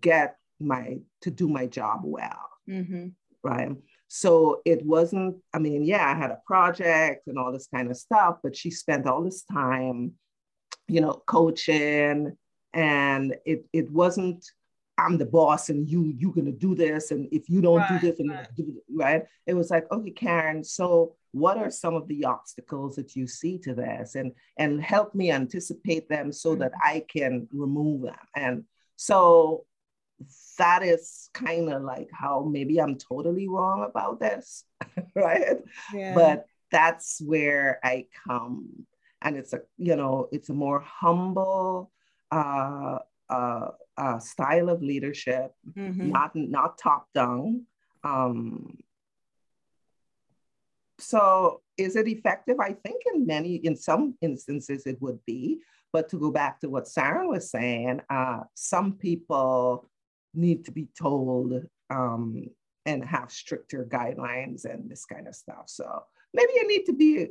get 0.00 0.36
my 0.58 0.98
to 1.22 1.30
do 1.30 1.48
my 1.48 1.66
job 1.66 2.00
well, 2.02 2.48
mm-hmm. 2.68 3.08
right? 3.42 3.70
So 4.08 4.60
it 4.66 4.84
wasn't, 4.84 5.36
I 5.54 5.58
mean, 5.58 5.84
yeah, 5.84 6.06
I 6.06 6.14
had 6.14 6.30
a 6.30 6.42
project 6.46 7.28
and 7.28 7.38
all 7.38 7.52
this 7.52 7.68
kind 7.74 7.90
of 7.90 7.96
stuff, 7.96 8.38
but 8.42 8.54
she 8.54 8.70
spent 8.70 9.06
all 9.06 9.22
this 9.22 9.42
time, 9.44 10.12
you 10.88 11.00
know, 11.00 11.22
coaching. 11.26 12.36
And 12.74 13.34
it 13.44 13.66
it 13.72 13.90
wasn't, 13.90 14.44
I'm 14.98 15.18
the 15.18 15.26
boss 15.26 15.68
and 15.68 15.88
you 15.88 16.14
you're 16.16 16.32
gonna 16.32 16.52
do 16.52 16.74
this. 16.74 17.10
And 17.10 17.28
if 17.32 17.48
you 17.48 17.60
don't 17.60 17.78
right, 17.78 18.00
do 18.00 18.10
this 18.10 18.20
and 18.20 18.30
right. 18.30 18.48
do 18.56 18.82
right, 18.94 19.24
it 19.46 19.54
was 19.54 19.70
like, 19.70 19.90
okay, 19.90 20.10
Karen, 20.10 20.64
so 20.64 21.14
what 21.32 21.56
are 21.56 21.70
some 21.70 21.94
of 21.94 22.08
the 22.08 22.24
obstacles 22.24 22.96
that 22.96 23.16
you 23.16 23.26
see 23.26 23.58
to 23.58 23.74
this? 23.74 24.14
And 24.14 24.32
and 24.56 24.82
help 24.82 25.14
me 25.14 25.30
anticipate 25.30 26.08
them 26.08 26.32
so 26.32 26.50
mm-hmm. 26.50 26.60
that 26.60 26.72
I 26.82 27.04
can 27.08 27.48
remove 27.52 28.02
them. 28.02 28.14
And 28.34 28.64
so 28.96 29.66
that 30.58 30.82
is 30.82 31.30
kind 31.34 31.72
of 31.72 31.82
like 31.82 32.08
how 32.12 32.48
maybe 32.50 32.80
I'm 32.80 32.96
totally 32.96 33.48
wrong 33.48 33.84
about 33.88 34.20
this, 34.20 34.64
right? 35.14 35.56
Yeah. 35.92 36.14
But 36.14 36.46
that's 36.70 37.20
where 37.20 37.78
I 37.82 38.06
come. 38.26 38.86
And 39.22 39.36
it's 39.36 39.52
a, 39.52 39.60
you 39.78 39.96
know, 39.96 40.28
it's 40.32 40.48
a 40.48 40.54
more 40.54 40.80
humble 40.80 41.90
uh, 42.30 42.98
uh, 43.30 43.68
uh, 43.96 44.18
style 44.18 44.68
of 44.68 44.82
leadership, 44.82 45.52
mm-hmm. 45.76 46.10
not 46.10 46.34
not 46.34 46.78
top 46.78 47.06
down. 47.14 47.66
Um, 48.04 48.78
so 50.98 51.62
is 51.76 51.96
it 51.96 52.08
effective? 52.08 52.58
I 52.60 52.72
think 52.72 53.02
in 53.12 53.26
many, 53.26 53.56
in 53.56 53.76
some 53.76 54.16
instances 54.20 54.86
it 54.86 55.00
would 55.00 55.18
be. 55.26 55.60
But 55.92 56.08
to 56.10 56.18
go 56.18 56.30
back 56.30 56.60
to 56.60 56.70
what 56.70 56.88
Sarah 56.88 57.28
was 57.28 57.50
saying, 57.50 58.00
uh, 58.08 58.40
some 58.54 58.94
people 58.94 59.90
need 60.32 60.64
to 60.64 60.72
be 60.72 60.88
told 60.98 61.66
um, 61.90 62.46
and 62.86 63.04
have 63.04 63.30
stricter 63.30 63.84
guidelines 63.84 64.64
and 64.64 64.90
this 64.90 65.04
kind 65.04 65.28
of 65.28 65.34
stuff. 65.34 65.64
So 65.66 66.04
maybe 66.34 66.52
you 66.54 66.68
need 66.68 66.84
to 66.84 66.92
be, 66.92 67.28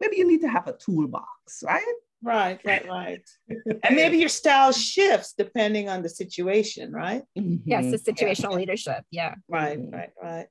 maybe 0.00 0.16
you 0.16 0.26
need 0.26 0.40
to 0.42 0.48
have 0.48 0.68
a 0.68 0.72
toolbox, 0.72 1.62
right? 1.64 1.82
Right, 2.22 2.60
right, 2.64 2.86
right. 2.86 3.28
and 3.48 3.96
maybe 3.96 4.18
your 4.18 4.28
style 4.28 4.72
shifts 4.72 5.34
depending 5.36 5.88
on 5.88 6.02
the 6.02 6.08
situation, 6.08 6.92
right? 6.92 7.22
Mm-hmm. 7.36 7.56
Yes, 7.64 7.90
the 7.90 8.12
situational 8.12 8.52
yeah. 8.52 8.56
leadership. 8.56 9.04
Yeah. 9.10 9.34
Right, 9.48 9.78
mm-hmm. 9.78 9.94
right, 9.94 10.10
right. 10.22 10.46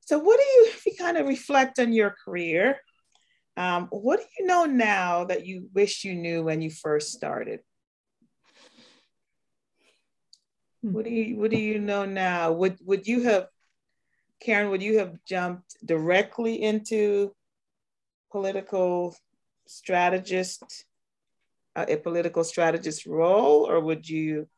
So, 0.00 0.18
what 0.18 0.38
do 0.38 0.44
you, 0.44 0.66
if 0.68 0.84
you 0.84 0.92
kind 0.98 1.16
of 1.16 1.26
reflect 1.26 1.78
on 1.78 1.94
your 1.94 2.14
career, 2.24 2.76
um, 3.56 3.88
what 3.90 4.20
do 4.20 4.26
you 4.38 4.46
know 4.46 4.64
now 4.64 5.24
that 5.24 5.46
you 5.46 5.68
wish 5.72 6.04
you 6.04 6.14
knew 6.14 6.42
when 6.42 6.60
you 6.60 6.70
first 6.70 7.12
started? 7.12 7.60
What 10.82 11.06
do 11.06 11.10
you 11.10 11.38
What 11.38 11.50
do 11.50 11.56
you 11.56 11.78
know 11.78 12.04
now? 12.04 12.52
Would 12.52 12.78
Would 12.82 13.06
you 13.06 13.22
have, 13.22 13.46
Karen? 14.44 14.70
Would 14.70 14.82
you 14.82 14.98
have 14.98 15.16
jumped 15.24 15.76
directly 15.84 16.62
into 16.62 17.34
political 18.30 19.16
strategist, 19.66 20.84
uh, 21.74 21.86
a 21.88 21.96
political 21.96 22.44
strategist 22.44 23.06
role, 23.06 23.68
or 23.68 23.80
would 23.80 24.08
you? 24.08 24.48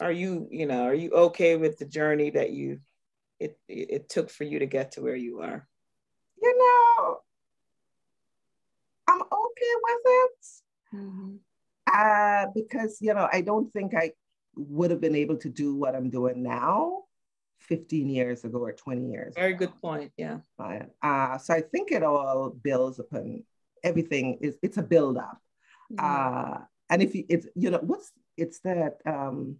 Are 0.00 0.12
you 0.12 0.48
you 0.50 0.66
know 0.66 0.84
Are 0.84 0.94
you 0.94 1.10
okay 1.10 1.56
with 1.56 1.78
the 1.78 1.84
journey 1.84 2.30
that 2.30 2.50
you 2.50 2.80
it 3.38 3.58
it 3.68 4.08
took 4.08 4.30
for 4.30 4.44
you 4.44 4.58
to 4.58 4.66
get 4.66 4.92
to 4.92 5.02
where 5.02 5.16
you 5.16 5.40
are? 5.40 5.66
You 6.40 6.58
know, 6.58 7.18
I'm 9.08 9.22
okay 9.22 9.74
with 9.86 10.02
it. 10.04 10.46
Mm-hmm. 10.94 11.34
Uh, 11.86 12.46
because, 12.54 12.98
you 13.00 13.14
know, 13.14 13.28
I 13.32 13.40
don't 13.40 13.72
think 13.72 13.94
I 13.94 14.12
would 14.56 14.90
have 14.90 15.00
been 15.00 15.14
able 15.14 15.36
to 15.38 15.48
do 15.48 15.76
what 15.76 15.94
I'm 15.94 16.10
doing 16.10 16.42
now 16.42 17.04
15 17.68 18.08
years 18.08 18.44
ago 18.44 18.58
or 18.58 18.72
20 18.72 19.10
years 19.10 19.34
Very 19.34 19.52
ago. 19.52 19.66
good 19.66 19.80
point. 19.80 20.12
Yeah. 20.16 20.38
Right. 20.58 20.88
Uh, 21.02 21.38
so 21.38 21.54
I 21.54 21.60
think 21.60 21.92
it 21.92 22.02
all 22.02 22.50
builds 22.50 22.98
upon 22.98 23.44
everything 23.82 24.38
is 24.40 24.56
it's 24.62 24.76
a 24.76 24.82
build 24.82 25.18
up. 25.18 25.40
Uh, 25.98 26.58
and 26.90 27.02
if 27.02 27.14
you, 27.14 27.24
it's, 27.28 27.46
you 27.54 27.70
know, 27.70 27.80
what's, 27.82 28.10
it's 28.36 28.60
that, 28.60 28.98
um, 29.06 29.56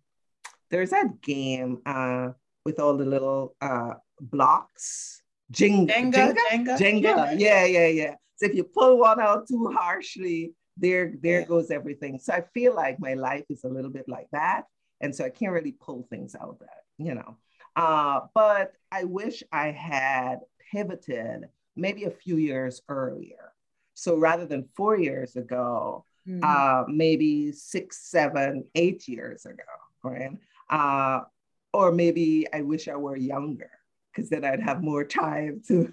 there's 0.70 0.90
that 0.90 1.20
game 1.20 1.80
uh, 1.86 2.30
with 2.64 2.80
all 2.80 2.96
the 2.96 3.04
little 3.04 3.54
uh, 3.60 3.94
blocks. 4.20 5.22
Jenga, 5.52 5.88
Jenga, 5.90 6.34
Jenga, 6.34 6.34
Jenga. 6.50 6.78
Jenga. 6.78 7.34
Yeah, 7.38 7.64
yeah, 7.64 7.86
yeah. 7.86 8.14
So 8.36 8.46
if 8.46 8.54
you 8.54 8.64
pull 8.64 8.98
one 8.98 9.20
out 9.20 9.46
too 9.46 9.72
harshly, 9.76 10.54
there 10.76 11.12
there 11.22 11.40
yeah. 11.40 11.46
goes 11.46 11.70
everything 11.70 12.18
so 12.18 12.32
i 12.32 12.42
feel 12.52 12.74
like 12.74 12.98
my 12.98 13.14
life 13.14 13.44
is 13.48 13.64
a 13.64 13.68
little 13.68 13.90
bit 13.90 14.08
like 14.08 14.26
that 14.32 14.64
and 15.00 15.14
so 15.14 15.24
i 15.24 15.30
can't 15.30 15.52
really 15.52 15.72
pull 15.72 16.06
things 16.10 16.34
out 16.40 16.58
that 16.60 16.82
you 16.98 17.14
know 17.14 17.36
uh, 17.76 18.20
but 18.34 18.72
i 18.90 19.04
wish 19.04 19.42
i 19.52 19.70
had 19.70 20.40
pivoted 20.72 21.48
maybe 21.76 22.04
a 22.04 22.10
few 22.10 22.36
years 22.36 22.82
earlier 22.88 23.52
so 23.94 24.16
rather 24.16 24.46
than 24.46 24.68
four 24.76 24.98
years 24.98 25.36
ago 25.36 26.04
mm-hmm. 26.28 26.42
uh, 26.42 26.84
maybe 26.88 27.52
six 27.52 27.98
seven 28.10 28.64
eight 28.74 29.06
years 29.08 29.46
ago 29.46 29.62
right 30.02 30.30
uh, 30.70 31.20
or 31.72 31.92
maybe 31.92 32.46
i 32.52 32.60
wish 32.62 32.88
i 32.88 32.96
were 32.96 33.16
younger 33.16 33.70
because 34.12 34.30
then 34.30 34.44
i'd 34.44 34.60
have 34.60 34.82
more 34.82 35.04
time 35.22 35.62
to 35.66 35.92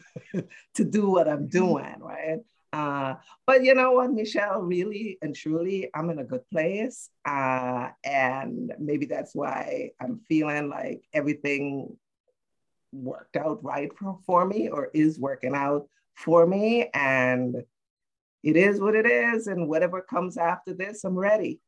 to 0.74 0.84
do 0.84 1.10
what 1.10 1.28
i'm 1.28 1.48
mm-hmm. 1.48 1.60
doing 1.60 1.96
right 2.00 2.40
uh, 2.74 3.16
but 3.46 3.64
you 3.64 3.76
know 3.76 3.92
what, 3.92 4.12
Michelle, 4.12 4.62
really 4.62 5.18
and 5.22 5.36
truly, 5.36 5.90
I'm 5.94 6.10
in 6.10 6.20
a 6.20 6.24
good 6.24 6.48
place. 6.50 7.10
Uh, 7.26 7.90
and 8.04 8.74
maybe 8.80 9.06
that's 9.06 9.36
why 9.36 9.92
I'm 10.00 10.22
feeling 10.28 10.70
like 10.70 11.04
everything 11.14 11.98
worked 12.94 13.36
out 13.36 13.64
right 13.64 13.92
for, 13.98 14.20
for 14.26 14.46
me 14.46 14.70
or 14.70 14.90
is 14.94 15.20
working 15.20 15.56
out 15.56 15.88
for 16.16 16.46
me. 16.48 16.90
And 16.94 17.64
it 18.44 18.56
is 18.56 18.80
what 18.80 18.96
it 18.96 19.06
is. 19.06 19.48
And 19.48 19.68
whatever 19.68 20.02
comes 20.02 20.38
after 20.38 20.74
this, 20.74 21.04
I'm 21.04 21.18
ready. 21.18 21.60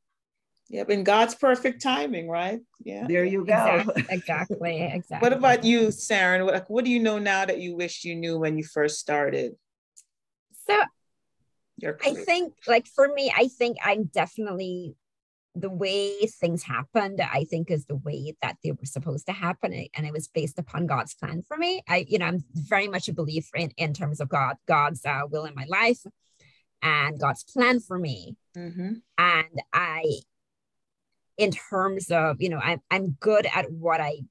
Yep, 0.69 0.89
in 0.89 1.03
God's 1.03 1.35
perfect 1.35 1.81
timing, 1.81 2.29
right? 2.29 2.61
Yeah. 2.83 3.05
There 3.05 3.25
you 3.25 3.45
go. 3.45 3.53
Exactly. 3.53 4.05
Exactly. 4.09 4.81
exactly. 4.81 5.25
what 5.25 5.37
about 5.37 5.65
you, 5.65 5.87
Saren? 5.87 6.45
What, 6.45 6.65
what 6.69 6.85
do 6.85 6.91
you 6.91 6.99
know 6.99 7.19
now 7.19 7.45
that 7.45 7.59
you 7.59 7.75
wish 7.75 8.05
you 8.05 8.15
knew 8.15 8.39
when 8.39 8.57
you 8.57 8.63
first 8.63 8.99
started? 8.99 9.55
So 10.67 10.81
I 12.03 12.13
think, 12.13 12.53
like 12.67 12.87
for 12.87 13.13
me, 13.13 13.33
I 13.35 13.47
think 13.47 13.77
I'm 13.83 14.05
definitely 14.05 14.95
the 15.55 15.69
way 15.69 16.25
things 16.39 16.63
happened. 16.63 17.21
I 17.21 17.45
think 17.45 17.69
is 17.69 17.85
the 17.85 17.95
way 17.95 18.35
that 18.41 18.57
they 18.63 18.71
were 18.71 18.85
supposed 18.85 19.27
to 19.27 19.33
happen, 19.33 19.73
and 19.95 20.05
it 20.05 20.13
was 20.13 20.27
based 20.27 20.59
upon 20.59 20.87
God's 20.87 21.13
plan 21.13 21.43
for 21.47 21.57
me. 21.57 21.81
I, 21.87 22.05
you 22.07 22.17
know, 22.17 22.25
I'm 22.25 22.43
very 22.53 22.87
much 22.87 23.07
a 23.09 23.13
believer 23.13 23.57
in 23.57 23.71
in 23.77 23.93
terms 23.93 24.19
of 24.19 24.29
God, 24.29 24.55
God's 24.67 25.05
uh, 25.05 25.21
will 25.29 25.45
in 25.45 25.55
my 25.55 25.65
life, 25.67 25.99
and 26.81 27.19
God's 27.19 27.43
plan 27.43 27.79
for 27.79 27.99
me. 27.99 28.35
Mm-hmm. 28.57 28.93
And 29.17 29.61
I, 29.71 30.03
in 31.37 31.51
terms 31.51 32.09
of, 32.11 32.41
you 32.41 32.49
know, 32.49 32.59
I'm 32.59 32.81
I'm 32.89 33.11
good 33.19 33.45
at 33.53 33.71
what 33.71 34.01
I 34.01 34.21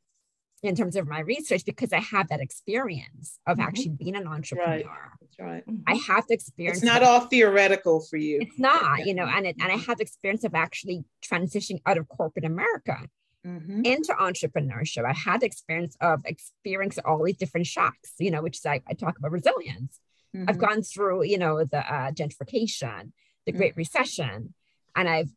in 0.62 0.76
terms 0.76 0.94
of 0.94 1.08
my 1.08 1.20
research 1.20 1.64
because 1.64 1.92
I 1.92 1.98
have 1.98 2.28
that 2.28 2.40
experience 2.40 3.38
of 3.46 3.58
mm-hmm. 3.58 3.66
actually 3.66 3.88
being 3.90 4.14
an 4.14 4.26
entrepreneur. 4.26 4.70
Right. 4.70 4.86
That's 5.20 5.38
right. 5.38 5.66
Mm-hmm. 5.66 5.82
I 5.86 5.94
have 6.06 6.26
the 6.28 6.34
experience. 6.34 6.78
It's 6.78 6.86
not 6.86 7.02
of, 7.02 7.08
all 7.08 7.20
theoretical 7.20 8.00
for 8.00 8.16
you. 8.16 8.38
It's 8.40 8.58
not, 8.58 9.04
you 9.06 9.14
know, 9.14 9.24
and 9.24 9.46
it, 9.46 9.56
and 9.60 9.72
I 9.72 9.76
have 9.76 9.98
the 9.98 10.02
experience 10.02 10.44
of 10.44 10.54
actually 10.54 11.04
transitioning 11.24 11.80
out 11.84 11.98
of 11.98 12.08
corporate 12.08 12.44
America 12.44 12.98
mm-hmm. 13.44 13.84
into 13.84 14.12
entrepreneurship. 14.12 15.04
I 15.04 15.12
had 15.12 15.40
the 15.40 15.46
experience 15.46 15.96
of 16.00 16.20
experiencing 16.24 17.04
all 17.04 17.24
these 17.24 17.36
different 17.36 17.66
shocks, 17.66 18.12
you 18.18 18.30
know, 18.30 18.42
which 18.42 18.58
is 18.58 18.66
I, 18.66 18.82
I 18.88 18.94
talk 18.94 19.18
about 19.18 19.32
resilience. 19.32 19.98
I've 20.34 20.40
mm-hmm. 20.40 20.60
gone 20.60 20.82
through, 20.82 21.24
you 21.24 21.36
know, 21.36 21.62
the 21.64 21.78
uh, 21.78 22.10
gentrification, 22.12 23.12
the 23.44 23.52
Great 23.52 23.72
mm-hmm. 23.72 23.80
Recession, 23.80 24.54
and 24.96 25.08
I've 25.08 25.28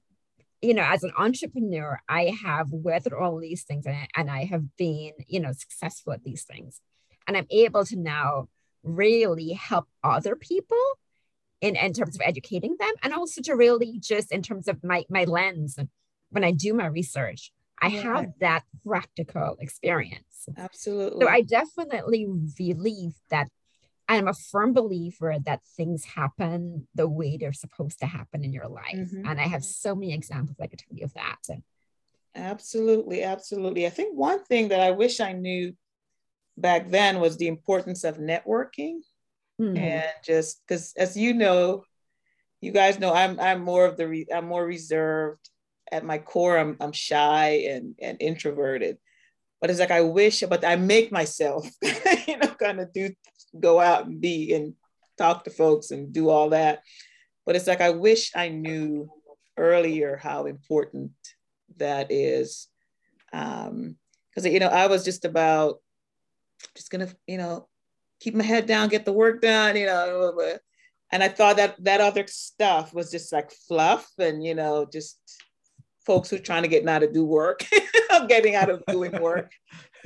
you 0.65 0.73
know, 0.73 0.83
as 0.83 1.03
an 1.03 1.11
entrepreneur, 1.17 2.01
I 2.09 2.35
have 2.43 2.71
weathered 2.71 3.13
all 3.13 3.37
these 3.37 3.63
things 3.63 3.85
and 3.85 3.95
I, 3.95 4.07
and 4.15 4.31
I 4.31 4.45
have 4.45 4.75
been, 4.77 5.11
you 5.27 5.39
know, 5.39 5.51
successful 5.51 6.13
at 6.13 6.23
these 6.23 6.43
things. 6.43 6.81
And 7.27 7.37
I'm 7.37 7.47
able 7.51 7.85
to 7.85 7.95
now 7.95 8.49
really 8.83 9.53
help 9.53 9.87
other 10.03 10.35
people 10.35 10.83
in, 11.61 11.75
in 11.75 11.93
terms 11.93 12.15
of 12.15 12.21
educating 12.21 12.75
them 12.79 12.93
and 13.03 13.13
also 13.13 13.41
to 13.43 13.55
really 13.55 13.99
just 13.99 14.31
in 14.31 14.41
terms 14.41 14.67
of 14.67 14.83
my, 14.83 15.05
my 15.09 15.25
lens 15.25 15.77
when 16.29 16.43
I 16.43 16.51
do 16.51 16.73
my 16.73 16.87
research, 16.87 17.51
I 17.79 17.87
yeah. 17.87 18.01
have 18.01 18.33
that 18.39 18.63
practical 18.85 19.57
experience. 19.59 20.49
Absolutely. 20.57 21.25
So 21.25 21.31
I 21.31 21.41
definitely 21.41 22.27
believe 22.57 23.13
that 23.29 23.47
I'm 24.07 24.27
a 24.27 24.33
firm 24.33 24.73
believer 24.73 25.35
that 25.45 25.61
things 25.75 26.05
happen 26.05 26.87
the 26.93 27.07
way 27.07 27.37
they're 27.37 27.53
supposed 27.53 27.99
to 27.99 28.05
happen 28.05 28.43
in 28.43 28.53
your 28.53 28.67
life. 28.67 28.95
Mm-hmm. 28.95 29.25
And 29.25 29.39
I 29.39 29.43
have 29.47 29.63
so 29.63 29.95
many 29.95 30.13
examples 30.13 30.57
I 30.61 30.67
could 30.67 30.79
tell 30.79 30.95
you 30.95 31.05
of 31.05 31.13
that. 31.13 31.59
Absolutely, 32.35 33.23
absolutely. 33.23 33.87
I 33.87 33.89
think 33.89 34.15
one 34.15 34.43
thing 34.43 34.69
that 34.69 34.81
I 34.81 34.91
wish 34.91 35.19
I 35.19 35.31
knew 35.31 35.73
back 36.57 36.89
then 36.89 37.19
was 37.19 37.37
the 37.37 37.47
importance 37.47 38.03
of 38.03 38.17
networking. 38.17 38.99
Mm-hmm. 39.59 39.77
And 39.77 40.09
just 40.23 40.61
because 40.67 40.93
as 40.97 41.15
you 41.15 41.33
know, 41.33 41.83
you 42.61 42.71
guys 42.71 42.99
know 42.99 43.13
I'm 43.13 43.39
I'm 43.39 43.61
more 43.61 43.85
of 43.85 43.97
the 43.97 44.07
re, 44.07 44.27
I'm 44.33 44.47
more 44.47 44.65
reserved 44.65 45.49
at 45.91 46.03
my 46.03 46.17
core. 46.17 46.57
I'm 46.57 46.77
I'm 46.79 46.91
shy 46.91 47.67
and 47.69 47.95
and 48.01 48.17
introverted 48.19 48.97
but 49.61 49.69
it's 49.69 49.79
like 49.79 49.91
I 49.91 50.01
wish, 50.01 50.41
but 50.41 50.65
I 50.65 50.75
make 50.75 51.11
myself, 51.11 51.67
you 52.27 52.37
know, 52.37 52.47
kind 52.47 52.79
of 52.79 52.91
do 52.93 53.11
go 53.59 53.79
out 53.79 54.05
and 54.05 54.19
be 54.19 54.53
and 54.53 54.73
talk 55.17 55.43
to 55.45 55.49
folks 55.49 55.91
and 55.91 56.11
do 56.11 56.29
all 56.29 56.49
that. 56.49 56.81
But 57.45 57.55
it's 57.55 57.67
like 57.67 57.81
I 57.81 57.91
wish 57.91 58.31
I 58.35 58.49
knew 58.49 59.09
earlier 59.57 60.17
how 60.17 60.45
important 60.45 61.11
that 61.77 62.11
is. 62.11 62.67
Um, 63.33 63.97
because 64.29 64.51
you 64.51 64.59
know, 64.59 64.67
I 64.67 64.87
was 64.87 65.05
just 65.05 65.25
about 65.25 65.79
just 66.75 66.89
gonna, 66.89 67.09
you 67.27 67.37
know, 67.37 67.67
keep 68.19 68.35
my 68.35 68.43
head 68.43 68.65
down, 68.65 68.89
get 68.89 69.05
the 69.05 69.13
work 69.13 69.41
done, 69.41 69.77
you 69.77 69.85
know. 69.85 70.57
And 71.11 71.23
I 71.23 71.29
thought 71.29 71.57
that 71.57 71.81
that 71.83 72.01
other 72.01 72.25
stuff 72.27 72.93
was 72.93 73.11
just 73.11 73.31
like 73.31 73.51
fluff 73.51 74.07
and 74.19 74.43
you 74.43 74.55
know, 74.55 74.85
just 74.91 75.19
folks 76.05 76.29
who 76.29 76.35
are 76.35 76.39
trying 76.39 76.63
to 76.63 76.67
get 76.67 76.87
out 76.87 77.03
of 77.03 77.13
do 77.13 77.23
work, 77.23 77.65
getting 78.27 78.55
out 78.55 78.69
of 78.69 78.83
doing 78.87 79.21
work. 79.21 79.51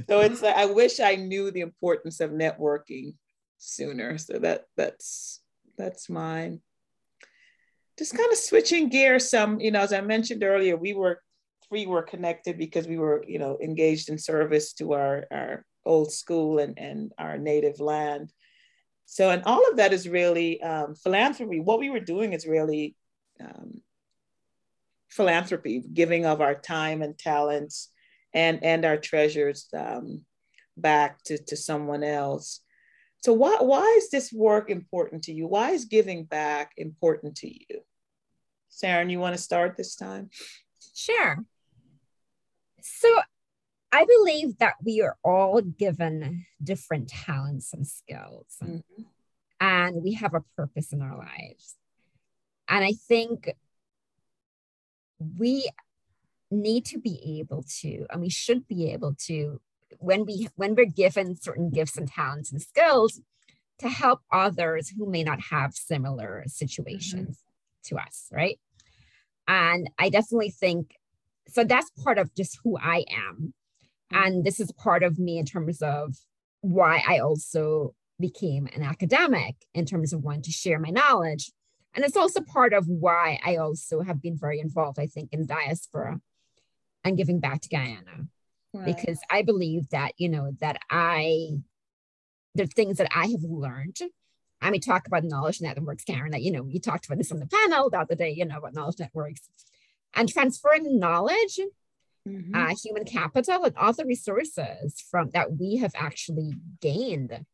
So 0.08 0.22
it's 0.22 0.42
like 0.42 0.56
I 0.56 0.66
wish 0.66 1.00
I 1.00 1.16
knew 1.16 1.52
the 1.52 1.62
importance 1.62 2.20
of 2.20 2.32
networking 2.32 3.16
sooner. 3.58 4.18
So 4.18 4.40
that 4.40 4.66
that's 4.76 5.42
that's 5.78 6.10
mine. 6.10 6.62
Just 7.98 8.16
kind 8.16 8.32
of 8.32 8.38
switching 8.38 8.90
gears 8.90 9.30
some, 9.30 9.60
you 9.60 9.72
know, 9.72 9.82
as 9.82 9.92
I 9.92 10.02
mentioned 10.02 10.44
earlier, 10.44 10.78
we 10.78 10.94
were 10.94 11.22
three 11.68 11.86
were 11.86 12.02
connected 12.02 12.58
because 12.58 12.88
we 12.88 12.98
were, 12.98 13.24
you 13.28 13.40
know, 13.40 13.58
engaged 13.62 14.10
in 14.10 14.18
service 14.18 14.74
to 14.74 14.94
our, 14.94 15.26
our 15.32 15.66
old 15.86 16.12
school 16.12 16.60
and, 16.60 16.80
and 16.80 17.12
our 17.18 17.38
native 17.38 17.80
land. 17.80 18.32
So, 19.06 19.30
and 19.32 19.44
all 19.46 19.70
of 19.70 19.78
that 19.78 19.94
is 19.94 20.08
really 20.08 20.62
um, 20.62 20.96
philanthropy. 20.96 21.60
What 21.60 21.80
we 21.80 21.90
were 21.90 22.00
doing 22.00 22.34
is 22.34 22.48
really 22.48 22.96
um, 23.40 23.82
philanthropy, 25.10 25.84
giving 25.94 26.26
of 26.26 26.42
our 26.42 26.56
time 26.56 27.02
and 27.02 27.18
talents 27.18 27.90
and, 28.34 28.64
and 28.64 28.86
our 28.86 28.98
treasures 28.98 29.68
um, 29.74 30.22
back 30.78 31.24
to, 31.24 31.38
to 31.38 31.56
someone 31.56 32.04
else. 32.04 32.62
So 33.22 33.34
why, 33.34 33.58
why 33.60 33.96
is 33.98 34.10
this 34.10 34.32
work 34.32 34.70
important 34.70 35.24
to 35.24 35.34
you? 35.34 35.48
Why 35.48 35.72
is 35.72 35.86
giving 35.86 36.24
back 36.24 36.72
important 36.78 37.36
to 37.38 37.48
you? 37.48 37.82
Saren, 38.72 39.12
you 39.12 39.20
want 39.20 39.36
to 39.36 39.42
start 39.42 39.76
this 39.76 39.96
time? 39.96 40.30
Sure. 40.96 41.38
So 42.82 43.20
I 43.92 44.06
believe 44.06 44.58
that 44.60 44.76
we 44.84 45.02
are 45.02 45.18
all 45.24 45.62
given 45.62 46.46
different 46.64 47.10
talents 47.10 47.74
and 47.74 47.88
skills, 47.88 48.46
mm-hmm. 48.64 49.02
and 49.60 50.04
we 50.04 50.14
have 50.14 50.34
a 50.34 50.44
purpose 50.56 50.94
in 50.94 51.02
our 51.02 51.18
lives. 51.18 51.76
And 52.68 52.84
I 52.86 52.94
think 53.08 53.52
we 55.38 55.70
need 56.52 56.86
to 56.86 57.00
be 57.00 57.40
able 57.40 57.64
to, 57.82 58.06
and 58.10 58.22
we 58.22 58.30
should 58.30 58.68
be 58.68 58.92
able 58.92 59.16
to 59.28 59.62
when 59.98 60.26
we 60.26 60.48
when 60.56 60.76
we're 60.76 60.86
given 60.86 61.36
certain 61.36 61.70
gifts 61.70 61.98
and 61.98 62.08
talents 62.08 62.52
and 62.52 62.62
skills 62.62 63.22
to 63.80 63.90
help 63.90 64.22
others 64.32 64.90
who 64.90 65.10
may 65.10 65.24
not 65.24 65.40
have 65.52 65.74
similar 65.74 66.44
situations 66.48 67.38
mm-hmm. 67.38 67.96
to 67.96 68.02
us 68.02 68.28
right? 68.32 68.60
And 69.48 69.90
i 69.98 70.10
definitely 70.10 70.52
think 70.52 70.96
so 71.48 71.64
that's 71.64 71.90
part 72.04 72.18
of 72.18 72.34
just 72.36 72.60
who 72.64 72.78
i 72.78 73.04
am. 73.30 73.54
And 74.12 74.44
this 74.44 74.60
is 74.60 74.72
part 74.72 75.04
of 75.04 75.20
me 75.20 75.38
in 75.38 75.46
terms 75.46 75.82
of 75.82 76.16
why 76.62 77.04
i 77.08 77.20
also 77.20 77.96
became 78.20 78.68
an 78.76 78.84
academic 78.84 79.56
in 79.74 79.86
terms 79.86 80.14
of 80.14 80.22
wanting 80.22 80.44
to 80.44 80.52
share 80.52 80.78
my 80.78 80.90
knowledge. 80.90 81.52
And 81.96 82.04
it's 82.04 82.18
also 82.18 82.42
part 82.42 82.74
of 82.74 82.88
why 82.88 83.40
i 83.44 83.56
also 83.56 84.02
have 84.02 84.22
been 84.22 84.38
very 84.38 84.60
involved 84.60 85.00
i 85.00 85.08
think 85.08 85.30
in 85.32 85.48
diaspora 85.48 86.20
and 87.10 87.18
giving 87.18 87.40
back 87.40 87.62
to 87.62 87.70
guyana 87.70 88.28
right. 88.74 88.86
because 88.86 89.20
I 89.30 89.42
believe 89.42 89.90
that, 89.90 90.14
you 90.18 90.30
know, 90.30 90.52
that 90.62 90.78
I, 90.90 91.50
the 92.56 92.68
things 92.68 92.98
that 92.98 93.12
I 93.14 93.28
have 93.28 93.44
learned. 93.44 93.98
I 94.62 94.72
mean, 94.72 94.82
talk 94.82 95.08
about 95.08 95.24
knowledge 95.24 95.62
networks, 95.62 96.04
Karen, 96.04 96.32
that, 96.32 96.42
you 96.42 96.52
know, 96.52 96.66
you 96.68 96.80
talked 96.80 97.06
about 97.06 97.18
this 97.18 97.32
on 97.32 97.40
the 97.40 97.48
panel 97.48 97.90
the 97.90 98.00
other 98.00 98.16
day, 98.16 98.32
you 98.32 98.46
know, 98.46 98.58
about 98.58 98.74
knowledge 98.74 99.00
networks 99.00 99.42
and 100.14 100.28
transferring 100.28 101.00
knowledge, 101.00 101.60
mm-hmm. 102.28 102.56
uh, 102.56 102.76
human 102.76 103.06
capital 103.06 103.64
and 103.64 103.78
all 103.78 103.94
the 103.94 104.06
resources 104.06 105.02
from 105.10 105.30
that 105.34 105.54
we 105.54 105.78
have 105.78 105.94
actually 105.96 106.54
gained. 106.82 107.46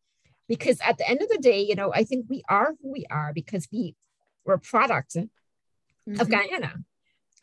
Because 0.48 0.80
at 0.86 0.98
the 0.98 1.08
end 1.08 1.22
of 1.22 1.30
the 1.30 1.38
day, 1.38 1.62
you 1.62 1.76
know, 1.76 1.92
I 1.94 2.04
think 2.04 2.26
we 2.30 2.44
are 2.50 2.74
who 2.82 2.92
we 2.92 3.06
are 3.10 3.34
because 3.34 3.68
we 3.72 3.96
were 4.44 4.56
a 4.56 4.60
product 4.60 5.16
mm-hmm. 5.16 6.20
of 6.20 6.30
Guyana. 6.30 6.74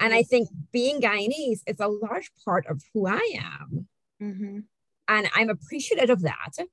And 0.03 0.13
I 0.13 0.25
think 0.25 0.49
being 0.73 1.01
Guyanese 1.01 1.61
is 1.67 1.79
a 1.79 1.87
large 1.87 2.31
part 2.45 2.67
of 2.67 2.83
who 2.93 3.07
I 3.07 3.37
am. 3.39 3.87
Mm-hmm. 4.21 4.59
And 5.09 5.29
I'm 5.35 5.49
appreciative 5.49 6.11
of 6.11 6.23
that. 6.23 6.67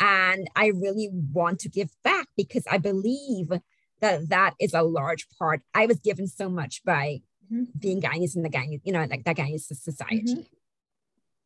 And 0.00 0.50
I 0.56 0.66
really 0.66 1.08
want 1.12 1.60
to 1.60 1.68
give 1.68 1.90
back 2.02 2.26
because 2.36 2.64
I 2.68 2.78
believe 2.78 3.52
that 4.00 4.28
that 4.28 4.54
is 4.60 4.74
a 4.74 4.82
large 4.82 5.28
part. 5.38 5.62
I 5.74 5.86
was 5.86 6.00
given 6.00 6.26
so 6.26 6.48
much 6.48 6.82
by 6.84 7.20
mm-hmm. 7.52 7.64
being 7.78 8.00
Guyanese 8.00 8.34
in 8.34 8.42
the 8.42 8.50
Guyanese, 8.50 8.82
you 8.84 8.92
know, 8.92 9.06
like 9.08 9.24
that 9.24 9.36
Guyanese 9.36 9.74
society. 9.74 10.34
Mm-hmm. 10.34 10.40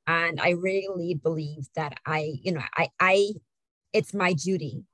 And 0.07 0.41
I 0.41 0.51
really 0.51 1.15
believe 1.15 1.69
that 1.77 1.99
I, 2.07 2.33
you 2.43 2.53
know, 2.53 2.63
I, 2.75 2.89
I, 2.99 3.33
it's 3.93 4.15
my 4.15 4.33
duty 4.33 4.85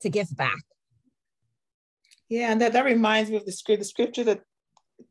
to 0.00 0.08
give 0.08 0.34
back. 0.34 0.62
Yeah, 2.30 2.52
and 2.52 2.60
that, 2.60 2.72
that 2.72 2.84
reminds 2.84 3.30
me 3.30 3.36
of 3.36 3.44
the 3.44 3.52
script, 3.52 3.80
the 3.80 3.84
scripture 3.84 4.24
that 4.24 4.40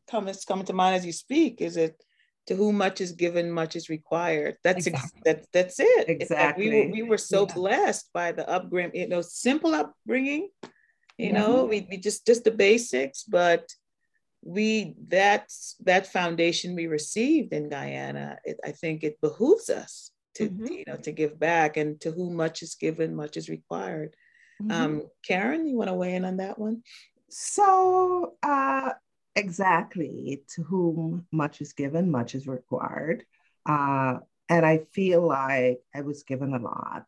comments 0.10 0.46
coming 0.46 0.66
to 0.66 0.74
mind 0.74 0.96
as 0.96 1.06
you 1.06 1.14
speak 1.14 1.62
is 1.62 1.78
it 1.78 2.04
to 2.48 2.56
whom 2.56 2.78
much 2.78 3.00
is 3.00 3.12
given 3.12 3.52
much 3.52 3.76
is 3.76 3.90
required 3.90 4.58
that's 4.64 4.88
exactly. 4.88 5.22
ex- 5.26 5.26
that, 5.26 5.46
that's 5.54 5.80
it 5.80 6.10
exactly 6.10 6.70
we 6.70 6.86
were, 6.86 6.92
we 6.92 7.04
were 7.04 7.18
so 7.18 7.46
yeah. 7.48 7.54
blessed 7.54 8.10
by 8.14 8.32
the 8.32 8.48
upbringing 8.50 8.96
you 8.96 9.08
know 9.08 9.22
simple 9.22 9.76
upbringing 9.76 10.50
you 11.18 11.28
yeah. 11.28 11.40
know 11.40 11.66
we, 11.66 11.88
we 11.90 11.98
just 11.98 12.26
just 12.26 12.44
the 12.44 12.52
basics 12.52 13.24
but 13.24 13.70
we 14.42 14.96
that's 15.08 15.76
that 15.82 16.08
foundation 16.08 16.76
we 16.76 16.88
received 16.88 17.54
in 17.54 17.70
guyana 17.70 18.38
it, 18.46 18.58
i 18.66 18.72
think 18.72 19.04
it 19.04 19.20
behooves 19.22 19.70
us 19.70 20.12
to 20.34 20.50
mm-hmm. 20.50 20.74
you 20.74 20.84
know 20.88 20.96
to 20.96 21.12
give 21.12 21.40
back 21.40 21.78
and 21.78 22.00
to 22.02 22.12
whom 22.12 22.36
much 22.36 22.64
is 22.64 22.76
given 22.76 23.16
much 23.16 23.36
is 23.36 23.50
required 23.50 24.16
mm-hmm. 24.62 24.72
um 24.72 25.04
karen 25.24 25.68
you 25.68 25.78
want 25.78 25.90
to 25.90 25.94
weigh 25.94 26.16
in 26.16 26.26
on 26.26 26.38
that 26.38 26.58
one 26.58 26.82
so 27.30 28.34
uh 28.42 28.92
Exactly. 29.40 30.44
To 30.56 30.64
whom 30.64 31.26
much 31.32 31.62
is 31.62 31.74
given, 31.74 32.12
much 32.12 32.36
is 32.36 32.48
required. 32.48 33.24
Uh, 33.66 34.20
and 34.50 34.66
I 34.66 34.86
feel 34.92 35.26
like 35.26 35.80
I 35.96 36.02
was 36.02 36.24
given 36.24 36.54
a 36.54 36.60
lot. 36.60 37.06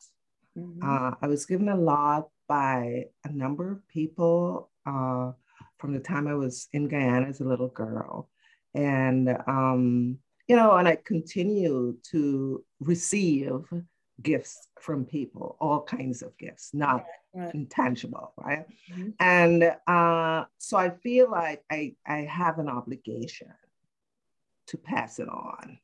Mm-hmm. 0.57 0.81
Uh, 0.83 1.15
I 1.21 1.27
was 1.27 1.45
given 1.45 1.69
a 1.69 1.75
lot 1.75 2.29
by 2.47 3.05
a 3.23 3.31
number 3.31 3.71
of 3.71 3.87
people 3.87 4.69
uh, 4.85 5.31
from 5.77 5.93
the 5.93 5.99
time 5.99 6.27
I 6.27 6.35
was 6.35 6.67
in 6.73 6.87
Guyana 6.87 7.27
as 7.27 7.41
a 7.41 7.45
little 7.45 7.69
girl. 7.69 8.29
And, 8.73 9.29
um, 9.47 10.19
you 10.47 10.55
know, 10.55 10.71
and 10.73 10.87
I 10.87 10.97
continue 11.03 11.97
to 12.11 12.63
receive 12.79 13.61
gifts 14.21 14.67
from 14.79 15.05
people, 15.05 15.57
all 15.59 15.81
kinds 15.81 16.21
of 16.21 16.37
gifts, 16.37 16.71
not 16.73 17.05
right, 17.33 17.45
right. 17.45 17.55
intangible, 17.55 18.33
right? 18.37 18.65
Mm-hmm. 18.91 19.09
And 19.19 19.75
uh, 19.87 20.45
so 20.57 20.77
I 20.77 20.89
feel 20.89 21.29
like 21.29 21.63
I, 21.71 21.95
I 22.05 22.19
have 22.21 22.59
an 22.59 22.69
obligation 22.69 23.53
to 24.67 24.77
pass 24.77 25.19
it 25.19 25.29
on, 25.29 25.79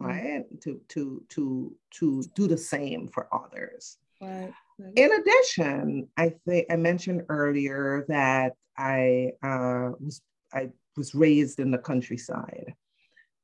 mm-hmm. 0.00 0.06
right? 0.06 0.44
Mm-hmm. 0.44 0.58
To, 0.62 0.80
to, 0.88 1.24
to, 1.30 1.76
to 1.98 2.24
do 2.34 2.46
the 2.46 2.58
same 2.58 3.08
for 3.08 3.28
others. 3.32 3.98
Right. 4.20 4.52
In 4.96 5.10
addition, 5.12 6.08
I 6.16 6.34
think 6.46 6.66
I 6.70 6.76
mentioned 6.76 7.24
earlier 7.28 8.04
that 8.08 8.54
I 8.76 9.32
uh, 9.42 9.92
was 10.00 10.20
I 10.52 10.70
was 10.96 11.14
raised 11.14 11.60
in 11.60 11.70
the 11.70 11.78
countryside, 11.78 12.74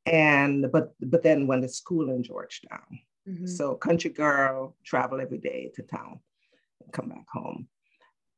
and 0.07 0.71
but 0.71 0.95
but 1.01 1.23
then 1.23 1.47
went 1.47 1.63
to 1.63 1.69
school 1.69 2.11
in 2.11 2.23
Georgetown. 2.23 3.01
Mm-hmm. 3.29 3.47
So 3.47 3.75
country 3.75 4.11
girl, 4.11 4.77
travel 4.85 5.21
every 5.21 5.39
day 5.39 5.71
to 5.75 5.83
town, 5.83 6.21
and 6.83 6.93
come 6.93 7.09
back 7.09 7.27
home. 7.33 7.69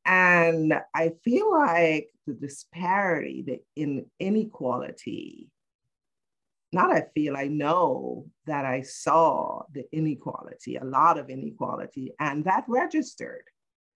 And 0.04 0.74
I 0.94 1.12
feel 1.24 1.50
like 1.50 2.10
the 2.26 2.34
disparity, 2.34 3.42
the 3.46 3.60
in 3.76 4.06
inequality, 4.20 5.48
not 6.72 6.90
I 6.90 7.06
feel, 7.14 7.36
I 7.36 7.46
know 7.46 8.26
that 8.46 8.66
I 8.66 8.82
saw 8.82 9.62
the 9.72 9.84
inequality, 9.92 10.76
a 10.76 10.84
lot 10.84 11.18
of 11.18 11.30
inequality, 11.30 12.12
and 12.18 12.44
that 12.44 12.64
registered. 12.68 13.44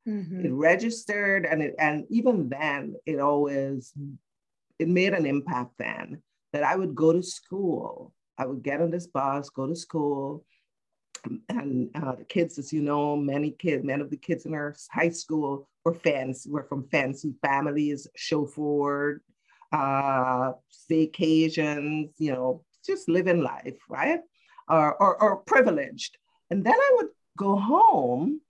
Mm-hmm. 0.09 0.47
It 0.47 0.53
registered, 0.53 1.45
and 1.45 1.63
it, 1.63 1.75
and 1.79 2.07
even 2.09 2.49
then, 2.49 2.95
it 3.05 3.21
always 3.21 3.93
it 4.79 4.89
made 4.89 5.13
an 5.13 5.27
impact. 5.27 5.73
Then 5.79 6.23
that 6.55 6.63
I 6.63 6.77
would 6.77 6.95
go 6.95 7.13
to 7.13 7.23
school, 7.23 8.15
I 8.39 8.47
would 8.47 8.63
get 8.63 8.81
on 8.81 8.91
this 8.91 9.07
bus, 9.07 9.51
go 9.51 9.67
to 9.67 9.77
school, 9.77 10.47
and 11.49 11.91
uh, 11.95 12.15
the 12.15 12.25
kids, 12.25 12.59
as 12.59 12.73
you 12.73 12.83
know, 12.83 13.17
many 13.17 13.51
kids, 13.51 13.85
many 13.85 14.03
of 14.03 14.11
the 14.11 14.17
kids 14.17 14.47
in 14.47 14.55
our 14.55 14.75
high 14.91 15.11
school 15.11 15.69
were 15.85 15.95
fans, 15.95 16.47
were 16.49 16.65
from 16.65 16.89
fancy 16.89 17.35
families, 17.43 18.07
chauffeured, 18.17 19.21
uh, 19.73 20.53
vacations, 20.89 22.11
you 22.19 22.33
know, 22.33 22.63
just 22.85 23.09
living 23.09 23.43
life, 23.43 23.79
right? 23.89 24.21
Or, 24.69 24.95
or, 25.03 25.23
or 25.23 25.37
privileged. 25.39 26.17
And 26.51 26.65
then 26.65 26.75
I 26.75 26.91
would 26.97 27.09
go 27.37 27.57
home, 27.57 28.41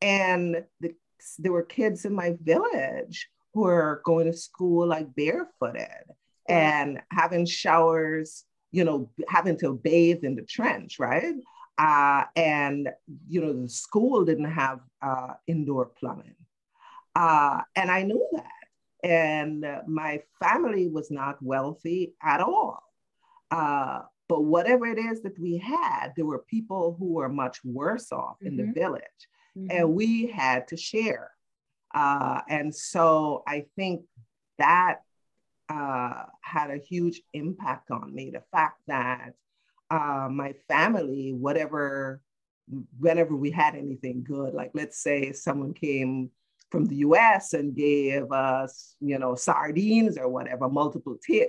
and 0.00 0.64
the, 0.80 0.94
there 1.38 1.52
were 1.52 1.62
kids 1.62 2.04
in 2.04 2.12
my 2.12 2.36
village 2.42 3.28
who 3.54 3.62
were 3.62 4.02
going 4.04 4.26
to 4.26 4.36
school 4.36 4.86
like 4.86 5.14
barefooted 5.14 6.04
and 6.48 7.00
having 7.10 7.44
showers, 7.44 8.44
you 8.70 8.84
know, 8.84 9.10
having 9.28 9.58
to 9.58 9.74
bathe 9.74 10.24
in 10.24 10.36
the 10.36 10.42
trench, 10.42 10.98
right? 10.98 11.34
Uh, 11.78 12.24
and 12.34 12.88
you 13.28 13.40
know 13.40 13.52
the 13.52 13.68
school 13.68 14.24
didn't 14.24 14.50
have 14.50 14.80
uh, 15.00 15.34
indoor 15.46 15.86
plumbing, 15.86 16.34
uh, 17.14 17.60
and 17.76 17.90
I 17.90 18.02
knew 18.02 18.26
that. 18.32 18.44
And 19.04 19.64
my 19.86 20.22
family 20.42 20.88
was 20.88 21.08
not 21.08 21.40
wealthy 21.40 22.14
at 22.20 22.40
all. 22.40 22.82
Uh, 23.50 24.00
but 24.28 24.44
whatever 24.44 24.86
it 24.86 24.98
is 24.98 25.22
that 25.22 25.38
we 25.38 25.56
had, 25.56 26.12
there 26.16 26.26
were 26.26 26.40
people 26.40 26.96
who 26.98 27.14
were 27.14 27.28
much 27.28 27.64
worse 27.64 28.12
off 28.12 28.36
mm-hmm. 28.36 28.46
in 28.48 28.56
the 28.56 28.62
mm-hmm. 28.64 28.72
village, 28.72 29.28
mm-hmm. 29.56 29.70
and 29.70 29.94
we 29.94 30.26
had 30.26 30.68
to 30.68 30.76
share. 30.76 31.30
Uh, 31.94 32.42
and 32.48 32.74
so 32.74 33.42
I 33.46 33.64
think 33.74 34.02
that 34.58 35.00
uh, 35.70 36.24
had 36.42 36.70
a 36.70 36.76
huge 36.76 37.22
impact 37.32 37.90
on 37.90 38.14
me. 38.14 38.30
The 38.30 38.42
fact 38.52 38.80
that 38.86 39.34
uh, 39.90 40.28
my 40.30 40.54
family, 40.68 41.32
whatever, 41.32 42.20
whenever 42.98 43.34
we 43.34 43.50
had 43.50 43.74
anything 43.74 44.24
good, 44.24 44.54
like 44.54 44.70
let's 44.74 44.98
say 45.02 45.32
someone 45.32 45.74
came 45.74 46.30
from 46.70 46.86
the 46.86 46.96
US 46.96 47.54
and 47.54 47.74
gave 47.74 48.30
us, 48.30 48.96
you 49.00 49.18
know, 49.18 49.34
sardines 49.34 50.18
or 50.18 50.28
whatever, 50.28 50.68
multiple 50.68 51.16
t- 51.22 51.48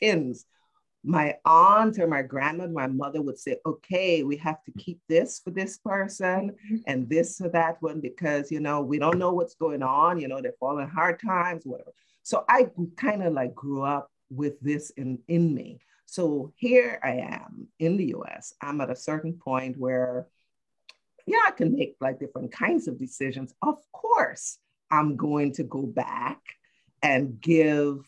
tins. 0.00 0.46
My 1.06 1.36
aunt 1.44 1.98
or 1.98 2.06
my 2.06 2.22
grandmother, 2.22 2.72
my 2.72 2.86
mother 2.86 3.20
would 3.20 3.38
say, 3.38 3.56
okay, 3.66 4.22
we 4.22 4.38
have 4.38 4.64
to 4.64 4.72
keep 4.78 5.00
this 5.06 5.38
for 5.38 5.50
this 5.50 5.76
person 5.76 6.52
mm-hmm. 6.52 6.76
and 6.86 7.10
this 7.10 7.36
for 7.36 7.50
that 7.50 7.76
one 7.82 8.00
because, 8.00 8.50
you 8.50 8.60
know, 8.60 8.80
we 8.80 8.98
don't 8.98 9.18
know 9.18 9.32
what's 9.32 9.54
going 9.54 9.82
on, 9.82 10.18
you 10.18 10.28
know, 10.28 10.40
they're 10.40 10.54
falling 10.58 10.88
hard 10.88 11.20
times, 11.20 11.64
whatever. 11.66 11.92
So 12.22 12.46
I 12.48 12.68
kind 12.96 13.22
of 13.22 13.34
like 13.34 13.54
grew 13.54 13.82
up 13.82 14.10
with 14.30 14.58
this 14.60 14.90
in, 14.90 15.18
in 15.28 15.54
me. 15.54 15.80
So 16.06 16.52
here 16.56 17.00
I 17.02 17.26
am 17.34 17.68
in 17.78 17.96
the 17.96 18.14
US. 18.16 18.54
I'm 18.60 18.80
at 18.80 18.90
a 18.90 18.96
certain 18.96 19.34
point 19.34 19.76
where, 19.78 20.28
yeah, 21.26 21.42
I 21.46 21.50
can 21.52 21.74
make 21.74 21.96
like 22.00 22.18
different 22.18 22.52
kinds 22.52 22.88
of 22.88 22.98
decisions. 22.98 23.54
Of 23.62 23.76
course, 23.92 24.58
I'm 24.90 25.16
going 25.16 25.52
to 25.54 25.64
go 25.64 25.82
back 25.82 26.40
and 27.02 27.40
give 27.40 27.98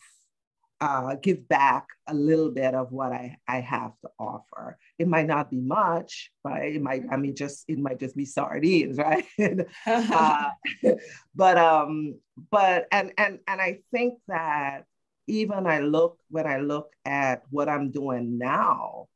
uh, 0.79 1.15
give 1.15 1.47
back 1.47 1.87
a 2.07 2.13
little 2.13 2.51
bit 2.51 2.75
of 2.75 2.91
what 2.91 3.11
I, 3.11 3.37
I 3.47 3.61
have 3.61 3.93
to 4.01 4.09
offer. 4.19 4.77
It 4.99 5.07
might 5.07 5.25
not 5.25 5.49
be 5.49 5.57
much, 5.57 6.31
but 6.43 6.61
It 6.61 6.81
might, 6.81 7.03
I 7.11 7.17
mean, 7.17 7.35
just 7.35 7.65
it 7.67 7.79
might 7.79 7.99
just 7.99 8.15
be 8.15 8.25
sardines, 8.25 8.97
right? 8.99 9.25
uh, 9.87 10.49
but 11.35 11.57
um, 11.57 12.19
but 12.51 12.87
and 12.91 13.11
and 13.17 13.39
and 13.47 13.61
I 13.61 13.79
think 13.91 14.19
that 14.27 14.85
even 15.27 15.67
I 15.67 15.79
look 15.79 16.17
when 16.29 16.47
I 16.47 16.57
look 16.57 16.93
at 17.05 17.43
what 17.49 17.69
I'm 17.69 17.91
doing 17.91 18.37
now, 18.37 19.07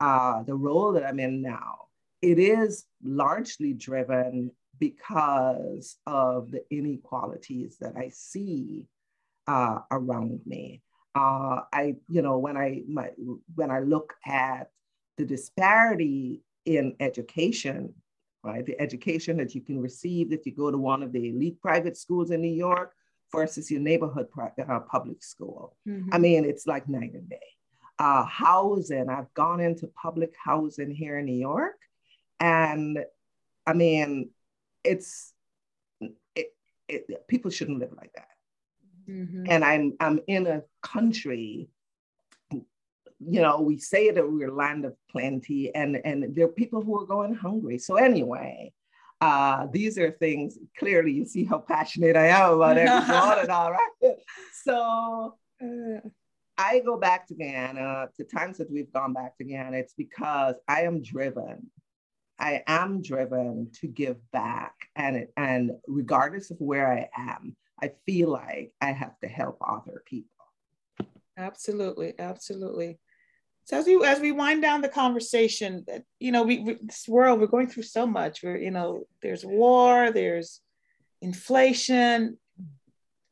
uh, 0.00 0.42
the 0.42 0.54
role 0.54 0.92
that 0.92 1.04
I'm 1.04 1.18
in 1.18 1.42
now, 1.42 1.86
it 2.22 2.38
is 2.38 2.84
largely 3.02 3.72
driven 3.72 4.50
because 4.78 5.96
of 6.06 6.50
the 6.50 6.62
inequalities 6.70 7.78
that 7.80 7.94
I 7.96 8.10
see 8.10 8.86
uh, 9.46 9.80
around 9.90 10.40
me. 10.46 10.82
Uh, 11.14 11.60
I, 11.72 11.94
you 12.08 12.22
know, 12.22 12.38
when 12.38 12.56
I 12.56 12.82
my, 12.88 13.10
when 13.54 13.70
I 13.70 13.80
look 13.80 14.14
at 14.26 14.68
the 15.16 15.24
disparity 15.24 16.42
in 16.64 16.96
education, 16.98 17.94
right, 18.42 18.66
the 18.66 18.78
education 18.80 19.36
that 19.38 19.54
you 19.54 19.60
can 19.60 19.80
receive 19.80 20.32
if 20.32 20.44
you 20.44 20.52
go 20.52 20.70
to 20.70 20.78
one 20.78 21.02
of 21.02 21.12
the 21.12 21.30
elite 21.30 21.60
private 21.60 21.96
schools 21.96 22.30
in 22.30 22.40
New 22.40 22.52
York 22.52 22.92
versus 23.34 23.70
your 23.70 23.80
neighborhood 23.80 24.28
uh, 24.38 24.80
public 24.80 25.22
school. 25.22 25.76
Mm-hmm. 25.86 26.10
I 26.12 26.18
mean, 26.18 26.44
it's 26.44 26.66
like 26.66 26.88
night 26.88 27.12
and 27.14 27.28
day. 27.28 27.38
Uh, 27.98 28.24
housing, 28.24 29.08
I've 29.08 29.32
gone 29.34 29.60
into 29.60 29.86
public 29.86 30.34
housing 30.42 30.90
here 30.90 31.18
in 31.18 31.26
New 31.26 31.38
York, 31.38 31.78
and 32.40 33.04
I 33.66 33.72
mean, 33.72 34.30
it's 34.82 35.32
it, 36.00 36.54
it, 36.88 37.28
people 37.28 37.50
shouldn't 37.50 37.78
live 37.78 37.92
like 37.96 38.12
that. 38.14 38.28
Mm-hmm. 39.08 39.44
And 39.48 39.64
I'm 39.64 39.94
I'm 40.00 40.20
in 40.26 40.46
a 40.46 40.62
country 40.82 41.68
you 43.26 43.40
know, 43.40 43.60
we 43.60 43.78
say 43.78 44.10
that 44.10 44.30
we're 44.30 44.50
land 44.50 44.84
of 44.84 44.94
plenty, 45.10 45.74
and 45.74 46.00
and 46.04 46.34
there 46.34 46.46
are 46.46 46.48
people 46.48 46.82
who 46.82 47.00
are 47.00 47.06
going 47.06 47.34
hungry. 47.34 47.78
So 47.78 47.96
anyway, 47.96 48.72
uh, 49.24 49.66
these 49.72 49.96
are 49.96 50.10
things 50.10 50.58
clearly 50.78 51.10
you 51.10 51.24
see 51.24 51.44
how 51.44 51.58
passionate 51.58 52.14
I 52.14 52.26
am 52.26 52.52
about 52.52 52.76
and 53.42 53.50
all 53.50 53.72
right. 53.72 54.16
So 54.62 55.34
uh, 55.62 56.00
I 56.58 56.80
go 56.80 56.98
back 56.98 57.26
to 57.28 57.34
Guyana, 57.34 58.08
the 58.18 58.24
times 58.24 58.58
that 58.58 58.70
we've 58.70 58.92
gone 58.92 59.14
back 59.14 59.38
to 59.38 59.44
Guyana, 59.44 59.78
it's 59.78 59.94
because 59.94 60.56
I 60.68 60.82
am 60.82 61.02
driven. 61.02 61.70
I 62.38 62.64
am 62.66 63.00
driven 63.00 63.70
to 63.80 63.86
give 63.86 64.18
back. 64.30 64.74
And, 64.94 65.26
and 65.38 65.70
regardless 65.86 66.50
of 66.50 66.58
where 66.60 66.92
I 66.92 67.08
am, 67.16 67.56
I 67.82 67.92
feel 68.04 68.28
like 68.28 68.74
I 68.82 68.92
have 68.92 69.18
to 69.20 69.28
help 69.28 69.56
other 69.66 70.02
people. 70.04 70.28
Absolutely, 71.38 72.12
absolutely. 72.18 72.98
So 73.64 73.78
as 73.78 73.86
we 73.86 74.04
as 74.04 74.20
we 74.20 74.32
wind 74.32 74.62
down 74.62 74.82
the 74.82 74.88
conversation, 74.88 75.84
that 75.86 76.02
you 76.20 76.32
know, 76.32 76.42
we, 76.42 76.58
we, 76.58 76.78
this 76.82 77.08
world 77.08 77.40
we're 77.40 77.46
going 77.46 77.68
through 77.68 77.84
so 77.84 78.06
much. 78.06 78.42
We're 78.42 78.58
you 78.58 78.70
know, 78.70 79.06
there's 79.22 79.44
war, 79.44 80.10
there's 80.10 80.60
inflation, 81.22 82.38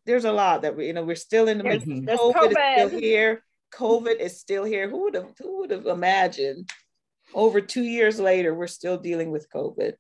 there's 0.07 0.25
a 0.25 0.33
lot 0.33 0.63
that 0.63 0.77
we 0.77 0.87
you 0.87 0.93
know 0.93 1.05
we're 1.05 1.17
still 1.17 1.49
in 1.49 1.59
the 1.59 1.65
midst. 1.65 1.87
of 1.87 1.93
mm-hmm. 1.93 2.09
COVID, 2.09 2.33
COVID. 2.35 2.79
is 2.79 2.89
still 2.89 3.01
here. 3.01 3.45
COVID 3.75 4.21
is 4.21 4.41
still 4.41 4.65
here. 4.65 4.89
Who 4.89 5.05
would 5.05 5.15
have 5.15 5.33
who 5.39 5.59
would 5.59 5.71
have 5.71 5.87
imagined? 5.87 6.71
Over 7.35 7.63
two 7.63 7.85
years 7.85 8.21
later, 8.21 8.55
we're 8.55 8.67
still 8.67 8.99
dealing 8.99 9.31
with 9.31 9.49
COVID. 9.51 9.95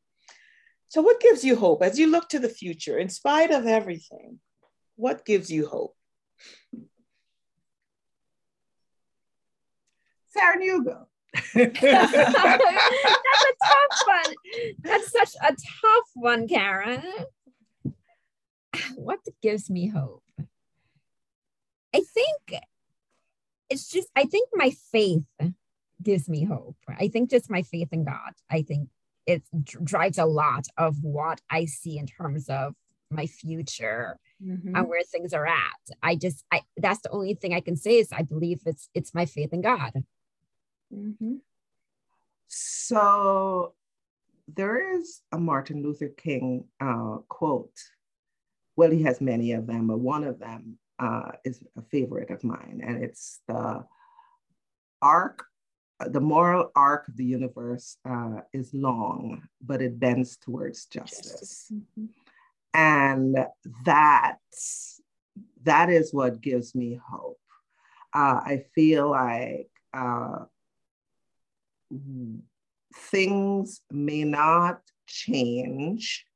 So, 0.88 1.00
what 1.00 1.20
gives 1.20 1.42
you 1.44 1.56
hope 1.56 1.82
as 1.82 1.98
you 1.98 2.06
look 2.08 2.28
to 2.30 2.38
the 2.38 2.50
future, 2.50 2.98
in 2.98 3.08
spite 3.08 3.50
of 3.50 3.66
everything? 3.66 4.40
What 4.96 5.24
gives 5.24 5.50
you 5.50 5.66
hope? 5.66 5.96
Sarah. 10.32 11.06
That's 11.54 11.82
a 11.82 12.32
tough 13.64 14.02
one. 14.06 14.34
That's 14.80 15.12
such 15.12 15.34
a 15.42 15.52
tough 15.52 16.10
one, 16.14 16.48
Karen. 16.48 17.02
What 18.96 19.20
gives 19.42 19.70
me 19.70 19.88
hope? 19.88 20.22
I 21.94 22.00
think 22.00 22.62
it's 23.70 23.88
just, 23.88 24.08
I 24.16 24.24
think 24.24 24.48
my 24.54 24.70
faith 24.92 25.24
gives 26.02 26.28
me 26.28 26.44
hope. 26.44 26.76
I 26.88 27.08
think 27.08 27.30
just 27.30 27.50
my 27.50 27.62
faith 27.62 27.88
in 27.92 28.04
God. 28.04 28.32
I 28.50 28.62
think 28.62 28.88
it 29.26 29.42
drives 29.62 30.18
a 30.18 30.26
lot 30.26 30.66
of 30.76 31.02
what 31.02 31.40
I 31.50 31.66
see 31.66 31.98
in 31.98 32.06
terms 32.06 32.48
of 32.48 32.74
my 33.10 33.26
future 33.26 34.18
mm-hmm. 34.42 34.74
and 34.74 34.88
where 34.88 35.02
things 35.02 35.32
are 35.32 35.46
at. 35.46 35.96
I 36.02 36.16
just 36.16 36.44
I 36.50 36.62
that's 36.76 37.02
the 37.02 37.10
only 37.10 37.34
thing 37.34 37.54
I 37.54 37.60
can 37.60 37.76
say 37.76 37.98
is 37.98 38.08
I 38.12 38.22
believe 38.22 38.60
it's 38.66 38.88
it's 38.94 39.14
my 39.14 39.26
faith 39.26 39.52
in 39.52 39.60
God. 39.60 39.92
Mm-hmm. 40.94 41.36
So 42.48 43.74
there 44.48 44.98
is 44.98 45.22
a 45.32 45.38
Martin 45.38 45.82
Luther 45.82 46.08
King 46.08 46.64
uh, 46.80 47.18
quote. 47.28 47.78
Well, 48.76 48.90
he 48.90 49.02
has 49.02 49.20
many 49.20 49.52
of 49.52 49.66
them, 49.66 49.86
but 49.86 50.00
one 50.00 50.24
of 50.24 50.38
them 50.38 50.78
uh, 50.98 51.32
is 51.44 51.62
a 51.76 51.82
favorite 51.82 52.30
of 52.30 52.44
mine, 52.44 52.82
and 52.84 53.02
it's 53.02 53.40
the 53.48 53.84
arc. 55.00 55.44
The 56.04 56.20
moral 56.20 56.72
arc 56.74 57.06
of 57.08 57.16
the 57.16 57.24
universe 57.24 57.96
uh, 58.04 58.40
is 58.52 58.74
long, 58.74 59.42
but 59.60 59.80
it 59.80 60.00
bends 60.00 60.36
towards 60.36 60.86
justice. 60.86 61.30
justice. 61.30 61.72
Mm-hmm. 61.72 62.06
And 62.74 63.36
that, 63.84 64.38
that 65.62 65.90
is 65.90 66.12
what 66.12 66.40
gives 66.40 66.74
me 66.74 66.98
hope. 67.08 67.38
Uh, 68.12 68.40
I 68.44 68.64
feel 68.74 69.10
like 69.10 69.70
uh, 69.94 70.46
things 72.94 73.80
may 73.90 74.24
not 74.24 74.80
change, 75.06 76.26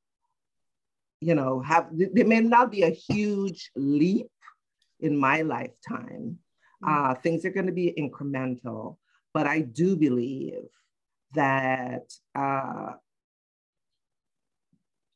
you 1.20 1.34
know, 1.34 1.60
have 1.60 1.88
there 1.92 2.26
may 2.26 2.40
not 2.40 2.70
be 2.70 2.82
a 2.82 2.90
huge 2.90 3.70
leap 3.74 4.30
in 5.00 5.16
my 5.16 5.42
lifetime. 5.42 6.38
Mm. 6.82 7.10
Uh, 7.10 7.14
things 7.14 7.44
are 7.44 7.50
going 7.50 7.66
to 7.66 7.72
be 7.72 7.94
incremental, 7.98 8.96
but 9.32 9.46
I 9.46 9.60
do 9.60 9.96
believe 9.96 10.68
that 11.34 12.12
uh, 12.34 12.92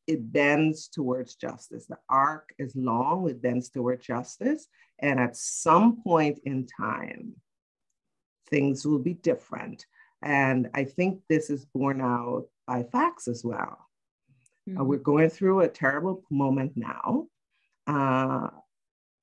it 0.06 0.32
bends 0.32 0.88
towards 0.88 1.36
justice. 1.36 1.86
The 1.86 1.98
arc 2.08 2.50
is 2.58 2.74
long, 2.74 3.28
it 3.28 3.40
bends 3.40 3.68
towards 3.68 4.04
justice. 4.04 4.66
And 4.98 5.20
at 5.20 5.36
some 5.36 6.02
point 6.02 6.40
in 6.44 6.66
time, 6.66 7.34
things 8.48 8.84
will 8.84 8.98
be 8.98 9.14
different. 9.14 9.86
And 10.22 10.68
I 10.74 10.84
think 10.84 11.22
this 11.28 11.50
is 11.50 11.64
borne 11.64 12.00
out 12.00 12.46
by 12.66 12.82
facts 12.84 13.28
as 13.28 13.44
well. 13.44 13.78
Uh, 14.68 14.70
mm-hmm. 14.70 14.80
Uh, 14.80 14.84
we're 14.84 14.98
going 14.98 15.30
through 15.30 15.60
a 15.60 15.68
terrible 15.68 16.22
moment 16.30 16.72
now, 16.76 17.26
uh, 17.86 18.48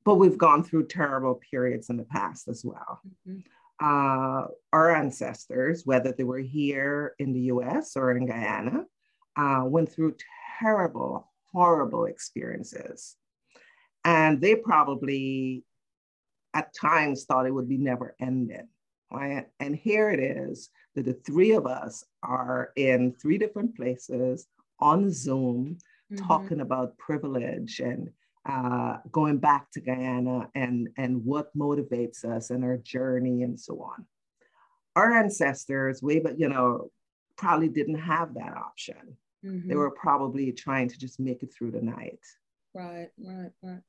but 0.03 0.15
we've 0.15 0.37
gone 0.37 0.63
through 0.63 0.87
terrible 0.87 1.39
periods 1.51 1.89
in 1.89 1.97
the 1.97 2.03
past 2.03 2.47
as 2.47 2.63
well. 2.65 3.01
Mm-hmm. 3.27 3.39
Uh, 3.79 4.47
our 4.73 4.95
ancestors, 4.95 5.83
whether 5.85 6.11
they 6.11 6.23
were 6.23 6.39
here 6.39 7.13
in 7.19 7.31
the 7.31 7.41
US 7.41 7.95
or 7.95 8.11
in 8.11 8.25
Guyana, 8.25 8.85
uh, 9.35 9.61
went 9.65 9.91
through 9.91 10.15
terrible, 10.59 11.31
horrible 11.53 12.05
experiences. 12.05 13.15
And 14.03 14.41
they 14.41 14.55
probably 14.55 15.63
at 16.53 16.73
times 16.73 17.25
thought 17.25 17.45
it 17.45 17.53
would 17.53 17.69
be 17.69 17.77
never 17.77 18.15
ending. 18.19 18.67
Right? 19.11 19.45
And 19.59 19.75
here 19.75 20.09
it 20.09 20.19
is 20.19 20.69
that 20.95 21.05
the 21.05 21.13
three 21.13 21.53
of 21.53 21.65
us 21.65 22.03
are 22.23 22.71
in 22.75 23.13
three 23.13 23.37
different 23.37 23.75
places 23.75 24.47
on 24.79 25.11
Zoom 25.11 25.77
mm-hmm. 26.11 26.25
talking 26.25 26.61
about 26.61 26.97
privilege 26.97 27.79
and 27.79 28.09
uh, 28.47 28.97
going 29.11 29.37
back 29.37 29.69
to 29.71 29.81
Guyana 29.81 30.49
and, 30.55 30.89
and 30.97 31.23
what 31.25 31.55
motivates 31.55 32.23
us 32.23 32.49
and 32.49 32.63
our 32.63 32.77
journey 32.77 33.43
and 33.43 33.59
so 33.59 33.81
on. 33.81 34.05
Our 34.95 35.11
ancestors, 35.11 36.01
way 36.01 36.19
but 36.19 36.39
you 36.39 36.49
know, 36.49 36.89
probably 37.37 37.69
didn't 37.69 37.99
have 37.99 38.33
that 38.33 38.53
option. 38.57 39.17
Mm-hmm. 39.45 39.69
They 39.69 39.75
were 39.75 39.91
probably 39.91 40.51
trying 40.51 40.89
to 40.89 40.97
just 40.97 41.19
make 41.19 41.43
it 41.43 41.53
through 41.53 41.71
the 41.71 41.81
night. 41.81 42.19
Right, 42.73 43.09
right, 43.17 43.51
right. 43.61 43.81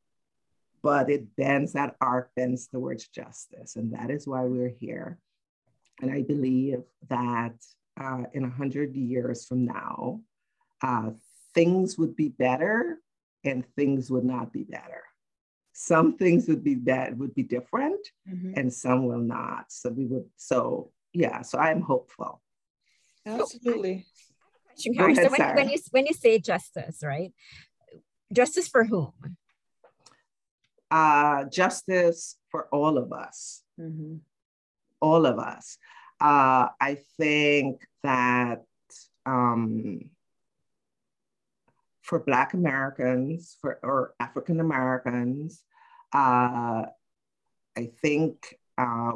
But 0.82 1.10
it 1.10 1.36
bends, 1.36 1.72
that 1.72 1.96
arc 2.00 2.30
bends 2.36 2.68
towards 2.68 3.08
justice. 3.08 3.76
And 3.76 3.92
that 3.92 4.10
is 4.10 4.26
why 4.26 4.44
we're 4.44 4.74
here. 4.80 5.18
And 6.00 6.10
I 6.10 6.22
believe 6.22 6.82
that 7.08 7.54
uh, 8.00 8.24
in 8.32 8.42
100 8.42 8.94
years 8.94 9.44
from 9.44 9.64
now, 9.66 10.20
uh, 10.82 11.10
things 11.54 11.98
would 11.98 12.14
be 12.14 12.28
better 12.28 12.98
and 13.44 13.64
things 13.74 14.10
would 14.10 14.24
not 14.24 14.52
be 14.52 14.62
better. 14.62 15.02
Some 15.72 16.16
things 16.16 16.48
would 16.48 16.64
be 16.64 16.74
bad, 16.74 17.18
would 17.18 17.34
be 17.34 17.42
different, 17.42 18.00
mm-hmm. 18.28 18.52
and 18.56 18.72
some 18.72 19.06
will 19.06 19.20
not. 19.20 19.66
So 19.68 19.90
we 19.90 20.06
would, 20.06 20.24
so 20.36 20.90
yeah, 21.12 21.42
so 21.42 21.58
I'm 21.58 21.82
hopeful. 21.82 22.40
Absolutely 23.26 24.06
question, 24.78 24.94
Karen. 24.94 25.14
so 25.16 25.28
when, 25.36 25.56
when, 25.56 25.68
you 25.68 25.78
when 25.90 26.06
you 26.06 26.14
say 26.14 26.38
justice, 26.38 27.00
right? 27.02 27.32
Justice 28.32 28.68
for 28.68 28.84
whom? 28.84 29.12
Uh, 30.90 31.44
justice 31.44 32.36
for 32.50 32.66
all 32.72 32.96
of 32.96 33.12
us. 33.12 33.62
Mm-hmm. 33.80 34.16
All 35.00 35.26
of 35.26 35.38
us. 35.38 35.78
Uh, 36.20 36.68
I 36.80 36.98
think 37.18 37.82
that 38.02 38.62
um, 39.26 40.10
for 42.02 42.18
Black 42.18 42.54
Americans, 42.54 43.56
for 43.60 43.78
or 43.82 44.14
African 44.18 44.60
Americans, 44.60 45.62
uh, 46.12 46.86
I 47.76 47.90
think 48.02 48.58
uh, 48.76 49.12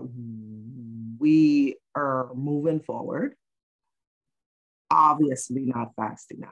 we 1.19 1.77
are 1.95 2.31
moving 2.35 2.81
forward 2.81 3.35
obviously 4.93 5.65
not 5.65 5.97
fast 5.97 6.31
enough. 6.31 6.51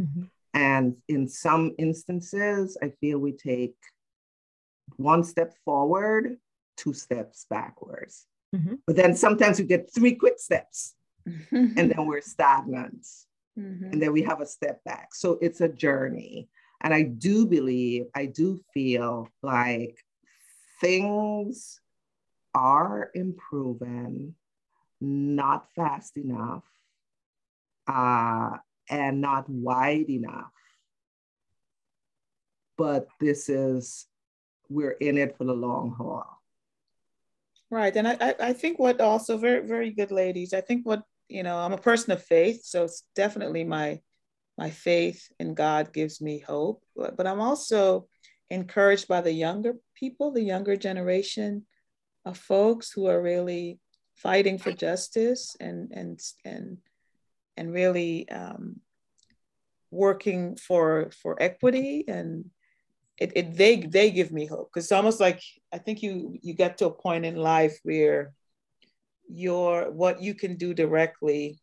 Mm-hmm. 0.00 0.22
And 0.54 0.96
in 1.08 1.28
some 1.28 1.72
instances, 1.78 2.78
I 2.80 2.90
feel 3.00 3.18
we 3.18 3.32
take 3.32 3.76
one 4.96 5.24
step 5.24 5.54
forward, 5.64 6.36
two 6.76 6.92
steps 6.92 7.46
backwards. 7.48 8.26
Mm-hmm. 8.54 8.74
But 8.86 8.96
then 8.96 9.16
sometimes 9.16 9.58
we 9.58 9.64
get 9.64 9.92
three 9.92 10.14
quick 10.14 10.38
steps 10.38 10.94
and 11.26 11.76
then 11.90 12.06
we're 12.06 12.20
stagnant. 12.20 13.06
Mm-hmm. 13.58 13.92
And 13.92 14.02
then 14.02 14.12
we 14.12 14.22
have 14.22 14.40
a 14.40 14.46
step 14.46 14.82
back. 14.84 15.14
So 15.14 15.38
it's 15.40 15.60
a 15.60 15.68
journey. 15.68 16.48
And 16.80 16.92
I 16.92 17.02
do 17.02 17.46
believe, 17.46 18.06
I 18.14 18.26
do 18.26 18.60
feel 18.72 19.28
like 19.42 19.96
things 20.80 21.80
are 22.54 23.10
improving, 23.14 24.34
not 25.00 25.66
fast 25.74 26.16
enough 26.16 26.64
uh, 27.86 28.58
and 28.90 29.20
not 29.20 29.48
wide 29.48 30.10
enough. 30.10 30.52
But 32.76 33.08
this 33.20 33.48
is, 33.48 34.06
we're 34.74 34.98
in 35.08 35.16
it 35.18 35.36
for 35.36 35.44
the 35.44 35.52
long 35.52 35.94
haul. 35.96 36.26
Right. 37.70 37.94
And 37.96 38.06
I, 38.08 38.34
I 38.40 38.52
think 38.52 38.78
what 38.78 39.00
also 39.00 39.36
very, 39.38 39.66
very 39.66 39.90
good 39.90 40.10
ladies, 40.10 40.52
I 40.52 40.60
think 40.60 40.86
what, 40.86 41.02
you 41.28 41.42
know, 41.42 41.56
I'm 41.58 41.72
a 41.72 41.78
person 41.78 42.12
of 42.12 42.22
faith. 42.22 42.60
So 42.64 42.84
it's 42.84 43.04
definitely 43.14 43.64
my, 43.64 44.00
my 44.56 44.70
faith 44.70 45.20
in 45.40 45.54
God 45.54 45.92
gives 45.92 46.20
me 46.20 46.38
hope. 46.38 46.82
But, 46.94 47.16
but 47.16 47.26
I'm 47.26 47.40
also 47.40 48.06
encouraged 48.50 49.08
by 49.08 49.20
the 49.22 49.32
younger 49.32 49.74
people, 49.94 50.30
the 50.30 50.42
younger 50.42 50.76
generation 50.76 51.66
of 52.24 52.36
folks 52.38 52.92
who 52.92 53.06
are 53.06 53.20
really 53.20 53.80
fighting 54.14 54.58
for 54.58 54.72
justice 54.72 55.56
and, 55.58 55.90
and, 55.92 56.20
and 56.44 56.78
and 57.56 57.72
really 57.72 58.28
um, 58.30 58.80
working 59.90 60.56
for 60.56 61.10
for 61.22 61.40
equity 61.40 62.04
and 62.08 62.50
it, 63.18 63.32
it 63.36 63.56
they 63.56 63.76
they 63.76 64.10
give 64.10 64.32
me 64.32 64.46
hope 64.46 64.70
because 64.72 64.86
it's 64.86 64.92
almost 64.92 65.20
like 65.20 65.40
I 65.72 65.78
think 65.78 66.02
you 66.02 66.38
you 66.42 66.54
get 66.54 66.78
to 66.78 66.86
a 66.86 66.90
point 66.90 67.24
in 67.24 67.36
life 67.36 67.78
where 67.82 68.32
your 69.28 69.90
what 69.90 70.22
you 70.22 70.34
can 70.34 70.56
do 70.56 70.74
directly 70.74 71.58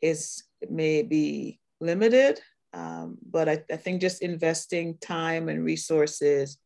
is 0.00 0.44
maybe 0.68 1.60
limited 1.80 2.40
um, 2.74 3.18
but 3.30 3.48
I, 3.48 3.62
I 3.70 3.76
think 3.76 4.00
just 4.00 4.22
investing 4.22 4.96
time 4.98 5.48
and 5.48 5.64
resources 5.64 6.58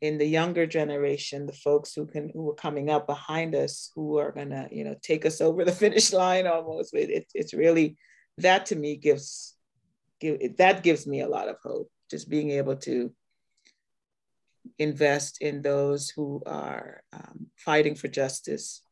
in 0.00 0.18
the 0.18 0.26
younger 0.26 0.66
generation, 0.66 1.46
the 1.46 1.52
folks 1.52 1.94
who 1.94 2.06
can 2.06 2.30
who 2.32 2.50
are 2.50 2.54
coming 2.54 2.90
up 2.90 3.06
behind 3.06 3.54
us, 3.54 3.90
who 3.94 4.18
are 4.18 4.32
gonna 4.32 4.68
you 4.70 4.84
know 4.84 4.96
take 5.02 5.26
us 5.26 5.40
over 5.46 5.64
the 5.64 5.72
finish 5.72 6.12
line 6.12 6.46
almost. 6.46 6.94
It, 6.94 7.26
it's 7.34 7.54
really 7.54 7.96
that 8.38 8.66
to 8.66 8.76
me 8.76 8.96
gives 8.96 9.54
give 10.20 10.56
that 10.56 10.82
gives 10.82 11.06
me 11.06 11.20
a 11.20 11.28
lot 11.28 11.48
of 11.48 11.56
hope. 11.62 11.90
Just 12.10 12.28
being 12.28 12.50
able 12.50 12.76
to 12.76 13.12
invest 14.78 15.38
in 15.40 15.62
those 15.62 16.10
who 16.10 16.42
are 16.46 17.02
um, 17.12 17.46
fighting 17.56 17.94
for 17.94 18.08
justice 18.08 18.82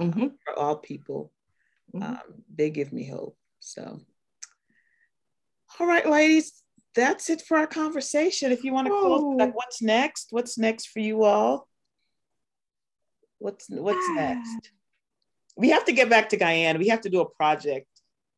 mm-hmm. 0.00 0.22
um, 0.22 0.32
for 0.44 0.58
all 0.58 0.76
people. 0.76 1.32
Mm-hmm. 1.94 2.02
Um, 2.02 2.42
they 2.54 2.70
give 2.70 2.92
me 2.92 3.06
hope. 3.06 3.36
So, 3.60 4.00
all 5.78 5.86
right, 5.86 6.08
ladies, 6.08 6.62
that's 6.94 7.30
it 7.30 7.42
for 7.42 7.56
our 7.56 7.66
conversation. 7.66 8.52
If 8.52 8.64
you 8.64 8.72
want 8.72 8.86
to 8.86 8.90
close, 8.90 9.36
like, 9.38 9.54
what's 9.54 9.82
next? 9.82 10.28
What's 10.30 10.58
next 10.58 10.88
for 10.88 11.00
you 11.00 11.24
all? 11.24 11.68
What's 13.38 13.66
what's 13.68 14.08
next? 14.14 14.72
we 15.58 15.70
have 15.70 15.84
to 15.84 15.92
get 15.92 16.08
back 16.08 16.28
to 16.28 16.36
Guyana. 16.36 16.78
We 16.78 16.88
have 16.88 17.00
to 17.02 17.10
do 17.10 17.20
a 17.20 17.28
project. 17.28 17.88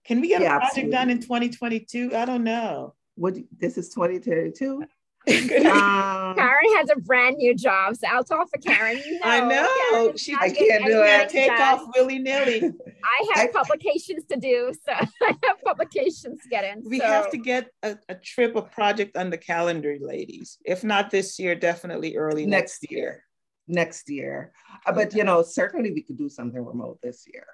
Can 0.07 0.23
we 0.23 0.29
get 0.29 0.41
yeah, 0.41 0.57
a 0.57 0.59
project 0.59 0.71
absolutely. 0.71 0.93
done 0.93 1.11
in 1.11 1.21
2022? 1.21 2.17
I 2.17 2.25
don't 2.25 2.45
know. 2.45 2.95
What 3.21 3.37
this 3.59 3.77
is 3.77 3.91
2022? 3.91 4.83
um, 4.83 4.87
Karen 5.29 6.77
has 6.79 6.89
a 6.91 6.99
brand 6.99 7.37
new 7.37 7.55
job, 7.55 7.95
so 7.95 8.09
I'll 8.09 8.25
talk 8.25 8.49
for 8.49 8.59
Karen. 8.63 8.97
You 8.97 9.13
know, 9.13 9.21
I 9.25 9.41
know 9.41 9.69
Karen, 9.91 10.17
she 10.17 10.35
I 10.35 10.49
can't 10.49 10.87
do 10.87 11.03
it. 11.03 11.29
Take 11.29 11.53
off 11.53 11.87
willy 11.95 12.19
nilly. 12.19 12.63
I 12.63 13.27
have 13.35 13.49
I, 13.51 13.53
publications 13.53 14.25
to 14.31 14.39
do, 14.39 14.73
so 14.87 14.93
I 15.23 15.37
have 15.45 15.63
publications 15.63 16.41
to 16.45 16.49
get 16.49 16.65
in. 16.65 16.83
We 16.89 17.01
so. 17.01 17.05
have 17.05 17.31
to 17.33 17.37
get 17.37 17.69
a, 17.83 17.99
a, 18.09 18.15
trip, 18.15 18.57
a 18.57 18.63
project 18.63 19.19
on 19.19 19.29
the 19.29 19.37
calendar, 19.37 19.99
ladies. 20.01 20.57
If 20.65 20.83
not 20.83 21.11
this 21.11 21.39
year, 21.39 21.55
definitely 21.55 22.17
early 22.17 22.47
next, 22.47 22.83
next 22.83 22.91
year. 22.91 23.01
year. 23.01 23.25
Next 23.69 24.09
year, 24.09 24.53
uh, 24.87 24.93
but 24.93 25.15
you 25.15 25.25
know, 25.25 25.43
certainly 25.43 25.93
we 25.93 26.01
could 26.01 26.17
do 26.17 26.31
something 26.31 26.65
remote 26.65 26.99
this 27.03 27.27
year. 27.31 27.47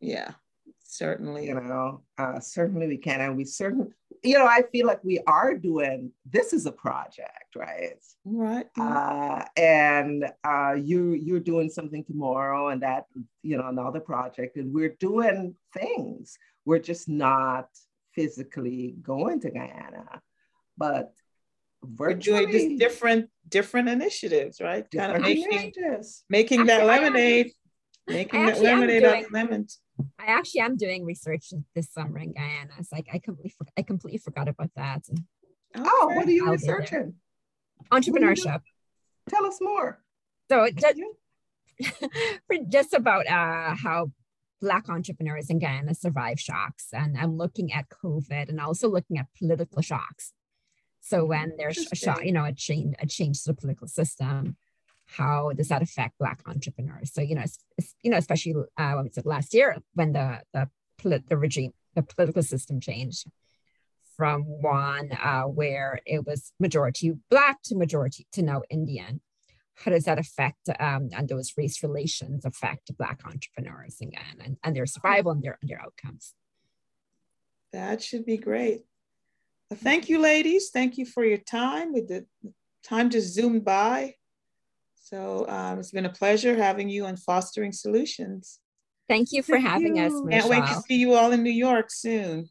Yeah, 0.00 0.32
certainly. 0.88 1.46
You 1.46 1.54
know, 1.54 2.02
uh, 2.18 2.40
certainly 2.40 2.88
we 2.88 2.96
can, 2.96 3.20
and 3.20 3.36
we 3.36 3.44
certainly 3.44 3.92
you 4.22 4.38
know, 4.38 4.46
I 4.46 4.62
feel 4.72 4.86
like 4.86 5.02
we 5.04 5.20
are 5.26 5.54
doing 5.54 6.12
this 6.28 6.52
is 6.52 6.66
a 6.66 6.72
project, 6.72 7.54
right? 7.56 8.02
Right. 8.24 8.66
Uh, 8.78 9.44
and 9.56 10.24
uh, 10.44 10.72
you 10.72 11.12
you're 11.12 11.40
doing 11.40 11.70
something 11.70 12.04
tomorrow, 12.04 12.68
and 12.68 12.82
that 12.82 13.06
you 13.42 13.56
know 13.56 13.68
another 13.68 14.00
project, 14.00 14.56
and 14.56 14.72
we're 14.72 14.96
doing 15.00 15.54
things. 15.72 16.38
We're 16.64 16.80
just 16.80 17.08
not 17.08 17.68
physically 18.14 18.96
going 19.02 19.40
to 19.40 19.50
Guyana, 19.50 20.20
but 20.76 21.12
we're 21.82 22.14
doing 22.14 22.50
just 22.50 22.78
different 22.78 23.30
different 23.48 23.88
initiatives, 23.88 24.60
right? 24.60 24.88
Different 24.90 25.24
kind 25.24 25.24
of 25.24 25.28
making 25.28 25.52
initiatives. 25.52 26.24
making 26.28 26.66
that 26.66 26.84
lemonade, 26.84 27.52
making 28.08 28.46
that 28.46 28.60
lemonade 28.60 29.04
out 29.04 29.24
of 29.24 29.32
lemons. 29.32 29.78
I 30.18 30.26
actually 30.26 30.60
am 30.60 30.76
doing 30.76 31.04
research 31.04 31.52
this 31.74 31.92
summer 31.92 32.18
in 32.18 32.32
Guyana. 32.32 32.70
It's 32.78 32.92
like 32.92 33.08
I 33.12 33.18
completely 33.18 33.54
I 33.76 33.82
completely 33.82 34.18
forgot 34.18 34.48
about 34.48 34.70
that. 34.76 35.02
Oh, 35.76 36.12
what 36.14 36.26
are 36.26 36.30
you 36.30 36.46
I'll 36.46 36.52
researching? 36.52 37.14
Entrepreneurship. 37.92 38.62
Tell 39.28 39.46
us 39.46 39.58
more. 39.60 40.00
So 40.50 40.68
just, 40.74 41.00
for 42.46 42.56
just 42.68 42.94
about 42.94 43.26
uh, 43.26 43.74
how 43.74 44.10
Black 44.60 44.88
entrepreneurs 44.88 45.50
in 45.50 45.58
Guyana 45.58 45.94
survive 45.94 46.40
shocks, 46.40 46.88
and 46.92 47.16
I'm 47.16 47.36
looking 47.36 47.72
at 47.72 47.88
COVID 47.88 48.48
and 48.48 48.60
also 48.60 48.88
looking 48.88 49.18
at 49.18 49.26
political 49.38 49.82
shocks. 49.82 50.32
So 51.00 51.24
when 51.24 51.54
there's 51.56 51.86
a 51.92 51.94
shock, 51.94 52.24
you 52.24 52.32
know, 52.32 52.44
a 52.44 52.52
change, 52.52 52.94
a 52.98 53.06
change 53.06 53.42
to 53.42 53.52
the 53.52 53.54
political 53.54 53.86
system, 53.86 54.56
how 55.08 55.52
does 55.52 55.68
that 55.68 55.82
affect 55.82 56.18
black 56.18 56.42
entrepreneurs? 56.46 57.12
So 57.12 57.20
you 57.20 57.34
know 57.34 57.44
you 58.02 58.10
know 58.10 58.18
especially 58.18 58.54
uh, 58.76 58.92
what 58.92 59.04
was 59.04 59.16
it 59.16 59.26
last 59.26 59.54
year 59.54 59.76
when 59.94 60.12
the 60.12 60.40
the, 60.52 60.68
the 61.28 61.36
regime 61.36 61.72
the 61.94 62.02
political 62.02 62.42
system 62.42 62.80
changed 62.80 63.26
from 64.16 64.42
one 64.42 65.12
uh, 65.12 65.42
where 65.42 66.00
it 66.04 66.26
was 66.26 66.52
majority 66.58 67.12
black 67.30 67.62
to 67.62 67.76
majority 67.76 68.26
to 68.32 68.42
now 68.42 68.62
indian. 68.68 69.20
How 69.74 69.92
does 69.92 70.04
that 70.04 70.18
affect 70.18 70.68
um, 70.80 71.10
and 71.12 71.28
those 71.28 71.52
race 71.56 71.84
relations 71.84 72.44
affect 72.44 72.96
black 72.98 73.20
entrepreneurs 73.24 73.98
again 74.02 74.42
and, 74.44 74.56
and 74.64 74.74
their 74.74 74.86
survival 74.86 75.30
and 75.30 75.40
their, 75.40 75.56
and 75.62 75.70
their 75.70 75.80
outcomes? 75.80 76.34
That 77.72 78.02
should 78.02 78.26
be 78.26 78.38
great. 78.38 78.82
Well, 79.70 79.78
thank 79.80 80.08
you 80.08 80.18
ladies. 80.18 80.70
Thank 80.70 80.98
you 80.98 81.06
for 81.06 81.24
your 81.24 81.38
time. 81.38 81.92
With 81.92 82.08
the 82.08 82.26
time 82.82 83.08
just 83.08 83.34
zoomed 83.34 83.64
by 83.64 84.16
so 85.08 85.46
um, 85.48 85.78
it's 85.78 85.90
been 85.90 86.04
a 86.04 86.12
pleasure 86.12 86.54
having 86.54 86.88
you 86.88 87.06
on 87.06 87.16
Fostering 87.16 87.72
Solutions. 87.72 88.58
Thank 89.08 89.32
you 89.32 89.42
for 89.42 89.56
Thank 89.56 89.66
having 89.66 89.96
you. 89.96 90.04
us. 90.04 90.12
Michelle. 90.12 90.40
Can't 90.40 90.50
wait 90.50 90.66
to 90.66 90.82
see 90.82 90.96
you 90.96 91.14
all 91.14 91.32
in 91.32 91.42
New 91.42 91.50
York 91.50 91.90
soon. 91.90 92.50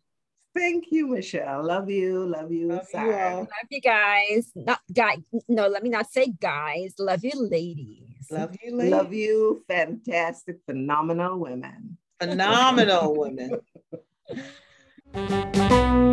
Thank 0.55 0.85
you, 0.89 1.07
Michelle. 1.07 1.63
Love 1.63 1.87
you. 1.87 2.25
Love 2.25 2.51
you. 2.51 2.69
Love 2.69 2.87
you, 2.91 3.13
all. 3.13 3.39
love 3.41 3.47
you 3.69 3.79
guys. 3.79 4.51
Not 4.55 4.79
guy. 4.91 5.17
No, 5.47 5.67
let 5.67 5.83
me 5.83 5.89
not 5.89 6.11
say 6.11 6.33
guys. 6.41 6.95
Love 6.97 7.23
you, 7.23 7.33
ladies. 7.35 8.25
Love 8.31 8.55
you, 8.63 8.75
ladies. 8.75 8.91
Love 8.91 9.13
you, 9.13 9.63
fantastic, 9.67 10.57
phenomenal 10.65 11.37
women. 11.37 11.97
Phenomenal 12.19 13.15
women. 13.15 13.61